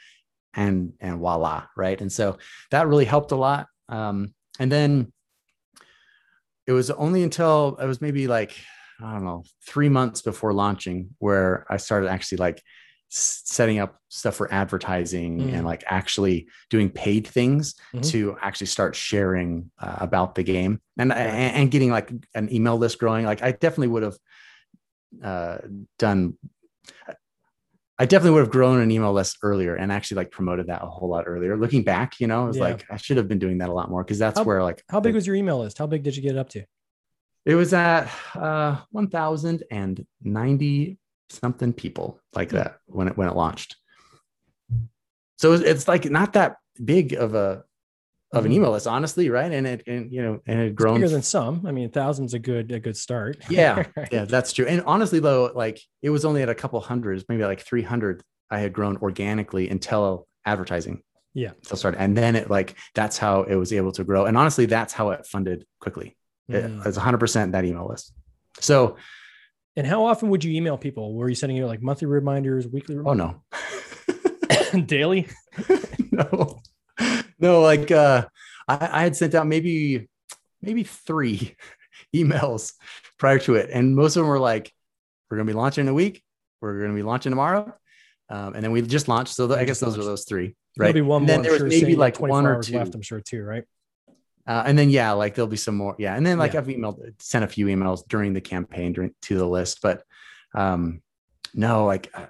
and 0.54 0.94
and 1.00 1.18
voila, 1.18 1.66
right? 1.76 2.00
And 2.00 2.10
so 2.10 2.38
that 2.70 2.88
really 2.88 3.04
helped 3.04 3.32
a 3.32 3.36
lot. 3.36 3.66
Um, 3.90 4.34
and 4.58 4.72
then 4.72 5.12
it 6.68 6.72
was 6.72 6.90
only 6.90 7.22
until 7.24 7.76
it 7.82 7.86
was 7.86 8.00
maybe 8.00 8.28
like 8.28 8.52
I 9.02 9.12
don't 9.14 9.24
know 9.24 9.42
three 9.66 9.88
months 9.88 10.22
before 10.22 10.52
launching 10.52 10.98
where 11.18 11.66
I 11.70 11.78
started 11.78 12.08
actually 12.10 12.38
like 12.38 12.62
setting 13.10 13.78
up 13.78 13.96
stuff 14.10 14.34
for 14.36 14.52
advertising 14.52 15.38
Mm. 15.38 15.54
and 15.54 15.64
like 15.64 15.82
actually 15.86 16.46
doing 16.68 16.90
paid 16.90 17.26
things 17.26 17.74
Mhm. 17.94 18.04
to 18.10 18.36
actually 18.42 18.66
start 18.66 18.94
sharing 18.94 19.70
uh, 19.78 19.96
about 20.00 20.34
the 20.34 20.42
game 20.42 20.80
and, 20.98 21.08
Right. 21.10 21.18
and 21.18 21.56
and 21.58 21.70
getting 21.70 21.90
like 21.90 22.12
an 22.34 22.52
email 22.52 22.76
list 22.76 22.98
growing 22.98 23.24
like 23.24 23.42
I 23.42 23.50
definitely 23.52 23.88
would 23.94 24.02
have 24.08 24.18
uh, 25.30 25.58
done 25.98 26.36
I 28.00 28.06
definitely 28.06 28.34
would 28.34 28.44
have 28.44 28.52
grown 28.52 28.80
an 28.80 28.92
email 28.92 29.12
list 29.12 29.38
earlier 29.42 29.74
and 29.74 29.90
actually 29.90 30.18
like 30.18 30.30
promoted 30.30 30.68
that 30.68 30.82
a 30.82 30.86
whole 30.86 31.08
lot 31.08 31.24
earlier. 31.26 31.56
Looking 31.56 31.82
back, 31.82 32.20
you 32.20 32.28
know, 32.28 32.44
it 32.44 32.48
was 32.48 32.56
Yeah. 32.58 32.62
like 32.64 32.84
I 32.90 32.96
should 32.96 33.16
have 33.16 33.26
been 33.26 33.40
doing 33.40 33.58
that 33.58 33.70
a 33.70 33.72
lot 33.72 33.90
more 33.90 34.04
because 34.04 34.18
that's 34.20 34.38
How- 34.38 34.44
where 34.44 34.62
like 34.62 34.82
How 34.88 35.00
big 35.00 35.14
was 35.14 35.26
your 35.26 35.34
email 35.36 35.58
list? 35.58 35.78
How 35.78 35.86
big 35.86 36.02
did 36.04 36.14
you 36.16 36.22
get 36.22 36.36
it 36.36 36.38
up 36.38 36.48
to? 36.50 36.64
it 37.46 37.54
was 37.54 37.72
at 37.72 38.10
uh 38.34 38.76
1090 38.90 40.98
something 41.30 41.72
people 41.72 42.20
like 42.34 42.50
Hmm. 42.50 42.56
that 42.56 42.78
when 42.86 43.08
it 43.08 43.16
when 43.16 43.26
it 43.28 43.34
launched. 43.34 43.76
So 45.38 45.54
it's 45.54 45.88
like 45.88 46.04
not 46.10 46.34
that 46.34 46.56
big 46.84 47.14
of 47.14 47.34
a 47.34 47.64
of 48.32 48.44
an 48.44 48.50
Mhm. 48.50 48.56
email 48.56 48.72
list, 48.72 48.86
honestly, 48.86 49.30
right? 49.30 49.50
And 49.50 49.66
it 49.66 49.82
and 49.86 50.12
you 50.12 50.22
know 50.22 50.40
and 50.46 50.60
it 50.60 50.66
It's 50.68 50.74
grown 50.76 50.96
bigger 50.96 51.08
than 51.08 51.22
some. 51.22 51.64
I 51.66 51.72
mean, 51.72 51.90
thousand's 51.90 52.34
a 52.34 52.38
good 52.38 52.70
a 52.72 52.80
good 52.80 52.96
start. 52.96 53.38
yeah 53.50 53.84
yeah 54.12 54.24
that's 54.26 54.52
true 54.52 54.66
and 54.66 54.82
honestly 54.86 55.18
though 55.20 55.50
like 55.54 55.80
it 56.02 56.10
was 56.10 56.24
only 56.24 56.42
at 56.42 56.48
a 56.48 56.54
couple 56.54 56.78
hundreds 56.80 57.24
maybe 57.28 57.44
like 57.44 57.60
300 57.60 58.22
i 58.50 58.58
had 58.58 58.72
grown 58.72 58.96
organically 58.98 59.68
until 59.70 60.26
advertising 60.44 61.02
Yeah. 61.34 61.52
so 61.62 61.74
started 61.76 62.00
and 62.00 62.16
then 62.16 62.36
it 62.36 62.50
like 62.50 62.74
that's 62.94 63.16
how 63.18 63.42
it 63.42 63.54
was 63.56 63.72
able 63.72 63.92
to 63.92 64.04
grow 64.04 64.24
and 64.26 64.36
honestly 64.36 64.66
that's 64.66 64.92
how 64.92 65.10
it 65.10 65.26
funded 65.26 65.64
quickly 65.80 66.16
it 66.48 66.64
Mm. 66.64 66.84
was 66.84 66.96
100% 66.98 67.52
that 67.52 67.64
email 67.64 67.86
list 67.88 68.12
so 68.60 68.96
And 69.76 69.86
how 69.86 70.04
often 70.06 70.28
would 70.30 70.42
you 70.42 70.52
email 70.52 70.76
people? 70.76 71.14
Were 71.14 71.28
you 71.28 71.34
sending 71.36 71.60
out 71.62 71.68
like 71.68 71.80
monthly 71.82 72.06
reminders, 72.08 72.66
weekly 72.66 72.96
oh 73.04 73.12
no 73.14 73.42
daily? 74.86 75.28
no 76.10 76.60
no 77.38 77.60
like 77.60 77.90
uh 77.90 78.26
I, 78.66 78.88
I 78.92 79.02
had 79.02 79.16
sent 79.16 79.34
out 79.34 79.46
maybe 79.46 80.08
maybe 80.62 80.82
three 80.84 81.56
emails 82.14 82.72
prior 83.18 83.38
to 83.40 83.54
it 83.56 83.70
and 83.72 83.94
most 83.94 84.16
of 84.16 84.22
them 84.22 84.28
were 84.28 84.38
like 84.38 84.72
we're 85.30 85.36
going 85.36 85.46
to 85.46 85.52
be 85.52 85.56
launching 85.56 85.82
in 85.82 85.88
a 85.88 85.94
week 85.94 86.22
we're 86.60 86.78
going 86.78 86.90
to 86.90 86.96
be 86.96 87.02
launching 87.02 87.30
tomorrow 87.30 87.72
um, 88.30 88.54
and 88.54 88.62
then 88.64 88.72
we 88.72 88.82
just 88.82 89.08
launched 89.08 89.34
so 89.34 89.46
th- 89.46 89.56
We 89.56 89.62
i 89.62 89.64
guess 89.64 89.80
those 89.80 89.96
are 89.98 90.04
those 90.04 90.24
three 90.24 90.54
There'll 90.76 90.88
right 90.88 90.94
be 90.94 91.00
one 91.00 91.22
and 91.22 91.26
more. 91.26 91.28
then 91.28 91.38
I'm 91.38 91.42
there 91.44 91.52
was 91.52 91.60
sure, 91.60 91.68
maybe 91.68 91.96
like 91.96 92.20
one 92.20 92.46
or 92.46 92.62
two 92.62 92.78
left. 92.78 92.94
I'm 92.94 93.02
sure 93.02 93.20
too, 93.20 93.42
right? 93.42 93.64
uh, 94.46 94.62
and 94.66 94.78
then 94.78 94.90
yeah 94.90 95.12
like 95.12 95.34
there'll 95.34 95.46
be 95.48 95.56
some 95.56 95.76
more 95.76 95.94
yeah 95.98 96.14
and 96.16 96.24
then 96.26 96.38
like 96.38 96.52
Yeah. 96.54 96.60
i've 96.60 96.66
emailed 96.66 96.98
sent 97.20 97.44
a 97.44 97.48
few 97.48 97.66
emails 97.66 98.06
during 98.08 98.32
the 98.32 98.40
campaign 98.40 98.92
during 98.92 99.14
to 99.22 99.36
the 99.36 99.46
list 99.46 99.80
but 99.82 100.02
um 100.54 101.02
no 101.54 101.84
like 101.84 102.10
uh, 102.14 102.26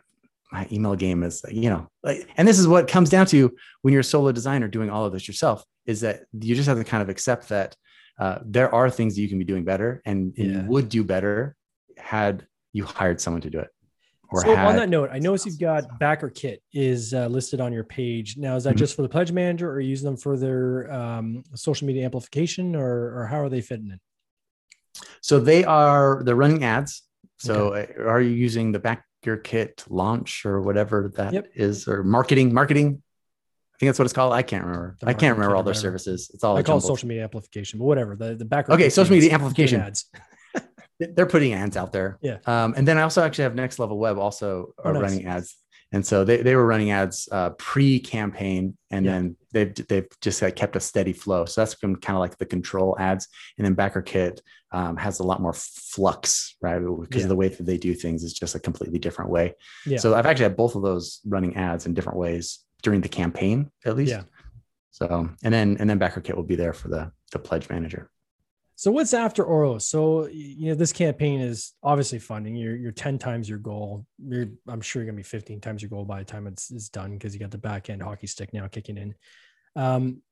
my 0.53 0.67
email 0.73 0.95
game 0.95 1.23
is 1.23 1.45
you 1.51 1.69
know 1.71 1.89
like 2.03 2.29
and 2.37 2.47
this 2.49 2.59
is 2.59 2.67
what 2.67 2.89
comes 2.89 3.11
down 3.11 3.27
to 3.27 3.55
when 3.83 3.93
you're 3.93 4.01
a 4.01 4.05
solo 4.05 4.33
designer 4.33 4.69
doing 4.69 4.91
all 4.91 5.05
of 5.05 5.13
this 5.13 5.29
yourself 5.29 5.65
is 5.87 6.01
that 6.01 6.23
you 6.33 6.55
just 6.55 6.69
have 6.69 6.79
to 6.79 6.85
kind 6.85 7.03
of 7.03 7.09
accept 7.09 7.49
that 7.49 7.77
uh, 8.19 8.39
there 8.45 8.75
are 8.75 8.91
things 8.91 9.15
that 9.15 9.21
you 9.23 9.29
can 9.29 9.39
be 9.39 9.45
doing 9.45 9.65
better 9.65 10.03
and, 10.05 10.33
Yeah. 10.37 10.45
you 10.47 10.61
would 10.69 10.89
do 10.89 11.05
better 11.05 11.55
had 11.97 12.47
you 12.73 12.85
hired 12.85 13.21
someone 13.21 13.43
to 13.43 13.51
do 13.51 13.59
it 13.61 13.69
or 14.31 14.43
so 14.43 14.55
on 14.57 14.77
that 14.77 14.91
note, 14.91 15.09
I 15.11 15.19
notice 15.19 15.47
you've 15.47 15.59
got 15.59 15.99
backer 15.99 16.29
kit 16.29 16.63
is 16.75 17.15
uh, 17.15 17.29
listed 17.29 17.63
on 17.63 17.73
your 17.73 17.85
page. 17.85 18.37
Now, 18.37 18.57
is 18.57 18.65
that 18.65 18.75
Mhm. 18.75 18.79
just 18.79 18.95
for 18.95 19.01
the 19.01 19.09
pledge 19.09 19.33
manager, 19.33 19.71
or 19.71 19.75
are 19.77 19.81
you 19.81 19.89
using 19.89 20.05
them 20.05 20.19
for 20.19 20.37
their 20.37 20.93
um, 20.93 21.43
social 21.55 21.87
media 21.87 22.05
amplification, 22.05 22.77
or, 22.77 23.19
or 23.19 23.27
how 23.27 23.41
are 23.41 23.49
they 23.49 23.63
fitting 23.63 23.91
in? 23.91 23.99
so 25.23 25.39
they 25.41 25.65
are 25.65 26.23
they're 26.25 26.35
running 26.35 26.65
ads 26.65 27.05
so 27.39 27.73
uh, 27.75 27.87
are 28.03 28.21
you 28.21 28.31
using 28.31 28.73
the 28.73 28.79
backer 29.37 29.43
kit 29.43 29.85
launch 29.89 30.45
or 30.47 30.61
whatever 30.63 31.13
that 31.17 31.35
is, 31.55 31.87
Yep. 31.87 31.95
or 31.97 32.03
marketing 32.03 32.53
marketing 32.55 33.03
i 33.75 33.77
think 33.79 33.89
that's 33.89 33.99
what 33.99 34.05
it's 34.07 34.15
called 34.15 34.33
i 34.33 34.43
can't 34.43 34.65
remember 34.65 34.97
The 35.01 35.09
i 35.09 35.13
can't 35.15 35.37
remember 35.37 35.57
all 35.57 35.63
their 35.63 35.73
whatever. 35.73 35.99
services 35.99 36.31
it's 36.35 36.43
all 36.45 36.57
I 36.57 36.63
call 36.63 36.81
social 36.81 37.09
media 37.09 37.25
amplification, 37.25 37.79
but 37.79 37.85
whatever. 37.87 38.17
The 38.17 38.35
the 38.35 38.45
backer. 38.45 38.73
Okay, 38.73 38.89
social 38.91 39.15
media 39.15 39.33
amplification. 39.33 39.81
Ads. 39.81 40.11
they're 41.01 41.27
putting 41.27 41.53
ads 41.53 41.77
out 41.77 41.93
there. 41.93 42.19
Yeah. 42.21 42.39
Um, 42.45 42.75
and 42.77 42.87
then 42.89 42.99
I 42.99 43.03
also 43.03 43.23
actually 43.23 43.45
have 43.45 43.55
Next 43.55 43.79
Level 43.79 43.99
Web 43.99 44.19
also 44.19 44.75
Oh, 44.79 44.83
are 44.91 44.93
nice. 44.95 45.03
running 45.03 45.27
ads. 45.27 45.57
And 45.93 46.05
so 46.07 46.23
they, 46.23 46.43
they 46.43 46.55
were 46.55 46.67
running 46.67 46.91
ads 46.91 47.29
uh, 47.33 47.51
pre-campaign, 47.51 48.77
and 48.91 49.07
Yeah. 49.07 49.13
then 49.13 49.37
they've 49.53 49.75
they've 49.89 50.07
just 50.21 50.43
like 50.43 50.55
kept 50.57 50.77
a 50.77 50.81
steady 50.81 51.13
flow. 51.15 51.45
So 51.47 51.61
that's 51.61 51.75
been 51.75 51.97
kind 51.97 52.17
of 52.17 52.21
like 52.21 52.37
the 52.37 52.47
control 52.47 52.95
ads. 52.99 53.29
And 53.57 53.65
then 53.65 53.75
Backer 53.75 54.03
Kit 54.03 54.43
um, 54.71 54.97
has 54.99 55.21
a 55.21 55.25
lot 55.25 55.41
more 55.41 55.55
flux, 55.55 56.57
right? 56.61 56.79
Because 56.79 57.21
Yeah. 57.21 57.23
of 57.25 57.29
the 57.31 57.37
way 57.37 57.49
that 57.49 57.65
they 57.65 57.79
do 57.79 57.95
things 57.95 58.23
is 58.23 58.35
just 58.35 58.55
a 58.55 58.61
completely 58.61 58.99
different 58.99 59.31
way. 59.31 59.55
Yeah. 59.87 59.97
So 59.99 60.15
I've 60.15 60.27
actually 60.27 60.45
had 60.45 60.57
both 60.57 60.75
of 60.75 60.83
those 60.83 61.21
running 61.27 61.57
ads 61.57 61.87
in 61.87 61.95
different 61.95 62.19
ways 62.19 62.59
during 62.83 63.01
the 63.01 63.09
campaign, 63.09 63.71
at 63.87 63.97
least. 63.97 64.11
Yeah. 64.13 64.23
So 64.91 65.31
and 65.43 65.55
then 65.55 65.77
and 65.81 65.89
then 65.89 65.97
Backer 65.99 66.21
Kit 66.21 66.37
will 66.37 66.43
be 66.43 66.57
there 66.57 66.75
for 66.75 66.89
the 66.89 67.13
the 67.33 67.39
pledge 67.39 67.69
manager. 67.71 68.11
So 68.79 68.93
what's 68.93 69.13
after 69.13 69.43
Oros? 69.43 69.89
So 69.89 70.29
you 70.29 70.69
know 70.69 70.77
this 70.77 70.93
campaign 70.93 71.41
is 71.41 71.75
obviously 71.83 72.21
funding. 72.21 72.55
You're 72.55 72.77
you're 72.77 72.93
ten 72.93 73.19
times 73.19 73.49
your 73.49 73.59
goal. 73.59 74.07
You're 74.25 74.47
I'm 74.69 74.81
sure 74.81 75.03
you're 75.03 75.11
gonna 75.11 75.17
be 75.17 75.25
fifteen 75.25 75.61
times 75.61 75.83
your 75.83 75.89
goal 75.89 76.05
by 76.05 76.21
the 76.21 76.25
time 76.25 76.47
it's, 76.47 76.71
it's 76.71 76.89
done 76.89 77.11
because 77.11 77.35
you 77.35 77.41
got 77.41 77.51
the 77.51 77.59
back 77.59 77.91
end 77.91 78.01
hockey 78.01 78.29
stick 78.29 78.55
now 78.55 78.69
kicking 78.69 78.97
in. 78.97 79.17
Um, 79.75 80.23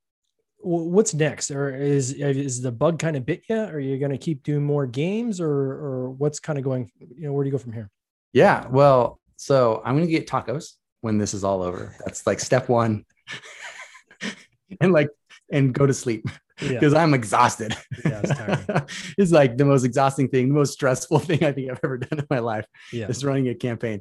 what's 0.59 1.12
next? 1.12 1.51
Or 1.51 1.74
is 1.74 2.12
is 2.12 2.62
the 2.62 2.70
bug 2.70 3.01
kind 3.01 3.16
of 3.16 3.26
bit 3.26 3.42
yet? 3.49 3.74
Are 3.74 3.80
you 3.80 3.99
gonna 3.99 4.16
keep 4.16 4.44
doing 4.44 4.62
more 4.62 4.86
games, 4.86 5.40
or 5.40 5.51
or 5.51 6.11
what's 6.11 6.38
kind 6.38 6.57
of 6.57 6.64
going? 6.64 6.88
You 7.01 7.26
know, 7.26 7.32
where 7.32 7.42
do 7.42 7.49
you 7.49 7.53
go 7.53 7.59
from 7.59 7.72
here? 7.72 7.90
Yeah. 8.32 8.68
Well, 8.68 9.18
so 9.34 9.82
I'm 9.84 9.97
gonna 9.97 10.07
get 10.07 10.28
tacos 10.28 10.74
when 11.01 11.18
this 11.18 11.34
is 11.34 11.42
all 11.42 11.64
over. 11.64 11.97
That's 12.05 12.24
like 12.28 12.38
step 12.38 12.68
one. 12.68 13.07
and 14.80 14.92
like 14.92 15.09
and 15.51 15.74
go 15.74 15.84
to 15.84 15.92
sleep 15.92 16.28
Yeah, 16.61 16.68
because 16.68 16.94
I'm 16.94 17.12
exhausted. 17.12 17.76
Yeah, 18.04 18.22
it's 18.24 19.14
it's 19.18 19.32
like 19.32 19.59
the 19.59 19.64
most 19.64 19.84
exhausting 19.84 20.28
thing, 20.28 20.48
the 20.48 20.54
most 20.54 20.72
stressful 20.72 21.18
thing 21.28 21.44
I 21.44 21.52
think 21.52 21.70
I've 21.70 21.80
ever 21.84 21.98
done 21.98 22.20
in 22.20 22.26
my 22.30 22.38
life 22.38 22.66
yeah, 22.92 23.09
is 23.09 23.24
running 23.24 23.48
a 23.48 23.54
campaign. 23.54 24.00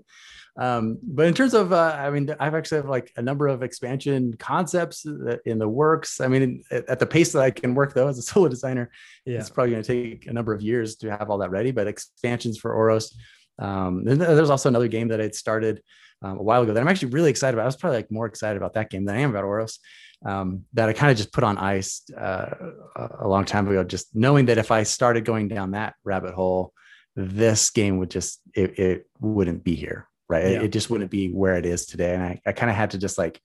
Um, 0.57 0.97
but 1.03 1.25
in 1.25 1.33
terms 1.33 1.53
of, 1.53 1.73
uh, 1.73 1.95
I 1.97 2.09
mean, 2.09 2.33
I've 2.39 2.55
actually 2.55 2.77
have 2.77 2.89
like 2.89 3.11
a 3.17 3.21
number 3.21 3.47
of 3.47 3.61
expansion 3.61 4.35
concepts 4.37 5.05
in 5.45 5.59
the 5.59 5.67
works. 5.67 6.21
I 6.21 6.27
mean, 6.29 6.63
at, 6.71 6.87
at 6.87 6.99
the 6.99 7.05
pace 7.05 7.33
that 7.33 7.41
I 7.41 7.51
can 7.51 7.75
work 7.75 7.93
though, 7.93 8.07
as 8.07 8.17
a 8.17 8.21
solo 8.33 8.47
designer, 8.47 8.89
yeah. 9.25 9.39
it's 9.39 9.49
probably 9.49 9.71
going 9.71 9.83
to 9.83 9.87
take 9.87 10.27
a 10.27 10.33
number 10.33 10.53
of 10.53 10.61
years 10.61 10.95
to 10.97 11.11
have 11.11 11.29
all 11.29 11.39
that 11.39 11.51
ready. 11.51 11.71
But 11.71 11.87
expansions 11.87 12.57
for 12.57 12.73
Oros. 12.73 13.17
Um, 13.59 14.03
there's 14.03 14.49
also 14.49 14.69
another 14.69 14.87
game 14.87 15.09
that 15.09 15.21
I'd 15.21 15.35
started 15.35 15.81
um, 16.21 16.39
a 16.39 16.43
while 16.43 16.61
ago 16.61 16.73
that 16.73 16.79
I'm 16.79 16.87
actually 16.87 17.11
really 17.11 17.29
excited 17.29 17.55
about. 17.55 17.63
I 17.63 17.67
was 17.67 17.77
probably 17.77 17.97
like 17.97 18.11
more 18.11 18.25
excited 18.25 18.57
about 18.57 18.73
that 18.73 18.89
game 18.89 19.05
than 19.05 19.15
I 19.15 19.19
am 19.19 19.29
about 19.29 19.43
Oros. 19.43 19.79
Um, 20.25 20.65
that 20.73 20.89
I 20.89 20.93
kind 20.93 21.11
of 21.11 21.17
just 21.17 21.31
put 21.31 21.43
on 21.43 21.57
ice 21.59 22.01
uh, 22.17 22.47
a- 22.95 23.27
long 23.27 23.45
time 23.45 23.67
ago, 23.67 23.83
just 23.83 24.15
knowing 24.15 24.47
that 24.47 24.57
if 24.57 24.71
I 24.71 24.81
started 24.83 25.23
going 25.23 25.47
down 25.49 25.71
that 25.71 25.93
rabbit 26.03 26.33
hole, 26.33 26.73
this 27.15 27.69
game 27.69 27.97
would 27.99 28.09
just 28.09 28.41
it, 28.55 28.79
it 28.79 29.07
wouldn't 29.19 29.63
be 29.63 29.75
here, 29.75 30.07
right? 30.27 30.45
It- 30.45 30.51
Yeah. 30.53 30.61
It, 30.63 30.71
just 30.71 30.89
wouldn't 30.89 31.11
be 31.11 31.29
where 31.31 31.55
it 31.55 31.65
is 31.65 31.85
today. 31.85 32.15
And 32.15 32.23
I, 32.23 32.41
I 32.45 32.51
kind 32.53 32.69
of 32.71 32.75
had 32.75 32.91
to 32.91 32.97
just 32.97 33.17
like 33.19 33.39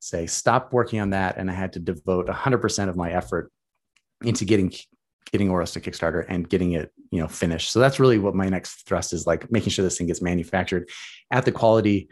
say 0.00 0.26
stop 0.26 0.72
working 0.72 1.00
on 1.00 1.10
that, 1.10 1.38
and 1.38 1.50
I 1.50 1.54
had 1.54 1.72
to 1.72 1.78
devote 1.80 2.26
100% 2.28 2.88
of 2.88 2.96
my 2.96 3.10
effort 3.10 3.50
into 4.22 4.44
getting 4.44 4.72
getting 5.32 5.50
Oros 5.50 5.72
to 5.72 5.80
Kickstarter 5.80 6.24
and 6.28 6.48
getting 6.48 6.72
it, 6.72 6.90
you 7.10 7.20
know, 7.20 7.28
finished. 7.28 7.70
So 7.70 7.80
that's 7.80 8.00
really 8.00 8.18
what 8.18 8.34
my 8.34 8.48
next 8.48 8.86
thrust 8.86 9.12
is 9.12 9.26
like 9.26 9.50
making 9.52 9.70
sure 9.70 9.82
this 9.82 9.98
thing 9.98 10.06
gets 10.06 10.22
manufactured 10.22 10.88
at 11.30 11.44
the 11.44 11.52
quality 11.52 12.08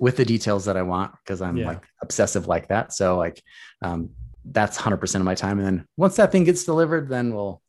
with 0.00 0.16
the 0.16 0.24
details 0.24 0.64
that 0.66 0.76
I 0.76 0.82
want 0.82 1.12
because 1.24 1.42
I'm 1.42 1.56
Yeah. 1.56 1.68
like 1.68 1.84
obsessive 2.02 2.46
like 2.46 2.68
that. 2.68 2.92
So 2.92 3.16
like 3.16 3.42
um, 3.82 4.10
that's 4.44 4.78
100% 4.78 5.14
of 5.16 5.22
my 5.22 5.34
time. 5.34 5.58
And 5.58 5.66
then 5.66 5.86
once 5.96 6.16
that 6.16 6.32
thing 6.32 6.44
gets 6.44 6.64
delivered, 6.64 7.08
then 7.08 7.34
we'll 7.34 7.62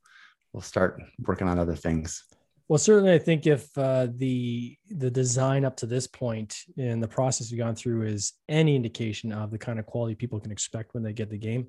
we'll 0.54 0.62
start 0.62 1.02
working 1.20 1.48
on 1.48 1.60
other 1.60 1.76
things. 1.76 2.24
Well, 2.68 2.78
certainly, 2.78 3.14
I 3.14 3.20
think 3.20 3.48
if 3.48 3.76
uh, 3.78 4.08
the 4.14 4.78
the 4.90 5.10
design 5.10 5.66
up 5.66 5.76
to 5.78 5.88
this 5.88 6.06
point 6.06 6.56
in 6.78 7.00
the 7.00 7.08
process 7.08 7.50
we've 7.52 7.60
gone 7.60 7.76
through 7.76 8.04
is 8.04 8.34
any 8.48 8.76
indication 8.76 9.32
of 9.32 9.50
the 9.50 9.58
kind 9.58 9.80
of 9.80 9.88
quality 9.88 10.14
people 10.14 10.40
can 10.40 10.52
expect 10.52 10.94
when 10.94 11.02
they 11.02 11.14
get 11.14 11.32
the 11.32 11.38
game, 11.38 11.68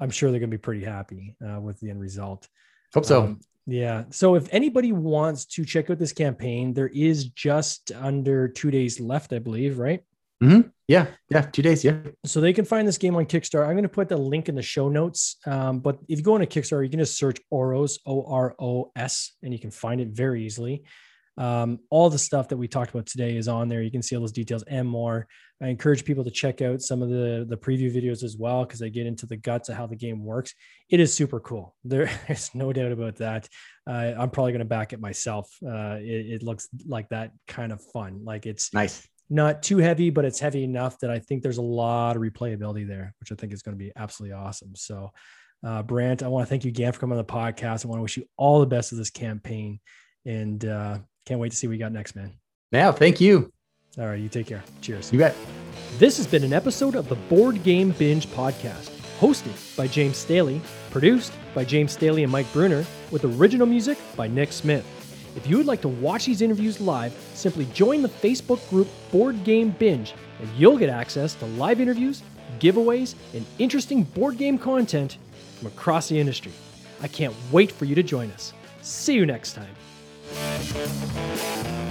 I'm 0.00 0.10
sure 0.10 0.30
they're 0.32 0.40
going 0.40 0.50
to 0.50 0.56
be 0.56 0.60
pretty 0.60 0.84
happy 0.84 1.36
uh, 1.46 1.60
with 1.60 1.78
the 1.78 1.90
end 1.90 2.00
result. 2.00 2.48
Hope 2.92 3.04
so. 3.04 3.22
Um, 3.22 3.40
yeah. 3.66 4.04
So 4.10 4.34
if 4.34 4.48
anybody 4.52 4.92
wants 4.92 5.44
to 5.46 5.64
check 5.64 5.90
out 5.90 5.98
this 5.98 6.12
campaign, 6.12 6.74
there 6.74 6.88
is 6.88 7.24
just 7.26 7.92
under 7.92 8.48
two 8.48 8.70
days 8.70 9.00
left, 9.00 9.32
I 9.32 9.38
believe, 9.38 9.78
right? 9.78 10.02
Mm-hmm. 10.42 10.68
Yeah, 10.88 11.06
yeah, 11.30 11.42
two 11.42 11.62
days. 11.62 11.84
Yeah. 11.84 11.98
So 12.26 12.40
they 12.40 12.52
can 12.52 12.64
find 12.64 12.86
this 12.86 12.98
game 12.98 13.14
on 13.14 13.26
Kickstarter. 13.26 13.64
I'm 13.64 13.74
going 13.74 13.84
to 13.84 13.88
put 13.88 14.08
the 14.08 14.16
link 14.16 14.48
in 14.48 14.56
the 14.56 14.62
show 14.62 14.88
notes. 14.88 15.36
Um, 15.46 15.78
but 15.78 15.98
if 16.08 16.18
you 16.18 16.24
go 16.24 16.34
on 16.34 16.42
a 16.42 16.46
Kickstarter, 16.46 16.82
you 16.82 16.90
can 16.90 16.98
just 16.98 17.16
search 17.16 17.38
Oros, 17.50 18.00
O 18.04 18.24
R 18.24 18.56
O 18.58 18.90
S, 18.96 19.36
and 19.42 19.52
you 19.52 19.60
can 19.60 19.70
find 19.70 20.00
it 20.00 20.08
very 20.08 20.44
easily. 20.44 20.82
Um, 21.38 21.78
all 21.90 22.10
the 22.10 22.18
stuff 22.18 22.48
that 22.48 22.56
we 22.56 22.68
talked 22.68 22.90
about 22.90 23.06
today 23.06 23.36
is 23.36 23.48
on 23.48 23.68
there. 23.68 23.82
You 23.82 23.90
can 23.90 24.02
see 24.02 24.14
all 24.14 24.20
those 24.20 24.32
details 24.32 24.62
and 24.64 24.86
more. 24.86 25.26
I 25.62 25.68
encourage 25.68 26.04
people 26.04 26.24
to 26.24 26.30
check 26.30 26.60
out 26.60 26.82
some 26.82 27.02
of 27.02 27.08
the 27.08 27.46
the 27.48 27.56
preview 27.56 27.94
videos 27.94 28.22
as 28.22 28.36
well 28.36 28.64
because 28.64 28.80
they 28.80 28.90
get 28.90 29.06
into 29.06 29.26
the 29.26 29.36
guts 29.36 29.68
of 29.68 29.76
how 29.76 29.86
the 29.86 29.96
game 29.96 30.24
works. 30.24 30.54
It 30.90 31.00
is 31.00 31.14
super 31.14 31.40
cool. 31.40 31.74
There 31.84 32.10
is 32.28 32.50
no 32.54 32.72
doubt 32.72 32.92
about 32.92 33.16
that. 33.16 33.48
Uh, 33.86 34.12
I'm 34.18 34.30
probably 34.30 34.52
going 34.52 34.60
to 34.60 34.64
back 34.66 34.92
it 34.92 35.00
myself. 35.00 35.50
Uh, 35.64 35.98
it, 36.00 36.26
it, 36.34 36.42
looks 36.42 36.68
like 36.86 37.08
that 37.08 37.32
kind 37.48 37.72
of 37.72 37.82
fun. 37.92 38.24
Like 38.24 38.46
it's 38.46 38.72
nice 38.72 39.06
not 39.32 39.62
too 39.62 39.78
heavy, 39.78 40.10
but 40.10 40.26
it's 40.26 40.38
heavy 40.38 40.62
enough 40.62 40.98
that 40.98 41.10
I 41.10 41.18
think 41.18 41.42
there's 41.42 41.58
a 41.58 41.62
lot 41.62 42.16
of 42.16 42.22
replayability 42.22 42.86
there, 42.86 43.14
which 43.18 43.32
I 43.32 43.34
think 43.34 43.52
is 43.52 43.62
going 43.62 43.76
to 43.76 43.82
be 43.82 43.90
absolutely 43.96 44.36
awesome. 44.36 44.76
So, 44.76 45.10
uh, 45.64 45.82
Brandt, 45.82 46.22
I 46.22 46.28
want 46.28 46.46
to 46.46 46.50
thank 46.50 46.64
you 46.64 46.68
again 46.68 46.92
for 46.92 47.00
coming 47.00 47.18
on 47.18 47.24
the 47.24 47.32
podcast. 47.32 47.84
I 47.84 47.88
want 47.88 47.98
to 47.98 48.02
wish 48.02 48.18
you 48.18 48.26
all 48.36 48.60
the 48.60 48.66
best 48.66 48.92
of 48.92 48.98
this 48.98 49.10
campaign 49.10 49.80
and 50.26 50.62
uh, 50.64 50.98
can't 51.26 51.40
wait 51.40 51.50
to 51.50 51.56
see 51.56 51.66
what 51.66 51.72
we 51.72 51.78
got 51.78 51.92
next, 51.92 52.16
man. 52.16 52.32
Yeah, 52.72 52.92
thank 52.92 53.20
you. 53.20 53.52
All 53.98 54.06
right, 54.06 54.18
you 54.18 54.28
take 54.28 54.46
care. 54.46 54.62
Cheers. 54.80 55.12
You 55.12 55.18
bet. 55.18 55.36
This 55.98 56.16
has 56.16 56.26
been 56.26 56.44
an 56.44 56.52
episode 56.52 56.94
of 56.94 57.08
the 57.08 57.14
Board 57.14 57.62
Game 57.62 57.90
Binge 57.92 58.26
podcast, 58.28 58.90
hosted 59.20 59.76
by 59.76 59.86
James 59.86 60.16
Staley, 60.16 60.60
produced 60.90 61.32
by 61.54 61.64
James 61.64 61.92
Staley 61.92 62.22
and 62.22 62.32
Mike 62.32 62.50
Bruner, 62.52 62.84
with 63.10 63.24
original 63.24 63.66
music 63.66 63.98
by 64.16 64.26
Nick 64.26 64.52
Smith. 64.52 64.86
If 65.36 65.46
you 65.46 65.56
would 65.58 65.66
like 65.66 65.80
to 65.82 65.88
watch 65.88 66.26
these 66.26 66.42
interviews 66.42 66.80
live, 66.80 67.12
simply 67.34 67.66
join 67.66 68.02
the 68.02 68.08
Facebook 68.08 68.68
group 68.70 68.88
Board 69.10 69.44
Game 69.44 69.70
Binge, 69.78 70.14
and 70.40 70.48
you'll 70.56 70.78
get 70.78 70.88
access 70.88 71.34
to 71.36 71.46
live 71.46 71.80
interviews, 71.80 72.22
giveaways, 72.58 73.14
and 73.34 73.44
interesting 73.58 74.02
board 74.02 74.38
game 74.38 74.58
content 74.58 75.18
from 75.58 75.68
across 75.68 76.08
the 76.08 76.18
industry. 76.18 76.52
I 77.00 77.08
can't 77.08 77.34
wait 77.50 77.70
for 77.70 77.84
you 77.84 77.94
to 77.94 78.02
join 78.02 78.30
us. 78.32 78.52
See 78.80 79.14
you 79.14 79.26
next 79.26 79.52
time. 79.52 79.74
Música 80.34 81.81